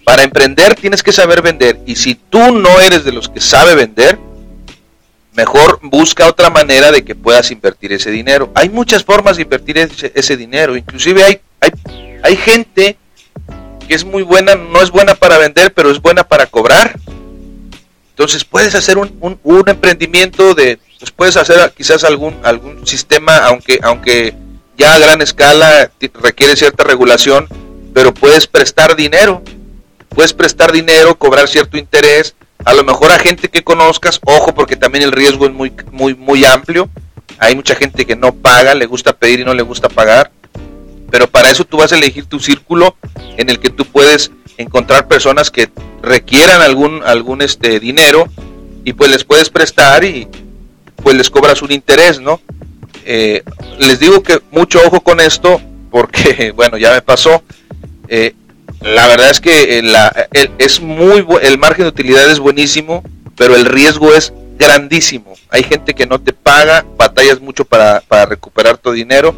Para 0.09 0.23
emprender 0.23 0.75
tienes 0.75 1.03
que 1.03 1.13
saber 1.13 1.43
vender 1.43 1.81
y 1.85 1.95
si 1.95 2.15
tú 2.15 2.51
no 2.51 2.81
eres 2.81 3.05
de 3.05 3.13
los 3.13 3.29
que 3.29 3.43
sabe 3.43 3.75
vender, 3.75 4.19
mejor 5.35 5.81
busca 5.83 6.27
otra 6.27 6.49
manera 6.49 6.91
de 6.91 7.05
que 7.05 7.15
puedas 7.15 7.51
invertir 7.51 7.93
ese 7.93 8.11
dinero. 8.11 8.51
Hay 8.55 8.71
muchas 8.71 9.05
formas 9.05 9.37
de 9.37 9.43
invertir 9.43 9.77
ese, 9.77 10.37
dinero, 10.39 10.79
inclusive 10.79 11.23
hay, 11.23 11.41
hay, 11.61 11.71
hay 12.23 12.37
gente 12.37 12.97
que 13.87 13.95
es 13.95 14.03
muy 14.03 14.23
buena, 14.23 14.55
no 14.55 14.81
es 14.81 14.91
buena 14.91 15.15
para 15.15 15.37
vender, 15.37 15.75
pero 15.75 15.91
es 15.91 16.01
buena 16.01 16.25
para 16.25 16.47
cobrar. 16.47 16.99
Entonces 18.09 18.45
puedes 18.45 18.75
hacer 18.75 18.97
un, 18.97 19.15
un, 19.21 19.69
emprendimiento 19.69 20.55
de, 20.55 20.79
pues 20.99 21.11
puedes 21.11 21.37
hacer 21.37 21.71
quizás 21.77 22.03
algún, 22.05 22.35
algún 22.45 22.87
sistema, 22.87 23.45
aunque, 23.45 23.79
aunque 23.83 24.33
ya 24.79 24.95
a 24.95 24.99
gran 24.99 25.21
escala 25.21 25.91
requiere 26.15 26.57
cierta 26.57 26.83
regulación, 26.83 27.47
pero 27.93 28.15
puedes 28.15 28.47
prestar 28.47 28.97
dinero 28.97 29.43
puedes 30.19 30.33
prestar 30.33 30.73
dinero, 30.73 31.17
cobrar 31.17 31.47
cierto 31.47 31.79
interés, 31.79 32.35
a 32.65 32.75
lo 32.75 32.83
mejor 32.83 33.13
a 33.13 33.21
gente 33.21 33.47
que 33.49 33.63
conozcas, 33.63 34.19
ojo 34.27 34.53
porque 34.53 34.75
también 34.75 35.05
el 35.05 35.13
riesgo 35.13 35.47
es 35.47 35.53
muy, 35.53 35.73
muy, 35.93 36.17
muy 36.17 36.45
amplio, 36.45 36.89
hay 37.39 37.55
mucha 37.55 37.77
gente 37.77 38.05
que 38.05 38.17
no 38.17 38.35
paga, 38.35 38.75
le 38.75 38.87
gusta 38.87 39.13
pedir 39.13 39.39
y 39.39 39.45
no 39.45 39.55
le 39.55 39.63
gusta 39.63 39.89
pagar, 39.89 40.33
pero 41.09 41.29
para 41.29 41.51
eso 41.51 41.65
tú 41.65 41.77
vas 41.77 41.93
a 41.93 41.97
elegir 41.97 42.27
tu 42.27 42.41
círculo 42.41 42.97
en 43.37 43.49
el 43.49 43.61
que 43.61 43.71
tú 43.71 43.85
puedes 43.85 44.33
encontrar 44.57 45.07
personas 45.07 45.53
que 45.53 45.71
requieran 46.03 46.63
algún, 46.63 47.01
algún 47.05 47.41
este 47.41 47.79
dinero 47.79 48.27
y 48.83 48.95
pues 48.95 49.13
les 49.13 49.23
puedes 49.23 49.51
prestar 49.51 50.03
y 50.03 50.27
pues 51.01 51.17
les 51.17 51.31
cobras 51.31 51.63
un 51.63 51.71
interés, 51.71 52.19
¿no? 52.19 52.41
eh, 53.05 53.45
les 53.79 54.01
digo 54.01 54.21
que 54.25 54.41
mucho 54.51 54.81
ojo 54.85 55.01
con 55.01 55.21
esto, 55.21 55.61
porque, 55.93 56.51
bueno, 56.57 56.77
ya 56.77 56.93
me 56.93 57.03
pasó. 57.03 57.43
Eh, 58.09 58.35
la 58.81 59.07
verdad 59.09 59.31
es 59.31 59.41
que 59.41 59.83
la, 59.83 60.29
el, 60.33 60.51
es 60.59 60.81
muy 60.81 61.27
el 61.43 61.59
margen 61.59 61.85
de 61.85 61.89
utilidad 61.89 62.31
es 62.31 62.39
buenísimo, 62.39 63.03
pero 63.37 63.57
el 63.57 63.65
riesgo 63.65 64.15
es 64.15 64.33
grandísimo. 64.59 65.35
Hay 65.51 65.63
gente 65.63 65.95
que 65.95 66.07
no 66.07 66.21
te 66.21 66.33
paga, 66.33 66.85
batallas 66.97 67.41
mucho 67.41 67.65
para, 67.65 68.01
para 68.01 68.27
recuperar 68.27 68.79
tu 68.79 68.93
dinero. 68.93 69.35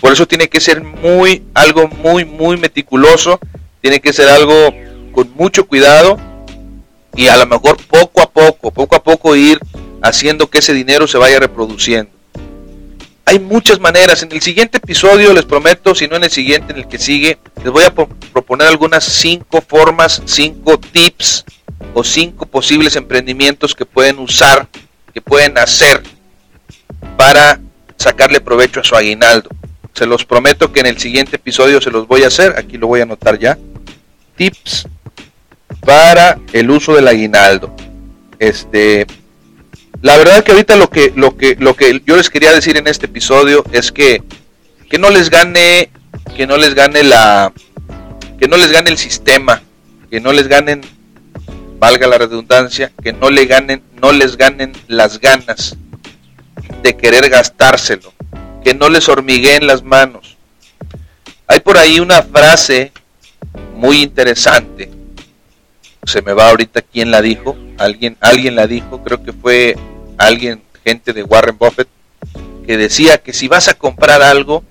Por 0.00 0.12
eso 0.12 0.26
tiene 0.26 0.48
que 0.48 0.60
ser 0.60 0.82
muy, 0.82 1.44
algo 1.54 1.88
muy, 1.88 2.24
muy 2.24 2.56
meticuloso. 2.56 3.38
Tiene 3.80 4.00
que 4.00 4.12
ser 4.12 4.28
algo 4.28 4.74
con 5.12 5.30
mucho 5.34 5.66
cuidado 5.66 6.18
y 7.16 7.28
a 7.28 7.36
lo 7.36 7.46
mejor 7.46 7.76
poco 7.88 8.22
a 8.22 8.30
poco, 8.30 8.70
poco 8.70 8.96
a 8.96 9.02
poco 9.02 9.36
ir 9.36 9.60
haciendo 10.02 10.48
que 10.48 10.58
ese 10.58 10.74
dinero 10.74 11.06
se 11.06 11.18
vaya 11.18 11.38
reproduciendo. 11.38 12.10
Hay 13.26 13.38
muchas 13.38 13.80
maneras. 13.80 14.22
En 14.22 14.32
el 14.32 14.42
siguiente 14.42 14.78
episodio 14.78 15.32
les 15.32 15.44
prometo, 15.44 15.94
si 15.94 16.06
no 16.06 16.16
en 16.16 16.24
el 16.24 16.30
siguiente, 16.30 16.72
en 16.72 16.80
el 16.80 16.88
que 16.88 16.98
sigue, 16.98 17.38
les 17.62 17.72
voy 17.72 17.84
a 17.84 17.94
proponer 17.94 18.68
algunas 18.68 19.04
cinco 19.04 19.62
formas, 19.66 20.22
cinco 20.26 20.78
tips 20.78 21.44
o 21.94 22.04
cinco 22.04 22.46
posibles 22.46 22.96
emprendimientos 22.96 23.74
que 23.74 23.86
pueden 23.86 24.18
usar, 24.18 24.68
que 25.12 25.20
pueden 25.20 25.56
hacer 25.58 26.02
para 27.16 27.60
sacarle 27.96 28.40
provecho 28.40 28.80
a 28.80 28.84
su 28.84 28.94
aguinaldo. 28.94 29.48
Se 29.94 30.06
los 30.06 30.24
prometo 30.24 30.72
que 30.72 30.80
en 30.80 30.86
el 30.86 30.98
siguiente 30.98 31.36
episodio 31.36 31.80
se 31.80 31.90
los 31.90 32.06
voy 32.06 32.24
a 32.24 32.26
hacer. 32.26 32.54
Aquí 32.58 32.76
lo 32.76 32.88
voy 32.88 33.00
a 33.00 33.04
anotar 33.04 33.38
ya. 33.38 33.56
Tips 34.36 34.88
para 35.80 36.38
el 36.52 36.70
uso 36.70 36.94
del 36.94 37.06
aguinaldo. 37.06 37.74
Este, 38.38 39.06
la 40.02 40.16
verdad 40.16 40.44
que 40.44 40.52
ahorita 40.52 40.76
lo 40.76 40.90
que, 40.90 41.12
lo 41.16 41.36
que, 41.36 41.56
lo 41.58 41.76
que 41.76 42.02
yo 42.04 42.16
les 42.16 42.30
quería 42.30 42.52
decir 42.52 42.76
en 42.76 42.86
este 42.86 43.06
episodio 43.06 43.64
es 43.72 43.92
que, 43.92 44.22
que 44.90 44.98
no 44.98 45.10
les 45.10 45.30
gane, 45.30 45.90
que 46.36 46.46
no 46.46 46.56
les 46.56 46.74
gane 46.74 47.02
la, 47.02 47.52
que 48.38 48.48
no 48.48 48.56
les 48.56 48.70
gane 48.70 48.90
el 48.90 48.98
sistema, 48.98 49.62
que 50.10 50.20
no 50.20 50.32
les 50.32 50.48
ganen, 50.48 50.82
valga 51.78 52.06
la 52.06 52.18
redundancia, 52.18 52.92
que 53.02 53.12
no 53.12 53.30
le 53.30 53.46
ganen, 53.46 53.82
no 54.00 54.12
les 54.12 54.36
ganen 54.36 54.72
las 54.88 55.20
ganas 55.20 55.76
de 56.82 56.96
querer 56.96 57.30
gastárselo, 57.30 58.12
que 58.62 58.74
no 58.74 58.88
les 58.88 59.08
hormigueen 59.08 59.66
las 59.66 59.82
manos. 59.82 60.36
Hay 61.46 61.60
por 61.60 61.78
ahí 61.78 62.00
una 62.00 62.22
frase 62.22 62.92
muy 63.74 64.02
interesante 64.02 64.90
se 66.06 66.22
me 66.22 66.32
va 66.32 66.50
ahorita 66.50 66.82
quién 66.82 67.10
la 67.10 67.22
dijo, 67.22 67.56
alguien, 67.78 68.16
alguien 68.20 68.56
la 68.56 68.66
dijo, 68.66 69.02
creo 69.02 69.22
que 69.22 69.32
fue 69.32 69.76
alguien, 70.18 70.62
gente 70.84 71.12
de 71.12 71.22
Warren 71.22 71.56
Buffett, 71.58 71.88
que 72.66 72.76
decía 72.76 73.18
que 73.18 73.32
si 73.32 73.48
vas 73.48 73.68
a 73.68 73.74
comprar 73.74 74.22
algo, 74.22 74.64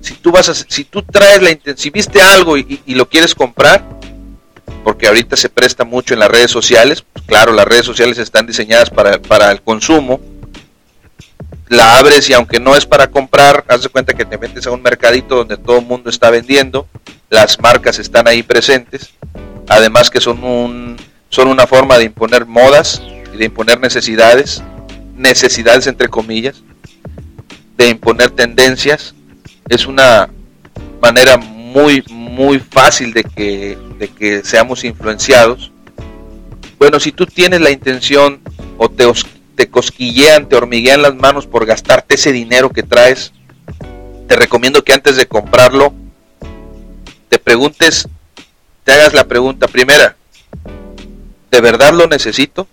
si 0.00 0.14
tú 0.14 0.32
vas 0.32 0.66
si 0.68 0.84
tú 0.84 1.02
traes 1.02 1.42
la 1.42 1.50
intención, 1.50 1.78
si 1.78 1.90
viste 1.90 2.20
algo 2.20 2.56
y, 2.56 2.80
lo 2.86 3.08
quieres 3.08 3.34
comprar, 3.34 3.84
porque 4.82 5.06
ahorita 5.06 5.36
se 5.36 5.48
presta 5.48 5.84
mucho 5.84 6.14
en 6.14 6.20
las 6.20 6.30
redes 6.30 6.50
sociales, 6.50 7.04
pues 7.12 7.24
claro, 7.26 7.52
las 7.52 7.66
redes 7.66 7.86
sociales 7.86 8.18
están 8.18 8.46
diseñadas 8.46 8.90
para, 8.90 9.20
para 9.20 9.50
el 9.50 9.62
consumo, 9.62 10.20
la 11.68 11.98
abres 11.98 12.28
y 12.28 12.34
aunque 12.34 12.60
no 12.60 12.76
es 12.76 12.84
para 12.84 13.08
comprar, 13.08 13.64
haz 13.68 13.82
de 13.82 13.88
cuenta 13.88 14.12
que 14.12 14.24
te 14.24 14.38
metes 14.38 14.66
a 14.66 14.70
un 14.70 14.82
mercadito 14.82 15.36
donde 15.36 15.56
todo 15.56 15.78
el 15.78 15.86
mundo 15.86 16.10
está 16.10 16.30
vendiendo, 16.30 16.86
las 17.30 17.58
marcas 17.58 17.98
están 17.98 18.28
ahí 18.28 18.42
presentes, 18.42 19.10
además 19.68 20.10
que 20.10 20.20
son, 20.20 20.42
un, 20.44 20.96
son 21.28 21.48
una 21.48 21.66
forma 21.66 21.98
de 21.98 22.04
imponer 22.04 22.46
modas 22.46 23.02
y 23.32 23.36
de 23.36 23.44
imponer 23.46 23.80
necesidades, 23.80 24.62
necesidades 25.16 25.86
entre 25.86 26.08
comillas, 26.08 26.62
de 27.76 27.88
imponer 27.88 28.30
tendencias. 28.30 29.14
Es 29.68 29.86
una 29.86 30.28
manera 31.00 31.36
muy, 31.36 32.04
muy 32.10 32.58
fácil 32.58 33.12
de 33.12 33.24
que, 33.24 33.78
de 33.98 34.08
que 34.08 34.44
seamos 34.44 34.84
influenciados. 34.84 35.72
Bueno, 36.78 37.00
si 37.00 37.12
tú 37.12 37.26
tienes 37.26 37.60
la 37.60 37.70
intención 37.70 38.40
o 38.78 38.88
te, 38.88 39.10
te 39.54 39.68
cosquillean, 39.68 40.48
te 40.48 40.56
hormiguean 40.56 41.02
las 41.02 41.14
manos 41.14 41.46
por 41.46 41.66
gastarte 41.66 42.16
ese 42.16 42.32
dinero 42.32 42.70
que 42.70 42.82
traes, 42.82 43.32
te 44.28 44.36
recomiendo 44.36 44.82
que 44.84 44.92
antes 44.92 45.16
de 45.16 45.26
comprarlo 45.26 45.92
te 47.28 47.38
preguntes 47.38 48.08
te 48.84 48.92
hagas 48.92 49.14
la 49.14 49.24
pregunta 49.24 49.66
primera, 49.66 50.16
¿de 51.50 51.60
verdad 51.60 51.92
lo 51.94 52.06
necesito? 52.06 52.68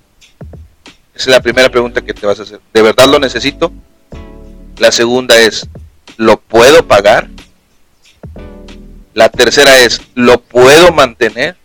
Esa 1.16 1.30
es 1.30 1.36
la 1.36 1.42
primera 1.42 1.70
pregunta 1.70 2.02
que 2.02 2.14
te 2.14 2.26
vas 2.26 2.40
a 2.40 2.44
hacer. 2.44 2.60
¿De 2.74 2.82
verdad 2.82 3.08
lo 3.08 3.20
necesito? 3.20 3.72
La 4.78 4.92
segunda 4.92 5.40
es, 5.40 5.68
¿lo 6.18 6.40
puedo 6.40 6.88
pagar? 6.88 7.30
La 9.14 9.30
tercera 9.30 9.80
es, 9.80 10.02
¿lo 10.16 10.42
puedo 10.42 10.92
mantener? 10.92 11.56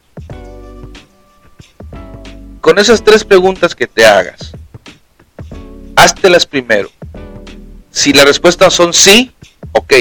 Con 2.61 2.79
esas 2.79 3.05
tres 3.05 3.25
preguntas 3.25 3.75
que 3.75 3.87
te 3.87 4.05
hagas, 4.05 4.53
háztelas 5.95 6.47
primero. 6.47 6.91
Si 7.91 8.13
la 8.13 8.25
respuesta 8.25 8.71
son 8.71 8.93
sí, 8.93 9.33
ok. 9.73 9.95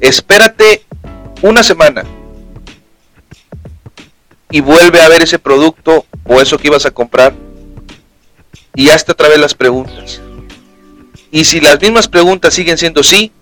Espérate 0.00 0.84
una 1.42 1.62
semana, 1.62 2.04
y 4.54 4.60
vuelve 4.60 5.00
a 5.00 5.08
ver 5.08 5.20
ese 5.20 5.40
producto 5.40 6.06
o 6.22 6.40
eso 6.40 6.58
que 6.58 6.68
ibas 6.68 6.86
a 6.86 6.92
comprar 6.92 7.34
y 8.72 8.88
hazte 8.88 9.10
otra 9.10 9.28
vez 9.28 9.40
las 9.40 9.52
preguntas. 9.52 10.20
Y 11.32 11.42
si 11.42 11.60
las 11.60 11.80
mismas 11.80 12.06
preguntas 12.06 12.54
siguen 12.54 12.78
siendo 12.78 13.02
sí, 13.02 13.32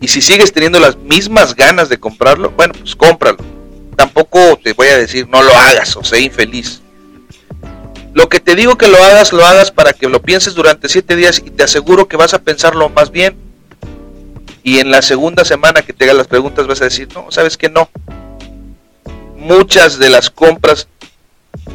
y 0.00 0.08
si 0.08 0.20
sigues 0.20 0.52
teniendo 0.52 0.80
las 0.80 0.96
mismas 0.96 1.54
ganas 1.54 1.88
de 1.88 2.00
comprarlo, 2.00 2.50
bueno, 2.50 2.74
pues 2.76 2.96
cómpralo. 2.96 3.38
Tampoco 3.94 4.58
te 4.60 4.72
voy 4.72 4.88
a 4.88 4.98
decir 4.98 5.28
no 5.28 5.44
lo 5.44 5.54
hagas 5.54 5.96
o 5.96 6.02
sé 6.02 6.18
infeliz. 6.18 6.80
Lo 8.12 8.28
que 8.28 8.40
te 8.40 8.56
digo 8.56 8.76
que 8.76 8.88
lo 8.88 9.00
hagas, 9.04 9.32
lo 9.32 9.46
hagas 9.46 9.70
para 9.70 9.92
que 9.92 10.08
lo 10.08 10.20
pienses 10.22 10.56
durante 10.56 10.88
siete 10.88 11.14
días 11.14 11.38
y 11.38 11.50
te 11.50 11.62
aseguro 11.62 12.08
que 12.08 12.16
vas 12.16 12.34
a 12.34 12.42
pensarlo 12.42 12.88
más 12.88 13.12
bien. 13.12 13.36
Y 14.64 14.80
en 14.80 14.90
la 14.90 15.02
segunda 15.02 15.44
semana 15.44 15.82
que 15.82 15.92
te 15.92 16.02
hagas 16.02 16.16
las 16.16 16.26
preguntas 16.26 16.66
vas 16.66 16.80
a 16.80 16.86
decir, 16.86 17.06
no, 17.14 17.30
sabes 17.30 17.56
que 17.56 17.68
no, 17.68 17.88
muchas 19.46 19.98
de 19.98 20.10
las 20.10 20.28
compras, 20.30 20.88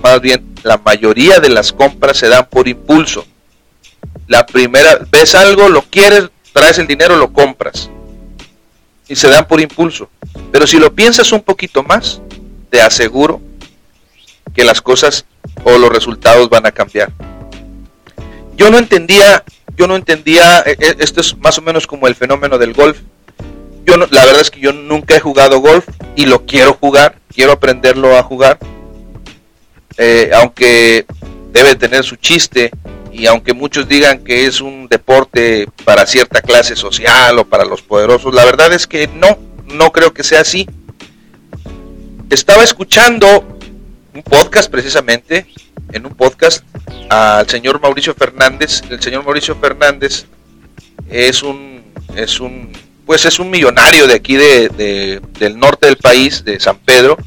más 0.04 0.22
bien 0.22 0.56
la 0.64 0.78
mayoría 0.78 1.40
de 1.40 1.50
las 1.50 1.72
compras 1.72 2.18
se 2.18 2.28
dan 2.28 2.48
por 2.50 2.68
impulso. 2.68 3.26
La 4.28 4.46
primera, 4.46 5.00
ves 5.10 5.36
algo, 5.36 5.70
lo 5.70 5.82
quieres, 5.84 6.30
traes 6.54 6.78
el 6.78 6.88
dinero, 6.88 7.16
lo 7.16 7.32
compras. 7.32 7.90
Y 9.08 9.16
se 9.16 9.30
dan 9.30 9.48
por 9.48 9.60
impulso. 9.60 10.10
Pero 10.52 10.68
si 10.68 10.80
lo 10.80 10.94
piensas 10.94 11.32
un 11.32 11.42
poquito 11.42 11.84
más, 11.84 12.22
te 12.70 12.82
aseguro 12.82 13.42
que 14.54 14.64
las 14.64 14.82
cosas 14.82 15.26
o 15.64 15.78
los 15.78 15.90
resultados 15.90 16.50
van 16.50 16.66
a 16.66 16.72
cambiar. 16.72 17.12
Yo 18.56 18.70
no 18.70 18.78
entendía, 18.78 19.44
yo 19.76 19.88
no 19.88 19.96
entendía, 19.96 20.62
e, 20.66 20.78
e, 20.80 20.96
esto 21.00 21.22
es 21.22 21.38
más 21.38 21.58
o 21.58 21.62
menos 21.62 21.88
como 21.88 22.08
el 22.08 22.16
fenómeno 22.16 22.58
del 22.58 22.74
golf. 22.74 23.00
La 23.98 24.26
verdad 24.26 24.42
es 24.42 24.52
que 24.52 24.60
yo 24.60 24.74
nunca 24.74 25.16
he 25.16 25.20
jugado 25.20 25.60
golf 25.60 25.88
y 26.16 26.26
lo 26.26 26.46
quiero 26.46 26.74
jugar 26.74 27.22
quiero 27.32 27.54
aprenderlo 27.54 28.18
a 28.18 28.24
jugar. 28.24 28.60
Eh, 29.98 30.32
aunque 30.34 31.06
debe 31.52 31.76
tener 31.76 32.04
su 32.04 32.16
chiste 32.16 32.72
y 33.12 33.26
aunque 33.26 33.54
muchos 33.54 33.88
digan 33.88 34.24
que 34.24 34.46
es 34.46 34.62
un 34.62 34.88
deporte 34.88 35.68
para 35.84 36.06
cierta 36.06 36.42
clase 36.42 36.76
social 36.76 37.38
o 37.40 37.46
para 37.46 37.66
los 37.66 37.82
poderosos, 37.82 38.34
la 38.34 38.46
verdad 38.46 38.72
es 38.74 38.88
que 38.88 39.08
no, 39.08 39.38
no 39.68 39.92
creo 39.92 40.14
que 40.14 40.24
sea 40.24 40.42
así. 40.42 40.68
Estaba 42.30 42.64
escuchando 42.64 43.60
un 44.14 44.24
podcast 44.24 44.72
precisamente, 44.72 45.46
en 45.92 46.06
un 46.06 46.16
podcast 46.16 46.64
al 47.10 47.50
señor 47.50 47.82
Mauricio 47.82 48.14
Fernández. 48.14 48.82
El 48.90 49.02
señor 49.02 49.26
Mauricio 49.26 49.56
Fernández 49.56 50.26
es 51.10 51.44
un, 51.44 51.84
es 52.16 52.40
un 52.40 52.72
pues 53.12 53.26
es 53.26 53.40
un 53.40 53.50
millonario 53.50 54.08
de 54.08 54.14
aquí 54.14 54.38
de, 54.38 55.20
del 55.38 55.60
norte 55.60 55.88
del 55.88 55.98
país, 55.98 56.46
de 56.46 56.58
San 56.62 56.78
Pedro. 56.78 57.18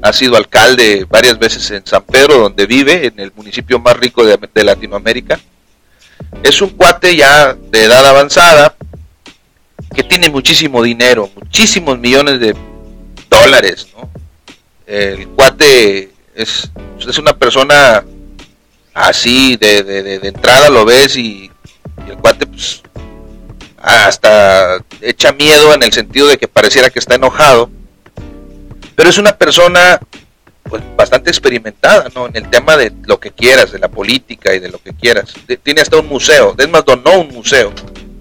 Ha 0.00 0.10
sido 0.14 0.38
alcalde 0.38 1.06
varias 1.06 1.38
veces 1.38 1.70
en 1.70 1.84
San 1.84 2.02
Pedro, 2.04 2.38
donde 2.38 2.64
vive, 2.64 3.08
en 3.08 3.20
el 3.20 3.30
municipio 3.36 3.78
más 3.78 3.94
rico 3.98 4.24
de, 4.24 4.64
Latinoamérica. 4.64 5.38
Es 6.42 6.62
un 6.62 6.70
cuate 6.70 7.14
ya 7.14 7.52
de 7.52 7.84
edad 7.84 8.06
avanzada, 8.06 8.74
que 9.94 10.02
tiene 10.02 10.30
muchísimo 10.30 10.82
dinero, 10.82 11.30
muchísimos 11.34 11.98
millones 11.98 12.40
de 12.40 12.56
dólares. 13.28 13.86
El 14.86 15.28
cuate 15.28 16.10
es, 16.34 16.70
es 17.06 17.18
una 17.18 17.36
persona 17.36 18.02
así, 18.94 19.58
de, 19.58 19.82
de, 19.82 20.26
entrada 20.26 20.70
lo 20.70 20.86
ves 20.86 21.16
y, 21.18 21.50
y 22.06 22.10
el 22.10 22.16
cuate 22.16 22.46
pues, 22.46 22.82
hasta 23.80 24.82
echa 25.00 25.32
miedo 25.32 25.72
en 25.74 25.82
el 25.82 25.92
sentido 25.92 26.26
de 26.26 26.38
que 26.38 26.48
pareciera 26.48 26.90
que 26.90 26.98
está 26.98 27.14
enojado, 27.14 27.70
pero 28.94 29.08
es 29.08 29.18
una 29.18 29.36
persona 29.36 30.00
pues 30.68 30.82
bastante 30.96 31.30
experimentada, 31.30 32.08
¿no? 32.14 32.26
En 32.26 32.36
el 32.36 32.50
tema 32.50 32.76
de 32.76 32.92
lo 33.04 33.18
que 33.18 33.30
quieras, 33.30 33.72
de 33.72 33.78
la 33.78 33.88
política 33.88 34.54
y 34.54 34.58
de 34.58 34.68
lo 34.68 34.78
que 34.78 34.92
quieras. 34.92 35.32
Tiene 35.62 35.80
hasta 35.80 35.96
un 35.96 36.08
museo, 36.08 36.54
es 36.58 36.68
más, 36.68 36.84
donó 36.84 37.20
un 37.20 37.28
museo. 37.28 37.72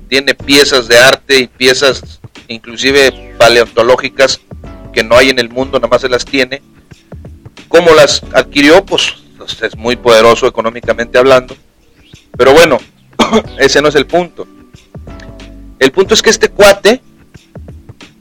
tiene 0.07 0.33
piezas 0.33 0.87
de 0.87 0.97
arte 0.97 1.37
y 1.39 1.47
piezas 1.47 2.21
inclusive 2.47 3.33
paleontológicas 3.37 4.39
que 4.93 5.03
no 5.03 5.17
hay 5.17 5.29
en 5.29 5.39
el 5.39 5.49
mundo, 5.49 5.77
nada 5.79 5.89
más 5.89 6.01
se 6.01 6.09
las 6.09 6.23
tiene. 6.23 6.61
¿Cómo 7.67 7.93
las 7.93 8.23
adquirió? 8.33 8.85
Pues, 8.85 9.15
pues 9.37 9.61
es 9.61 9.75
muy 9.75 9.97
poderoso 9.97 10.47
económicamente 10.47 11.17
hablando. 11.17 11.57
Pero 12.37 12.53
bueno, 12.53 12.77
ese 13.59 13.81
no 13.81 13.89
es 13.89 13.95
el 13.95 14.07
punto. 14.07 14.47
El 15.79 15.91
punto 15.91 16.13
es 16.13 16.21
que 16.21 16.29
este 16.29 16.49
cuate 16.49 17.01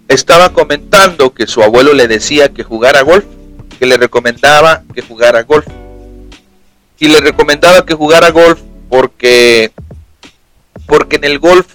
estaba 0.09 0.53
comentando 0.53 1.33
que 1.33 1.47
su 1.47 1.63
abuelo 1.63 1.95
le 1.95 2.07
decía 2.07 2.51
que 2.51 2.63
jugara 2.63 3.03
golf, 3.03 3.25
que 3.79 3.87
le 3.87 3.97
recomendaba 3.97 4.83
que 4.95 5.03
jugara 5.03 5.43
golf. 5.43 5.67
Y 6.99 7.09
le 7.09 7.21
recomendaba 7.21 7.85
que 7.85 7.95
jugara 7.95 8.31
golf 8.31 8.61
porque 8.89 9.73
porque 10.87 11.17
en 11.17 11.25
el 11.25 11.39
golf 11.39 11.67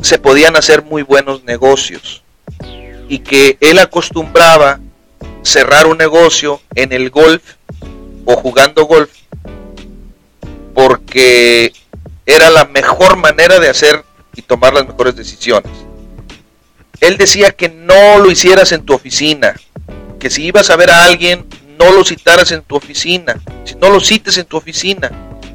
se 0.00 0.18
podían 0.18 0.56
hacer 0.56 0.82
muy 0.82 1.02
buenos 1.02 1.44
negocios 1.44 2.22
y 3.08 3.20
que 3.20 3.58
él 3.60 3.78
acostumbraba 3.78 4.80
cerrar 5.42 5.86
un 5.86 5.98
negocio 5.98 6.60
en 6.74 6.92
el 6.92 7.10
golf 7.10 7.42
o 8.24 8.36
jugando 8.36 8.84
golf 8.84 9.10
porque 10.74 11.72
era 12.26 12.50
la 12.50 12.64
mejor 12.66 13.16
manera 13.16 13.60
de 13.60 13.68
hacer 13.68 14.04
y 14.34 14.42
tomar 14.42 14.74
las 14.74 14.86
mejores 14.86 15.16
decisiones. 15.16 15.70
Él 17.00 17.16
decía 17.16 17.52
que 17.52 17.68
no 17.68 18.18
lo 18.18 18.30
hicieras 18.30 18.72
en 18.72 18.84
tu 18.84 18.94
oficina, 18.94 19.54
que 20.18 20.28
si 20.28 20.44
ibas 20.44 20.70
a 20.70 20.76
ver 20.76 20.90
a 20.90 21.04
alguien, 21.04 21.46
no 21.78 21.92
lo 21.92 22.04
citaras 22.04 22.50
en 22.52 22.62
tu 22.62 22.76
oficina, 22.76 23.40
si 23.64 23.74
no 23.76 23.90
lo 23.90 24.00
cites 24.00 24.36
en 24.38 24.46
tu 24.46 24.56
oficina. 24.56 25.10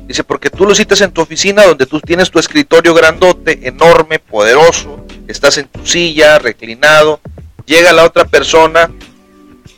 Dice, 0.07 0.23
porque 0.23 0.49
tú 0.49 0.65
lo 0.65 0.75
citas 0.75 1.01
en 1.01 1.11
tu 1.11 1.21
oficina 1.21 1.65
donde 1.65 1.85
tú 1.85 1.99
tienes 1.99 2.31
tu 2.31 2.39
escritorio 2.39 2.93
grandote, 2.93 3.67
enorme, 3.67 4.19
poderoso, 4.19 5.05
estás 5.27 5.57
en 5.57 5.67
tu 5.67 5.85
silla, 5.85 6.37
reclinado, 6.37 7.19
llega 7.65 7.93
la 7.93 8.03
otra 8.03 8.25
persona 8.25 8.91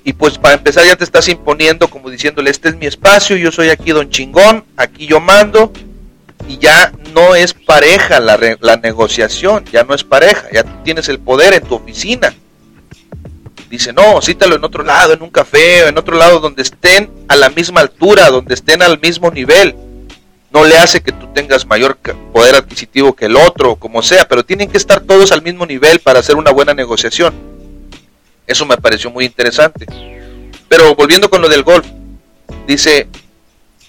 y 0.03 0.13
pues 0.13 0.37
para 0.37 0.55
empezar 0.55 0.85
ya 0.85 0.95
te 0.95 1.03
estás 1.03 1.27
imponiendo 1.29 1.87
como 1.87 2.09
diciéndole, 2.09 2.49
este 2.49 2.69
es 2.69 2.75
mi 2.75 2.87
espacio, 2.87 3.37
yo 3.37 3.51
soy 3.51 3.69
aquí 3.69 3.91
don 3.91 4.09
chingón, 4.09 4.65
aquí 4.75 5.05
yo 5.07 5.19
mando, 5.19 5.71
y 6.47 6.57
ya 6.57 6.91
no 7.13 7.35
es 7.35 7.53
pareja 7.53 8.19
la, 8.19 8.39
la 8.59 8.77
negociación, 8.77 9.65
ya 9.71 9.83
no 9.83 9.93
es 9.93 10.03
pareja, 10.03 10.47
ya 10.51 10.63
tienes 10.83 11.09
el 11.09 11.19
poder 11.19 11.53
en 11.53 11.63
tu 11.63 11.75
oficina. 11.75 12.33
Dice, 13.69 13.91
no, 13.91 14.21
cítalo 14.21 14.55
en 14.55 14.63
otro 14.63 14.83
lado, 14.83 15.13
en 15.13 15.23
un 15.23 15.31
café, 15.31 15.87
en 15.87 15.97
otro 15.97 16.15
lado 16.15 16.39
donde 16.39 16.61
estén 16.61 17.09
a 17.27 17.35
la 17.35 17.49
misma 17.49 17.81
altura, 17.81 18.29
donde 18.29 18.53
estén 18.53 18.83
al 18.83 18.99
mismo 18.99 19.31
nivel. 19.31 19.75
No 20.51 20.63
le 20.63 20.77
hace 20.77 21.01
que 21.01 21.11
tú 21.11 21.27
tengas 21.33 21.65
mayor 21.65 21.97
poder 22.31 22.53
adquisitivo 22.53 23.15
que 23.15 23.25
el 23.25 23.35
otro, 23.35 23.75
como 23.75 24.03
sea, 24.03 24.27
pero 24.27 24.45
tienen 24.45 24.69
que 24.69 24.77
estar 24.77 24.99
todos 24.99 25.31
al 25.31 25.41
mismo 25.41 25.65
nivel 25.65 25.99
para 25.99 26.19
hacer 26.19 26.35
una 26.35 26.51
buena 26.51 26.75
negociación. 26.75 27.33
Eso 28.45 28.63
me 28.65 28.77
pareció 28.77 29.09
muy 29.09 29.25
interesante. 29.25 29.87
Pero 30.67 30.93
volviendo 30.93 31.29
con 31.29 31.41
lo 31.41 31.49
del 31.49 31.63
golf, 31.63 31.87
dice, 32.67 33.07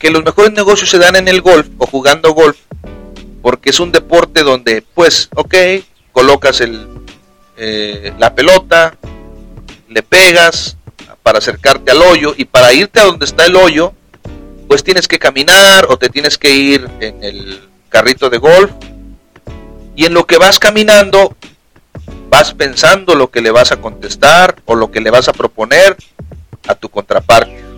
que 0.04 0.10
los 0.10 0.22
mejores 0.22 0.52
negocios 0.52 0.90
se 0.90 0.98
dan 0.98 1.16
en 1.16 1.28
el 1.28 1.40
golf 1.40 1.66
o 1.78 1.86
jugando 1.86 2.34
golf, 2.34 2.58
porque 3.40 3.70
es 3.70 3.80
un 3.80 3.90
deporte 3.90 4.42
donde, 4.42 4.82
pues, 4.82 5.30
ok, 5.34 5.54
colocas 6.12 6.60
el, 6.60 6.86
eh, 7.56 8.12
la 8.18 8.34
pelota, 8.34 8.98
le 9.88 10.02
pegas 10.02 10.76
para 11.22 11.38
acercarte 11.38 11.92
al 11.92 12.02
hoyo 12.02 12.34
y 12.36 12.44
para 12.44 12.74
irte 12.74 13.00
a 13.00 13.04
donde 13.04 13.24
está 13.24 13.46
el 13.46 13.56
hoyo, 13.56 13.94
pues 14.68 14.84
tienes 14.84 15.08
que 15.08 15.18
caminar 15.18 15.86
o 15.88 15.96
te 15.96 16.10
tienes 16.10 16.36
que 16.36 16.50
ir 16.50 16.86
en 17.00 17.24
el 17.24 17.66
carrito 17.88 18.28
de 18.28 18.36
golf. 18.36 18.72
Y 19.96 20.04
en 20.04 20.12
lo 20.12 20.26
que 20.26 20.36
vas 20.36 20.58
caminando, 20.58 21.34
vas 22.28 22.52
pensando 22.52 23.14
lo 23.14 23.30
que 23.30 23.40
le 23.40 23.50
vas 23.50 23.72
a 23.72 23.78
contestar 23.78 24.56
o 24.66 24.74
lo 24.74 24.90
que 24.90 25.00
le 25.00 25.10
vas 25.10 25.28
a 25.28 25.32
proponer 25.32 25.96
a 26.68 26.74
tu 26.74 26.90
contraparte 26.90 27.73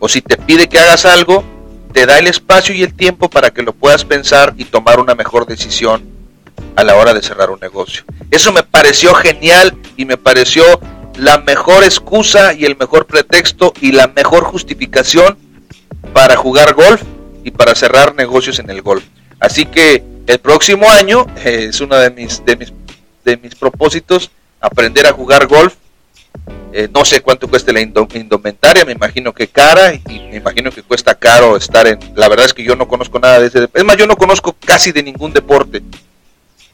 o 0.00 0.08
si 0.08 0.22
te 0.22 0.36
pide 0.36 0.68
que 0.68 0.78
hagas 0.78 1.04
algo, 1.04 1.44
te 1.92 2.06
da 2.06 2.18
el 2.18 2.26
espacio 2.26 2.74
y 2.74 2.82
el 2.82 2.94
tiempo 2.94 3.28
para 3.28 3.50
que 3.50 3.62
lo 3.62 3.72
puedas 3.72 4.04
pensar 4.04 4.54
y 4.56 4.64
tomar 4.64 4.98
una 4.98 5.14
mejor 5.14 5.46
decisión 5.46 6.02
a 6.76 6.84
la 6.84 6.96
hora 6.96 7.14
de 7.14 7.22
cerrar 7.22 7.50
un 7.50 7.60
negocio. 7.60 8.04
Eso 8.30 8.52
me 8.52 8.62
pareció 8.62 9.14
genial 9.14 9.76
y 9.96 10.04
me 10.04 10.16
pareció 10.16 10.64
la 11.16 11.38
mejor 11.38 11.84
excusa 11.84 12.54
y 12.54 12.64
el 12.64 12.76
mejor 12.76 13.06
pretexto 13.06 13.72
y 13.80 13.92
la 13.92 14.08
mejor 14.08 14.44
justificación 14.44 15.36
para 16.12 16.36
jugar 16.36 16.74
golf 16.74 17.02
y 17.44 17.50
para 17.50 17.74
cerrar 17.74 18.14
negocios 18.14 18.58
en 18.58 18.70
el 18.70 18.82
golf. 18.82 19.04
Así 19.38 19.66
que 19.66 20.02
el 20.26 20.38
próximo 20.38 20.90
año 20.90 21.26
es 21.44 21.80
uno 21.80 21.96
de 21.96 22.10
mis, 22.10 22.44
de 22.44 22.56
mis, 22.56 22.72
de 23.24 23.36
mis 23.36 23.54
propósitos 23.54 24.30
aprender 24.60 25.06
a 25.06 25.12
jugar 25.12 25.46
golf 25.46 25.74
eh, 26.72 26.88
no 26.92 27.04
sé 27.04 27.20
cuánto 27.20 27.48
cueste 27.48 27.72
la 27.72 27.80
indumentaria, 27.80 28.84
me 28.84 28.92
imagino 28.92 29.32
que 29.32 29.48
cara 29.48 29.92
y 29.94 30.20
me 30.30 30.36
imagino 30.36 30.70
que 30.70 30.82
cuesta 30.82 31.14
caro 31.14 31.56
estar 31.56 31.86
en... 31.86 31.98
La 32.14 32.28
verdad 32.28 32.46
es 32.46 32.54
que 32.54 32.62
yo 32.62 32.76
no 32.76 32.86
conozco 32.86 33.18
nada 33.18 33.40
de 33.40 33.48
ese... 33.48 33.68
Es 33.72 33.84
más, 33.84 33.96
yo 33.96 34.06
no 34.06 34.16
conozco 34.16 34.54
casi 34.64 34.92
de 34.92 35.02
ningún 35.02 35.32
deporte. 35.32 35.82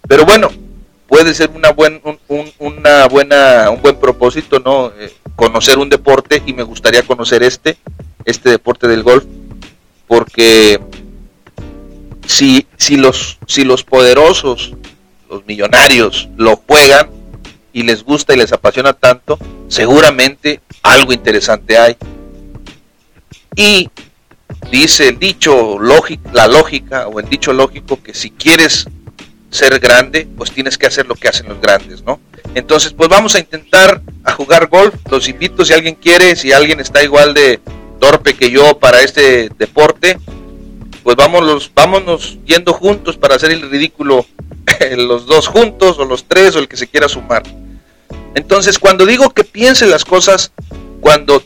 Pero 0.07 0.27
bueno, 0.27 0.51
puede 1.07 1.35
ser 1.35 1.51
una, 1.55 1.71
buen, 1.71 2.01
un, 2.29 2.53
una 2.59 3.07
buena, 3.09 3.71
un 3.71 3.81
buen 3.81 3.97
propósito, 3.97 4.61
¿no? 4.61 4.93
Eh, 4.99 5.13
conocer 5.35 5.79
un 5.79 5.89
deporte 5.89 6.43
y 6.45 6.53
me 6.53 6.63
gustaría 6.63 7.03
conocer 7.03 7.43
este, 7.43 7.77
este 8.25 8.51
deporte 8.51 8.89
del 8.89 9.03
golf, 9.03 9.25
porque 10.07 10.81
si, 12.27 12.67
si, 12.77 12.97
los, 12.97 13.39
si 13.47 13.65
los 13.65 13.83
poderosos, 13.83 14.75
los 15.31 15.47
millonarios, 15.47 16.29
lo 16.37 16.57
juegan, 16.57 17.09
y 17.77 17.83
les 17.83 18.05
gusta 18.05 18.33
y 18.33 18.39
les 18.39 18.55
apasiona 18.55 18.95
tanto, 18.95 19.39
seguramente 19.69 20.63
algo 20.83 21.13
interesante 21.13 21.77
hay. 21.77 21.95
Y 23.55 23.91
dice 24.71 25.09
el 25.09 25.19
dicho 25.19 25.79
lógico, 25.79 26.31
la 26.33 26.49
lógica 26.49 27.07
o 27.07 27.21
el 27.21 27.29
dicho 27.29 27.53
lógico 27.53 28.03
que 28.03 28.15
si 28.15 28.31
quieres 28.31 28.87
ser 29.51 29.79
grande, 29.79 30.27
pues 30.39 30.53
tienes 30.53 30.79
que 30.79 30.87
hacer 30.87 31.07
lo 31.07 31.17
que 31.17 31.29
hacen 31.29 31.49
los 31.49 31.61
grandes, 31.61 32.03
¿no? 32.03 32.19
Entonces, 32.55 32.95
pues 32.95 33.11
vamos 33.11 33.35
a 33.35 33.41
intentar 33.41 34.01
a 34.25 34.33
jugar 34.33 34.69
golf. 34.69 34.95
Los 35.11 35.29
invito 35.29 35.63
si 35.67 35.75
alguien 35.75 35.97
quiere, 35.97 36.35
si 36.35 36.53
alguien 36.53 36.81
está 36.81 37.05
igual 37.05 37.35
de 37.35 37.61
torpe 38.01 38.33
que 38.33 38.51
yo 38.51 38.79
para 38.79 39.03
este 39.03 39.51
deporte, 39.59 40.19
pues 41.03 41.15
vámonos, 41.15 41.71
vámonos 41.75 42.39
yendo 42.47 42.73
juntos 42.73 43.19
para 43.19 43.35
hacer 43.35 43.51
el 43.51 43.71
ridículo 43.71 44.25
los 44.97 45.27
dos 45.27 45.47
juntos 45.47 45.99
o 45.99 46.07
los 46.07 46.25
tres 46.25 46.57
o 46.57 46.59
el 46.59 46.69
que 46.69 46.79
se 46.79 46.87
quiera 46.87 47.07
sumar. 47.07 47.43
Entonces, 48.37 48.79
cuando 48.79 49.07
digo 49.07 49.31
que 49.31 49.45
piense 49.45 49.87
las 49.87 50.05
cosas, 50.05 50.53
cuando, 51.01 51.43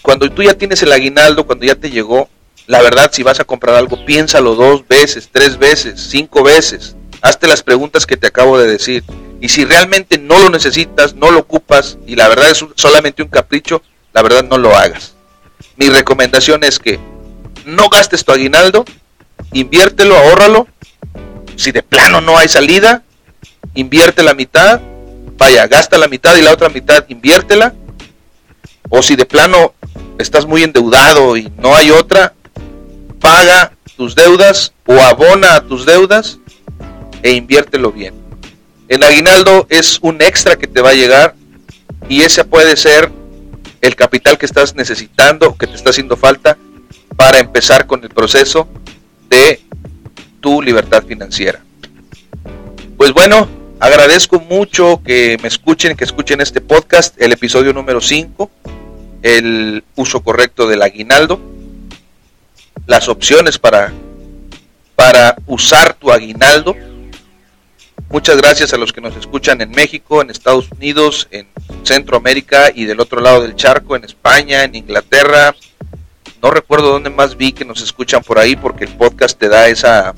cuando 0.00 0.30
tú 0.30 0.44
ya 0.44 0.54
tienes 0.54 0.80
el 0.80 0.92
aguinaldo, 0.92 1.44
cuando 1.44 1.66
ya 1.66 1.74
te 1.74 1.90
llegó, 1.90 2.28
la 2.68 2.80
verdad, 2.80 3.10
si 3.12 3.24
vas 3.24 3.40
a 3.40 3.44
comprar 3.44 3.74
algo, 3.74 4.06
piénsalo 4.06 4.54
dos 4.54 4.86
veces, 4.86 5.28
tres 5.32 5.58
veces, 5.58 6.00
cinco 6.08 6.44
veces. 6.44 6.94
Hazte 7.20 7.48
las 7.48 7.64
preguntas 7.64 8.06
que 8.06 8.16
te 8.16 8.28
acabo 8.28 8.60
de 8.60 8.70
decir. 8.70 9.02
Y 9.40 9.48
si 9.48 9.64
realmente 9.64 10.18
no 10.18 10.38
lo 10.38 10.50
necesitas, 10.50 11.16
no 11.16 11.32
lo 11.32 11.40
ocupas, 11.40 11.98
y 12.06 12.14
la 12.14 12.28
verdad 12.28 12.48
es 12.48 12.64
solamente 12.76 13.24
un 13.24 13.28
capricho, 13.28 13.82
la 14.12 14.22
verdad 14.22 14.44
no 14.44 14.56
lo 14.56 14.76
hagas. 14.76 15.14
Mi 15.74 15.88
recomendación 15.88 16.62
es 16.62 16.78
que 16.78 17.00
no 17.64 17.88
gastes 17.88 18.24
tu 18.24 18.30
aguinaldo, 18.30 18.84
inviértelo, 19.52 20.16
ahórralo. 20.16 20.68
Si 21.56 21.72
de 21.72 21.82
plano 21.82 22.20
no 22.20 22.38
hay 22.38 22.46
salida, 22.46 23.02
invierte 23.74 24.22
la 24.22 24.34
mitad 24.34 24.80
vaya, 25.40 25.66
gasta 25.66 25.96
la 25.96 26.06
mitad 26.06 26.36
y 26.36 26.42
la 26.42 26.52
otra 26.52 26.68
mitad 26.68 27.06
inviértela. 27.08 27.72
O 28.90 29.02
si 29.02 29.16
de 29.16 29.24
plano 29.24 29.72
estás 30.18 30.44
muy 30.44 30.62
endeudado 30.62 31.36
y 31.36 31.50
no 31.56 31.74
hay 31.74 31.90
otra, 31.90 32.34
paga 33.20 33.72
tus 33.96 34.14
deudas 34.14 34.74
o 34.84 35.00
abona 35.00 35.56
a 35.56 35.62
tus 35.62 35.86
deudas 35.86 36.38
e 37.22 37.32
inviértelo 37.32 37.90
bien. 37.90 38.14
El 38.88 39.02
aguinaldo 39.02 39.66
es 39.70 39.98
un 40.02 40.20
extra 40.20 40.56
que 40.56 40.66
te 40.66 40.82
va 40.82 40.90
a 40.90 40.94
llegar 40.94 41.34
y 42.08 42.20
ese 42.22 42.44
puede 42.44 42.76
ser 42.76 43.10
el 43.80 43.96
capital 43.96 44.36
que 44.36 44.46
estás 44.46 44.74
necesitando, 44.74 45.56
que 45.56 45.66
te 45.66 45.76
está 45.76 45.88
haciendo 45.88 46.16
falta 46.18 46.58
para 47.16 47.38
empezar 47.38 47.86
con 47.86 48.02
el 48.02 48.10
proceso 48.10 48.68
de 49.30 49.62
tu 50.40 50.60
libertad 50.60 51.02
financiera. 51.06 51.62
Pues 52.98 53.12
bueno, 53.12 53.59
Agradezco 53.80 54.38
mucho 54.40 55.02
que 55.02 55.38
me 55.40 55.48
escuchen, 55.48 55.96
que 55.96 56.04
escuchen 56.04 56.42
este 56.42 56.60
podcast, 56.60 57.20
el 57.20 57.32
episodio 57.32 57.72
número 57.72 58.02
5, 58.02 58.50
el 59.22 59.82
uso 59.96 60.20
correcto 60.20 60.68
del 60.68 60.82
aguinaldo, 60.82 61.40
las 62.86 63.08
opciones 63.08 63.58
para, 63.58 63.90
para 64.94 65.34
usar 65.46 65.94
tu 65.94 66.12
aguinaldo. 66.12 66.76
Muchas 68.10 68.36
gracias 68.36 68.74
a 68.74 68.76
los 68.76 68.92
que 68.92 69.00
nos 69.00 69.16
escuchan 69.16 69.62
en 69.62 69.70
México, 69.70 70.20
en 70.20 70.28
Estados 70.28 70.70
Unidos, 70.70 71.26
en 71.30 71.48
Centroamérica 71.82 72.70
y 72.74 72.84
del 72.84 73.00
otro 73.00 73.22
lado 73.22 73.40
del 73.40 73.56
charco, 73.56 73.96
en 73.96 74.04
España, 74.04 74.64
en 74.64 74.74
Inglaterra. 74.74 75.54
No 76.42 76.50
recuerdo 76.50 76.92
dónde 76.92 77.08
más 77.08 77.34
vi 77.34 77.52
que 77.52 77.64
nos 77.64 77.80
escuchan 77.80 78.22
por 78.22 78.38
ahí 78.38 78.56
porque 78.56 78.84
el 78.84 78.94
podcast 78.94 79.38
te 79.38 79.48
da 79.48 79.68
esa 79.68 80.14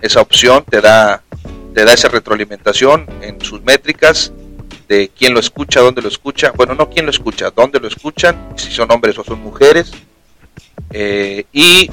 esa 0.00 0.20
opción, 0.20 0.64
te 0.68 0.80
da, 0.80 1.22
te 1.74 1.84
da 1.84 1.94
esa 1.94 2.08
retroalimentación 2.08 3.06
en 3.22 3.40
sus 3.40 3.62
métricas 3.62 4.32
de 4.88 5.10
quién 5.16 5.34
lo 5.34 5.40
escucha, 5.40 5.80
dónde 5.80 6.02
lo 6.02 6.08
escucha, 6.08 6.52
bueno, 6.54 6.74
no 6.74 6.90
quién 6.90 7.06
lo 7.06 7.10
escucha, 7.10 7.50
dónde 7.50 7.80
lo 7.80 7.88
escuchan, 7.88 8.54
si 8.56 8.70
son 8.70 8.90
hombres 8.92 9.18
o 9.18 9.24
son 9.24 9.40
mujeres, 9.40 9.92
eh, 10.90 11.44
y 11.52 11.90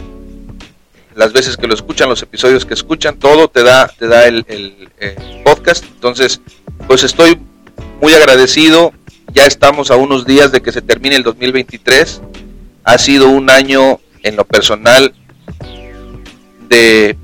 las 1.15 1.33
veces 1.33 1.57
que 1.57 1.67
lo 1.67 1.73
escuchan, 1.73 2.09
los 2.09 2.21
episodios 2.21 2.65
que 2.65 2.73
escuchan, 2.73 3.17
todo 3.17 3.47
te 3.47 3.63
da, 3.63 3.87
te 3.87 4.07
da 4.07 4.25
el, 4.25 4.45
el 4.47 5.43
podcast. 5.43 5.83
Entonces, 5.83 6.41
pues 6.87 7.03
estoy 7.03 7.37
muy 8.01 8.13
agradecido. 8.13 8.93
Ya 9.33 9.45
estamos 9.45 9.91
a 9.91 9.95
unos 9.95 10.25
días 10.25 10.51
de 10.51 10.61
que 10.61 10.71
se 10.71 10.81
termine 10.81 11.15
el 11.15 11.23
2023. 11.23 12.21
Ha 12.83 12.97
sido 12.97 13.29
un 13.29 13.49
año 13.49 13.99
en 14.23 14.35
lo 14.35 14.45
personal 14.45 15.13
de, 16.67 17.17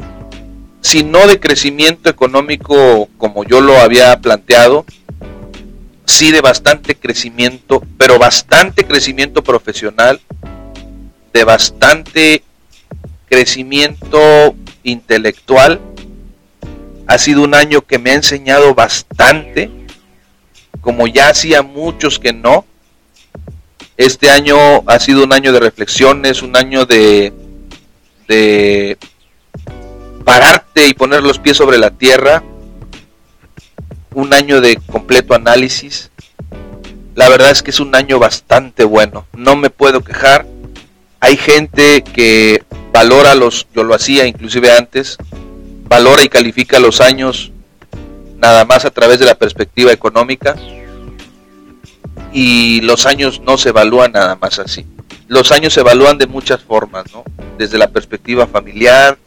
si 0.86 1.04
no 1.04 1.26
de 1.26 1.40
crecimiento 1.40 2.12
económico 2.12 3.10
como 3.18 3.44
yo 3.44 3.60
lo 3.60 3.76
había 3.80 4.22
planteado, 4.22 4.86
sí 6.06 6.30
de 6.30 6.42
bastante 6.42 6.94
crecimiento, 6.94 7.82
pero 7.98 8.20
bastante 8.20 8.86
crecimiento 8.86 9.44
profesional, 9.44 10.22
de 11.34 11.44
bastante 11.44 12.44
crecimiento 13.28 14.54
intelectual. 14.84 15.82
Ha 17.08 17.18
sido 17.18 17.42
un 17.42 17.56
año 17.56 17.82
que 17.82 17.98
me 17.98 18.12
ha 18.12 18.16
enseñado 18.16 18.76
bastante, 18.76 19.72
como 20.82 21.08
ya 21.08 21.30
hacía 21.30 21.64
muchos 21.64 22.20
que 22.20 22.32
no. 22.32 22.64
Este 23.98 24.30
año 24.30 24.56
ha 24.86 25.00
sido 25.00 25.24
un 25.24 25.34
año 25.34 25.52
de 25.52 25.62
reflexiones, 25.62 26.44
un 26.44 26.56
año 26.56 26.86
de, 26.86 27.34
de 28.28 29.00
pararte 30.26 30.88
y 30.88 30.94
poner 30.94 31.24
los 31.24 31.40
pies 31.40 31.56
sobre 31.56 31.78
la 31.78 31.92
tierra, 31.92 32.44
un 34.14 34.34
año 34.34 34.60
de 34.60 34.76
completo 34.78 35.34
análisis. 35.34 36.12
La 37.14 37.30
verdad 37.30 37.52
es 37.52 37.64
que 37.64 37.72
es 37.72 37.80
un 37.80 37.96
año 37.96 38.20
bastante 38.20 38.84
bueno, 38.84 39.26
no 39.34 39.56
me 39.56 39.70
puedo 39.70 40.04
quejar. 40.04 40.46
Hay 41.22 41.38
gente 41.38 42.04
que 42.04 42.64
valora 42.92 43.36
los, 43.36 43.68
yo 43.74 43.84
lo 43.84 43.94
hacía 43.94 44.26
inclusive 44.26 44.72
antes, 44.72 45.18
valora 45.88 46.24
y 46.24 46.30
califica 46.30 46.80
los 46.80 47.00
años 47.00 47.52
nada 48.38 48.66
más 48.66 48.84
a 48.84 48.92
través 48.92 49.20
de 49.20 49.26
la 49.26 49.36
perspectiva 49.36 49.92
económica 49.94 50.56
y 52.34 52.82
los 52.82 53.06
años 53.06 53.40
no 53.40 53.58
se 53.58 53.70
evalúan 53.70 54.12
nada 54.12 54.36
más 54.36 54.60
así. 54.60 54.86
Los 55.28 55.52
años 55.52 55.74
se 55.74 55.80
evalúan 55.80 56.18
de 56.18 56.28
muchas 56.28 56.62
formas, 56.62 57.06
¿no? 57.14 57.24
Desde 57.58 57.78
la 57.78 57.88
perspectiva 57.88 58.46
familiar, 58.46 59.18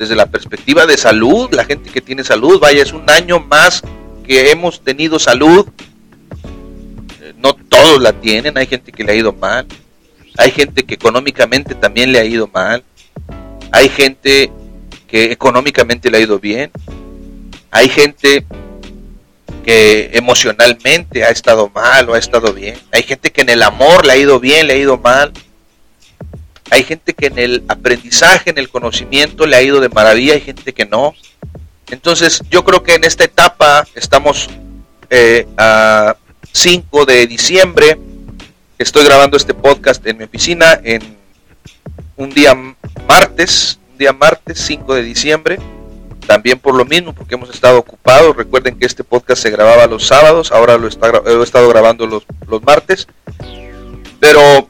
desde 0.00 0.16
la 0.16 0.24
perspectiva 0.24 0.86
de 0.86 0.96
salud, 0.96 1.50
la 1.52 1.66
gente 1.66 1.90
que 1.90 2.00
tiene 2.00 2.24
salud, 2.24 2.58
vaya, 2.58 2.82
es 2.82 2.94
un 2.94 3.08
año 3.10 3.38
más 3.38 3.82
que 4.26 4.50
hemos 4.50 4.80
tenido 4.80 5.18
salud. 5.18 5.68
Eh, 7.20 7.34
no 7.36 7.52
todos 7.52 8.00
la 8.00 8.14
tienen, 8.14 8.56
hay 8.56 8.66
gente 8.66 8.92
que 8.92 9.04
le 9.04 9.12
ha 9.12 9.14
ido 9.14 9.34
mal, 9.34 9.66
hay 10.38 10.52
gente 10.52 10.84
que 10.84 10.94
económicamente 10.94 11.74
también 11.74 12.12
le 12.12 12.18
ha 12.18 12.24
ido 12.24 12.48
mal, 12.48 12.82
hay 13.72 13.90
gente 13.90 14.50
que 15.06 15.32
económicamente 15.32 16.10
le 16.10 16.16
ha 16.16 16.20
ido 16.20 16.38
bien, 16.38 16.70
hay 17.70 17.90
gente 17.90 18.46
que 19.62 20.12
emocionalmente 20.14 21.24
ha 21.24 21.28
estado 21.28 21.70
mal 21.74 22.08
o 22.08 22.14
ha 22.14 22.18
estado 22.18 22.54
bien, 22.54 22.78
hay 22.90 23.02
gente 23.02 23.30
que 23.30 23.42
en 23.42 23.50
el 23.50 23.62
amor 23.62 24.06
le 24.06 24.14
ha 24.14 24.16
ido 24.16 24.40
bien, 24.40 24.66
le 24.66 24.72
ha 24.72 24.78
ido 24.78 24.96
mal, 24.96 25.30
hay 26.70 26.84
gente 26.84 27.14
que 27.14 27.26
en 27.26 27.38
el 27.38 27.64
aprendizaje, 27.68 28.50
en 28.50 28.58
el 28.58 28.68
conocimiento 28.68 29.46
le 29.46 29.56
ha 29.56 29.62
ido 29.62 29.80
de 29.80 29.88
maravilla, 29.88 30.34
hay 30.34 30.40
gente 30.40 30.72
que 30.72 30.86
no. 30.86 31.14
Entonces 31.90 32.42
yo 32.48 32.64
creo 32.64 32.82
que 32.82 32.94
en 32.94 33.04
esta 33.04 33.24
etapa 33.24 33.86
estamos 33.94 34.48
eh, 35.10 35.46
a 35.56 36.16
5 36.52 37.04
de 37.04 37.26
diciembre, 37.26 37.98
estoy 38.78 39.04
grabando 39.04 39.36
este 39.36 39.52
podcast 39.52 40.06
en 40.06 40.18
mi 40.18 40.24
oficina 40.24 40.80
en 40.84 41.16
un 42.16 42.30
día 42.30 42.56
martes, 43.08 43.78
un 43.90 43.98
día 43.98 44.12
martes 44.12 44.60
5 44.60 44.94
de 44.94 45.02
diciembre, 45.02 45.58
también 46.26 46.60
por 46.60 46.76
lo 46.76 46.84
mismo, 46.84 47.12
porque 47.12 47.34
hemos 47.34 47.50
estado 47.50 47.78
ocupados. 47.78 48.36
Recuerden 48.36 48.78
que 48.78 48.86
este 48.86 49.02
podcast 49.02 49.42
se 49.42 49.50
grababa 49.50 49.88
los 49.88 50.06
sábados, 50.06 50.52
ahora 50.52 50.78
lo, 50.78 50.86
está, 50.86 51.10
he 51.26 51.42
estado 51.42 51.68
grabando 51.68 52.06
los, 52.06 52.24
los 52.46 52.62
martes. 52.62 53.08
Pero 54.20 54.68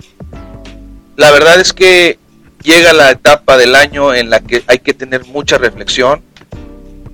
la 1.21 1.31
verdad 1.33 1.61
es 1.61 1.75
que 1.75 2.19
llega 2.63 2.95
la 2.95 3.11
etapa 3.11 3.59
del 3.59 3.75
año 3.75 4.15
en 4.15 4.31
la 4.31 4.41
que 4.41 4.65
hay 4.67 4.79
que 4.79 4.95
tener 4.95 5.27
mucha 5.27 5.59
reflexión. 5.59 6.23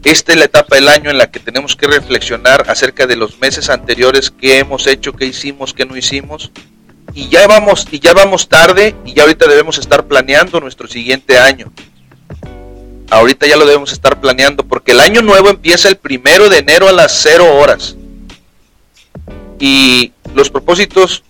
Esta 0.05 0.31
es 0.31 0.39
la 0.39 0.45
etapa 0.45 0.77
del 0.77 0.87
año 0.87 1.11
en 1.11 1.19
la 1.19 1.29
que 1.29 1.41
tenemos 1.41 1.75
que 1.75 1.89
reflexionar 1.89 2.71
acerca 2.71 3.09
de 3.09 3.17
los 3.17 3.41
meses 3.41 3.69
anteriores, 3.69 4.31
qué 4.31 4.61
hemos 4.61 4.87
hecho, 4.87 5.13
qué 5.13 5.27
hicimos, 5.27 5.75
qué 5.75 5.85
no 5.85 5.97
hicimos. 5.97 6.53
Y 7.15 7.29
ya 7.31 7.49
vamos, 7.49 7.89
y 7.91 7.99
ya 7.99 8.15
vamos 8.15 8.49
tarde, 8.49 8.95
y 9.05 9.13
ya 9.13 9.25
ahorita 9.25 9.49
debemos 9.49 9.77
estar 9.77 10.07
planeando 10.07 10.61
nuestro 10.61 10.87
siguiente 10.87 11.37
año. 11.37 11.73
Ahorita 13.11 13.49
ya 13.49 13.57
lo 13.57 13.67
debemos 13.67 13.91
estar 13.93 14.21
planeando 14.21 14.63
porque 14.63 14.93
el 14.93 15.01
año 15.01 15.21
nuevo 15.21 15.49
empieza 15.49 15.89
el 15.89 15.97
primero 15.97 16.49
de 16.49 16.59
enero 16.59 16.89
a 16.89 16.93
las 16.93 17.11
0 17.23 17.57
horas. 17.57 17.97
Y 19.59 20.13
los 20.33 20.49
propósitos 20.49 21.25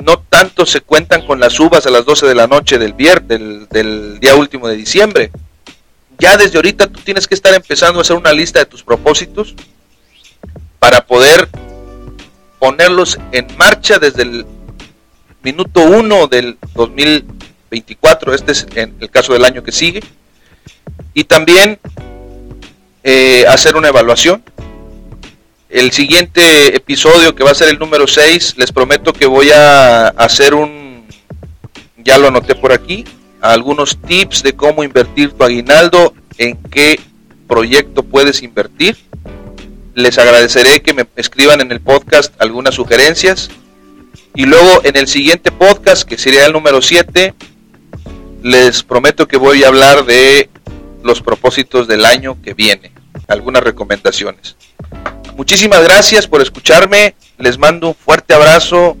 no 0.00 0.18
tanto 0.18 0.66
se 0.66 0.80
cuentan 0.80 1.26
con 1.26 1.40
las 1.40 1.58
uvas 1.60 1.86
a 1.86 1.90
las 1.90 2.04
12 2.04 2.26
de 2.26 2.34
la 2.34 2.46
noche 2.46 2.78
del, 2.78 2.94
viernes, 2.94 3.68
del, 3.68 4.18
día 4.20 4.34
último 4.34 4.68
de 4.68 4.76
diciembre. 4.76 5.30
Ya 6.18 6.36
desde 6.36 6.58
ahorita 6.58 6.86
tú 6.88 7.00
tienes 7.00 7.26
que 7.26 7.34
estar 7.34 7.54
empezando 7.54 7.98
a 7.98 8.02
hacer 8.02 8.16
una 8.16 8.32
lista 8.32 8.58
de 8.58 8.66
tus 8.66 8.82
propósitos 8.82 9.54
para 10.78 11.06
poder 11.06 11.48
ponerlos 12.58 13.18
en 13.32 13.46
marcha 13.56 13.98
desde 13.98 14.22
el 14.22 14.46
minuto 15.42 15.80
1 15.80 16.26
del 16.26 16.58
2024, 16.74 18.34
este 18.34 18.52
es 18.52 18.66
en 18.74 18.94
el 19.00 19.10
caso 19.10 19.32
del 19.32 19.44
año 19.44 19.62
que 19.62 19.72
sigue, 19.72 20.02
y 21.14 21.24
también 21.24 21.78
eh, 23.02 23.46
hacer 23.48 23.76
una 23.76 23.88
evaluación 23.88 24.42
el 25.70 25.92
siguiente 25.92 26.76
episodio, 26.76 27.34
que 27.34 27.44
va 27.44 27.52
a 27.52 27.54
ser 27.54 27.68
el 27.68 27.78
número 27.78 28.06
6, 28.06 28.54
les 28.58 28.72
prometo 28.72 29.12
que 29.12 29.26
voy 29.26 29.50
a 29.50 30.08
hacer 30.08 30.54
un, 30.54 31.06
ya 31.98 32.18
lo 32.18 32.28
anoté 32.28 32.56
por 32.56 32.72
aquí, 32.72 33.04
algunos 33.40 33.96
tips 34.02 34.42
de 34.42 34.54
cómo 34.54 34.82
invertir 34.82 35.32
tu 35.32 35.44
aguinaldo, 35.44 36.12
en 36.38 36.56
qué 36.56 37.00
proyecto 37.46 38.02
puedes 38.02 38.42
invertir. 38.42 38.96
Les 39.94 40.18
agradeceré 40.18 40.82
que 40.82 40.92
me 40.92 41.06
escriban 41.16 41.60
en 41.60 41.70
el 41.70 41.80
podcast 41.80 42.34
algunas 42.40 42.74
sugerencias. 42.74 43.50
Y 44.34 44.46
luego 44.46 44.82
en 44.84 44.96
el 44.96 45.08
siguiente 45.08 45.50
podcast, 45.50 46.04
que 46.04 46.16
sería 46.16 46.46
el 46.46 46.52
número 46.52 46.80
7, 46.80 47.34
les 48.42 48.82
prometo 48.82 49.26
que 49.26 49.36
voy 49.36 49.64
a 49.64 49.68
hablar 49.68 50.04
de 50.04 50.48
los 51.02 51.22
propósitos 51.22 51.86
del 51.88 52.04
año 52.04 52.38
que 52.42 52.54
viene, 52.54 52.92
algunas 53.26 53.62
recomendaciones. 53.62 54.56
Muchísimas 55.40 55.82
gracias 55.82 56.26
por 56.26 56.42
escucharme. 56.42 57.14
Les 57.38 57.56
mando 57.56 57.88
un 57.88 57.94
fuerte 57.94 58.34
abrazo, 58.34 58.94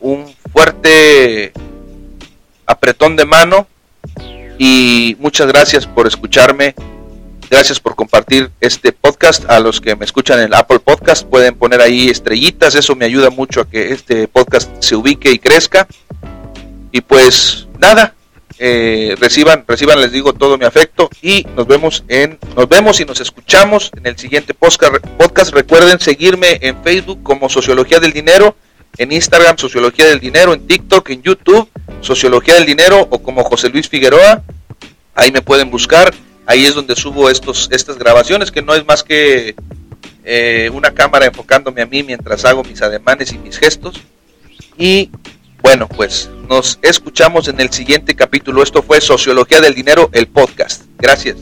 un 0.00 0.34
fuerte 0.50 1.52
apretón 2.64 3.16
de 3.16 3.26
mano 3.26 3.66
y 4.56 5.14
muchas 5.20 5.46
gracias 5.46 5.86
por 5.86 6.06
escucharme. 6.06 6.74
Gracias 7.50 7.80
por 7.80 7.94
compartir 7.94 8.50
este 8.62 8.92
podcast. 8.92 9.44
A 9.50 9.60
los 9.60 9.78
que 9.82 9.94
me 9.94 10.06
escuchan 10.06 10.40
en 10.40 10.54
Apple 10.54 10.78
Podcast 10.78 11.26
pueden 11.26 11.54
poner 11.54 11.82
ahí 11.82 12.08
estrellitas. 12.08 12.74
Eso 12.76 12.96
me 12.96 13.04
ayuda 13.04 13.28
mucho 13.28 13.60
a 13.60 13.68
que 13.68 13.92
este 13.92 14.26
podcast 14.26 14.70
se 14.82 14.96
ubique 14.96 15.32
y 15.32 15.38
crezca. 15.38 15.86
Y 16.92 17.02
pues 17.02 17.68
nada, 17.78 18.14
eh, 18.58 19.16
reciban, 19.18 19.64
reciban, 19.66 20.00
les 20.00 20.12
digo 20.12 20.32
todo 20.32 20.56
mi 20.56 20.64
afecto 20.64 21.10
y 21.20 21.44
nos 21.56 21.66
vemos 21.66 22.04
en, 22.08 22.38
nos 22.56 22.68
vemos 22.68 23.00
y 23.00 23.04
nos 23.04 23.20
escuchamos 23.20 23.90
en 23.96 24.06
el 24.06 24.16
siguiente 24.16 24.54
podcast. 24.54 25.52
Recuerden 25.52 25.98
seguirme 25.98 26.58
en 26.60 26.82
Facebook 26.82 27.22
como 27.22 27.48
Sociología 27.48 27.98
del 27.98 28.12
Dinero, 28.12 28.54
en 28.96 29.10
Instagram 29.10 29.58
Sociología 29.58 30.06
del 30.06 30.20
Dinero, 30.20 30.52
en 30.52 30.66
TikTok, 30.66 31.10
en 31.10 31.22
YouTube 31.22 31.68
Sociología 32.00 32.54
del 32.54 32.66
Dinero 32.66 33.06
o 33.10 33.18
como 33.20 33.42
José 33.42 33.68
Luis 33.70 33.88
Figueroa. 33.88 34.42
Ahí 35.14 35.32
me 35.32 35.42
pueden 35.42 35.70
buscar. 35.70 36.14
Ahí 36.46 36.64
es 36.66 36.74
donde 36.74 36.94
subo 36.94 37.30
estos, 37.30 37.68
estas 37.72 37.98
grabaciones 37.98 38.52
que 38.52 38.62
no 38.62 38.74
es 38.74 38.86
más 38.86 39.02
que 39.02 39.54
eh, 40.24 40.70
una 40.72 40.92
cámara 40.92 41.26
enfocándome 41.26 41.82
a 41.82 41.86
mí 41.86 42.02
mientras 42.02 42.44
hago 42.44 42.62
mis 42.62 42.82
ademanes 42.82 43.32
y 43.32 43.38
mis 43.38 43.58
gestos. 43.58 44.00
Y 44.78 45.10
bueno, 45.64 45.88
pues 45.88 46.28
nos 46.46 46.78
escuchamos 46.82 47.48
en 47.48 47.58
el 47.58 47.70
siguiente 47.72 48.14
capítulo. 48.14 48.62
Esto 48.62 48.82
fue 48.82 49.00
Sociología 49.00 49.62
del 49.62 49.74
Dinero, 49.74 50.10
el 50.12 50.26
podcast. 50.26 50.82
Gracias. 50.98 51.36